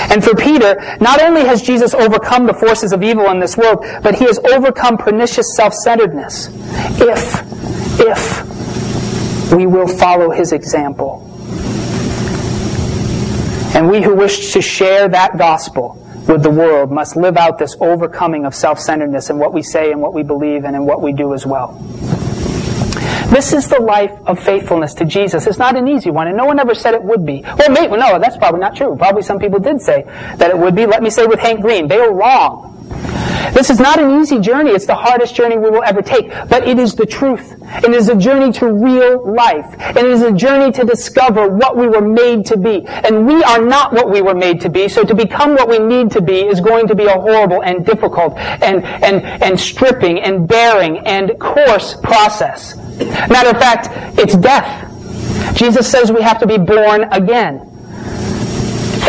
And 0.09 0.23
for 0.23 0.35
Peter, 0.35 0.75
not 0.99 1.21
only 1.21 1.41
has 1.45 1.61
Jesus 1.61 1.93
overcome 1.93 2.47
the 2.47 2.53
forces 2.53 2.93
of 2.93 3.03
evil 3.03 3.29
in 3.29 3.39
this 3.39 3.57
world, 3.57 3.85
but 4.01 4.15
he 4.15 4.25
has 4.25 4.39
overcome 4.39 4.97
pernicious 4.97 5.55
self-centeredness. 5.55 6.49
If, 7.01 7.99
if 7.99 9.51
we 9.53 9.65
will 9.65 9.87
follow 9.87 10.31
his 10.31 10.51
example. 10.51 11.25
And 13.75 13.89
we 13.89 14.01
who 14.01 14.15
wish 14.15 14.53
to 14.53 14.61
share 14.61 15.07
that 15.09 15.37
gospel 15.37 16.05
with 16.29 16.43
the 16.43 16.49
world 16.49 16.91
must 16.91 17.15
live 17.15 17.35
out 17.35 17.57
this 17.57 17.75
overcoming 17.81 18.45
of 18.45 18.53
self 18.53 18.79
centeredness 18.79 19.29
in 19.29 19.39
what 19.39 19.53
we 19.53 19.63
say 19.63 19.91
and 19.91 19.99
what 19.99 20.13
we 20.13 20.23
believe 20.23 20.63
and 20.63 20.75
in 20.75 20.85
what 20.85 21.01
we 21.01 21.11
do 21.11 21.33
as 21.33 21.45
well. 21.45 21.73
This 23.29 23.53
is 23.53 23.67
the 23.67 23.79
life 23.79 24.11
of 24.25 24.39
faithfulness 24.39 24.93
to 24.95 25.05
Jesus. 25.05 25.45
It's 25.45 25.59
not 25.59 25.75
an 25.75 25.87
easy 25.87 26.09
one, 26.09 26.27
and 26.27 26.37
no 26.37 26.45
one 26.45 26.59
ever 26.59 26.73
said 26.73 26.93
it 26.95 27.03
would 27.03 27.25
be. 27.25 27.41
Well, 27.43 27.69
maybe, 27.69 27.95
no, 27.95 28.17
that's 28.17 28.37
probably 28.37 28.59
not 28.59 28.75
true. 28.75 28.95
Probably 28.95 29.21
some 29.21 29.37
people 29.37 29.59
did 29.59 29.81
say 29.81 30.03
that 30.37 30.49
it 30.49 30.57
would 30.57 30.75
be. 30.75 30.85
Let 30.85 31.03
me 31.03 31.09
say 31.09 31.27
with 31.27 31.39
Hank 31.39 31.61
Green, 31.61 31.87
they 31.87 31.97
were 31.97 32.13
wrong. 32.13 32.69
This 33.53 33.69
is 33.69 33.79
not 33.79 33.99
an 33.99 34.21
easy 34.21 34.39
journey. 34.39 34.71
It's 34.71 34.85
the 34.85 34.95
hardest 34.95 35.35
journey 35.35 35.57
we 35.57 35.69
will 35.69 35.83
ever 35.83 36.01
take. 36.01 36.29
But 36.49 36.67
it 36.67 36.79
is 36.79 36.95
the 36.95 37.05
truth. 37.05 37.55
It 37.83 37.93
is 37.93 38.09
a 38.09 38.15
journey 38.15 38.51
to 38.53 38.71
real 38.71 39.33
life. 39.33 39.75
And 39.79 39.97
it 39.97 40.05
is 40.05 40.21
a 40.21 40.31
journey 40.31 40.71
to 40.73 40.83
discover 40.83 41.47
what 41.47 41.75
we 41.77 41.87
were 41.87 42.01
made 42.01 42.45
to 42.47 42.57
be. 42.57 42.85
And 42.87 43.25
we 43.25 43.43
are 43.43 43.61
not 43.61 43.93
what 43.93 44.09
we 44.09 44.21
were 44.21 44.35
made 44.35 44.61
to 44.61 44.69
be. 44.69 44.87
So 44.87 45.03
to 45.03 45.15
become 45.15 45.55
what 45.55 45.67
we 45.67 45.79
need 45.79 46.11
to 46.11 46.21
be 46.21 46.41
is 46.41 46.59
going 46.59 46.87
to 46.87 46.95
be 46.95 47.05
a 47.05 47.19
horrible 47.19 47.61
and 47.63 47.85
difficult 47.85 48.37
and, 48.37 48.83
and, 48.83 49.23
and 49.43 49.59
stripping 49.59 50.19
and 50.21 50.47
bearing 50.47 50.99
and 50.99 51.39
coarse 51.39 51.95
process. 51.95 52.75
Matter 53.29 53.49
of 53.49 53.57
fact, 53.57 53.89
it's 54.19 54.35
death. 54.35 54.85
Jesus 55.55 55.89
says 55.89 56.11
we 56.11 56.21
have 56.21 56.39
to 56.39 56.47
be 56.47 56.57
born 56.57 57.03
again. 57.11 57.65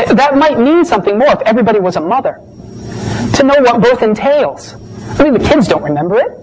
That 0.08 0.36
might 0.36 0.58
mean 0.58 0.84
something 0.84 1.18
more 1.18 1.28
if 1.28 1.40
everybody 1.42 1.78
was 1.78 1.96
a 1.96 2.00
mother 2.00 2.40
to 3.34 3.42
know 3.44 3.56
what 3.60 3.80
birth 3.80 4.02
entails. 4.02 4.74
I 5.18 5.24
mean, 5.24 5.34
the 5.34 5.40
kids 5.40 5.68
don't 5.68 5.82
remember 5.82 6.16
it. 6.16 6.40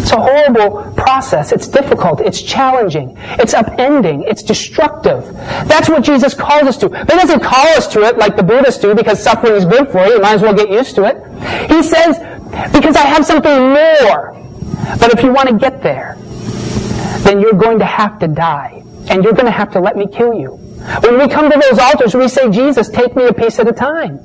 It's 0.00 0.12
a 0.12 0.20
horrible 0.20 0.90
process. 0.94 1.52
It's 1.52 1.68
difficult. 1.68 2.20
It's 2.20 2.40
challenging. 2.40 3.14
It's 3.38 3.52
upending. 3.52 4.24
It's 4.26 4.42
destructive. 4.42 5.22
That's 5.68 5.88
what 5.88 6.02
Jesus 6.02 6.32
calls 6.32 6.62
us 6.62 6.76
to. 6.78 6.88
But 6.88 7.10
he 7.10 7.18
doesn't 7.18 7.40
call 7.40 7.66
us 7.76 7.86
to 7.88 8.02
it 8.04 8.16
like 8.16 8.34
the 8.36 8.42
Buddhists 8.42 8.80
do 8.80 8.94
because 8.94 9.22
suffering 9.22 9.52
is 9.52 9.66
good 9.66 9.90
for 9.90 10.06
you. 10.06 10.14
You 10.14 10.20
might 10.20 10.34
as 10.34 10.42
well 10.42 10.54
get 10.54 10.70
used 10.70 10.94
to 10.94 11.04
it. 11.04 11.16
He 11.70 11.82
says, 11.82 12.18
because 12.72 12.96
I 12.96 13.02
have 13.02 13.26
something 13.26 13.52
more. 13.52 14.34
But 14.98 15.12
if 15.12 15.22
you 15.22 15.30
want 15.30 15.50
to 15.50 15.58
get 15.58 15.82
there, 15.82 16.16
then 17.24 17.40
you're 17.40 17.52
going 17.52 17.78
to 17.78 17.84
have 17.84 18.18
to 18.20 18.28
die. 18.28 18.82
And 19.10 19.22
you're 19.22 19.34
going 19.34 19.46
to 19.46 19.50
have 19.50 19.72
to 19.72 19.80
let 19.80 19.96
me 19.96 20.06
kill 20.06 20.32
you. 20.32 20.52
When 21.02 21.18
we 21.18 21.28
come 21.28 21.50
to 21.50 21.58
those 21.58 21.78
altars, 21.78 22.14
we 22.14 22.28
say, 22.28 22.50
Jesus, 22.50 22.88
take 22.88 23.14
me 23.14 23.26
a 23.26 23.34
piece 23.34 23.58
at 23.58 23.68
a 23.68 23.72
time. 23.72 24.20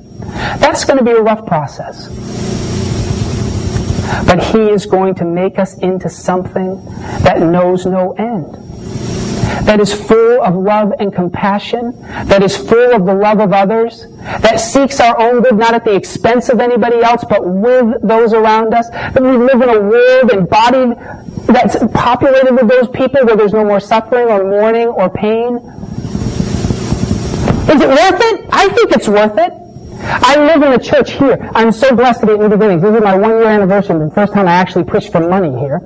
That's 0.59 0.85
going 0.85 0.99
to 0.99 1.05
be 1.05 1.11
a 1.11 1.21
rough 1.21 1.45
process. 1.45 2.07
but 4.25 4.43
He 4.43 4.69
is 4.69 4.85
going 4.85 5.15
to 5.15 5.25
make 5.25 5.59
us 5.59 5.77
into 5.79 6.09
something 6.09 6.83
that 7.21 7.39
knows 7.39 7.85
no 7.85 8.13
end. 8.13 8.57
That 9.65 9.79
is 9.79 9.93
full 9.93 10.41
of 10.41 10.55
love 10.55 10.93
and 10.99 11.13
compassion, 11.13 11.93
that 12.25 12.43
is 12.43 12.57
full 12.57 12.93
of 12.93 13.05
the 13.05 13.13
love 13.13 13.39
of 13.39 13.53
others, 13.53 14.07
that 14.17 14.57
seeks 14.57 14.99
our 14.99 15.17
own 15.21 15.41
good 15.41 15.55
not 15.55 15.73
at 15.73 15.85
the 15.85 15.95
expense 15.95 16.49
of 16.49 16.59
anybody 16.59 17.01
else, 17.01 17.23
but 17.29 17.45
with 17.45 18.01
those 18.01 18.33
around 18.33 18.73
us. 18.73 18.89
That 18.89 19.21
we 19.21 19.37
live 19.37 19.61
in 19.61 19.69
a 19.69 19.79
world 19.79 20.31
embodied 20.31 20.97
that's 21.47 21.77
populated 21.93 22.53
with 22.53 22.67
those 22.67 22.89
people 22.89 23.25
where 23.25 23.37
there's 23.37 23.53
no 23.53 23.63
more 23.63 23.79
suffering 23.79 24.27
or 24.27 24.43
mourning 24.43 24.87
or 24.87 25.09
pain. 25.09 25.57
Is 27.69 27.81
it 27.81 27.87
worth 27.87 28.21
it? 28.21 28.45
I 28.51 28.67
think 28.69 28.91
it's 28.91 29.07
worth 29.07 29.37
it. 29.37 29.53
I 30.05 30.35
live 30.37 30.61
in 30.63 30.73
a 30.73 30.79
church 30.79 31.11
here. 31.11 31.49
I'm 31.55 31.71
so 31.71 31.95
blessed 31.95 32.21
to 32.21 32.25
be 32.25 32.33
at 32.33 32.39
New 32.39 32.49
Beginnings. 32.49 32.81
This 32.81 32.95
is 32.95 33.01
my 33.01 33.15
one 33.15 33.31
year 33.31 33.47
anniversary, 33.47 33.99
the 33.99 34.11
first 34.13 34.33
time 34.33 34.47
I 34.47 34.53
actually 34.53 34.83
pushed 34.83 35.11
for 35.11 35.21
money 35.21 35.57
here. 35.59 35.79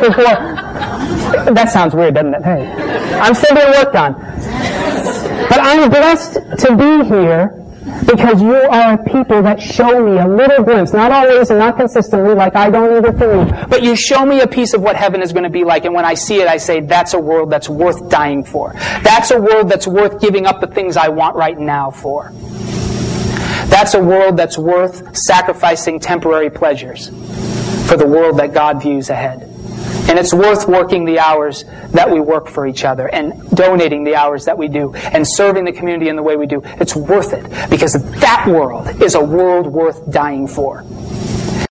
before. 0.00 0.66
That 1.30 1.70
sounds 1.70 1.94
weird, 1.94 2.14
doesn't 2.14 2.34
it? 2.34 2.42
Hey, 2.44 2.66
I'm 3.18 3.34
still 3.34 3.54
being 3.54 3.70
worked 3.70 3.96
on. 3.96 4.12
But 5.48 5.60
I'm 5.60 5.88
blessed 5.88 6.34
to 6.34 6.76
be 6.76 7.08
here 7.08 7.59
because 8.06 8.42
you 8.42 8.54
are 8.54 8.98
people 9.04 9.42
that 9.42 9.60
show 9.60 10.04
me 10.04 10.18
a 10.18 10.26
little 10.26 10.64
glimpse, 10.64 10.92
not 10.92 11.10
always 11.12 11.50
and 11.50 11.58
not 11.58 11.76
consistently, 11.76 12.34
like 12.34 12.56
I 12.56 12.70
don't 12.70 12.96
either 12.96 13.16
for 13.16 13.34
you, 13.34 13.66
but 13.68 13.82
you 13.82 13.96
show 13.96 14.24
me 14.24 14.40
a 14.40 14.46
piece 14.46 14.74
of 14.74 14.82
what 14.82 14.96
heaven 14.96 15.22
is 15.22 15.32
going 15.32 15.44
to 15.44 15.50
be 15.50 15.64
like, 15.64 15.84
and 15.84 15.94
when 15.94 16.04
I 16.04 16.14
see 16.14 16.40
it, 16.40 16.48
I 16.48 16.56
say, 16.56 16.80
that's 16.80 17.14
a 17.14 17.20
world 17.20 17.50
that's 17.50 17.68
worth 17.68 18.08
dying 18.08 18.44
for. 18.44 18.72
That's 19.02 19.30
a 19.30 19.40
world 19.40 19.68
that's 19.68 19.86
worth 19.86 20.20
giving 20.20 20.46
up 20.46 20.60
the 20.60 20.66
things 20.66 20.96
I 20.96 21.08
want 21.08 21.36
right 21.36 21.58
now 21.58 21.90
for. 21.90 22.32
That's 23.70 23.94
a 23.94 24.02
world 24.02 24.36
that's 24.36 24.58
worth 24.58 25.16
sacrificing 25.16 26.00
temporary 26.00 26.50
pleasures 26.50 27.08
for 27.88 27.96
the 27.96 28.06
world 28.06 28.38
that 28.38 28.52
God 28.52 28.82
views 28.82 29.10
ahead. 29.10 29.50
And 30.10 30.18
it's 30.18 30.34
worth 30.34 30.66
working 30.66 31.04
the 31.04 31.20
hours 31.20 31.64
that 31.92 32.10
we 32.10 32.18
work 32.18 32.48
for 32.48 32.66
each 32.66 32.84
other 32.84 33.06
and 33.06 33.48
donating 33.50 34.02
the 34.02 34.16
hours 34.16 34.44
that 34.46 34.58
we 34.58 34.66
do 34.66 34.92
and 34.92 35.24
serving 35.24 35.64
the 35.64 35.70
community 35.70 36.08
in 36.08 36.16
the 36.16 36.22
way 36.22 36.34
we 36.34 36.46
do. 36.46 36.62
It's 36.64 36.96
worth 36.96 37.32
it 37.32 37.70
because 37.70 37.92
that 37.92 38.44
world 38.48 38.88
is 39.00 39.14
a 39.14 39.24
world 39.24 39.68
worth 39.68 40.10
dying 40.10 40.48
for. 40.48 40.84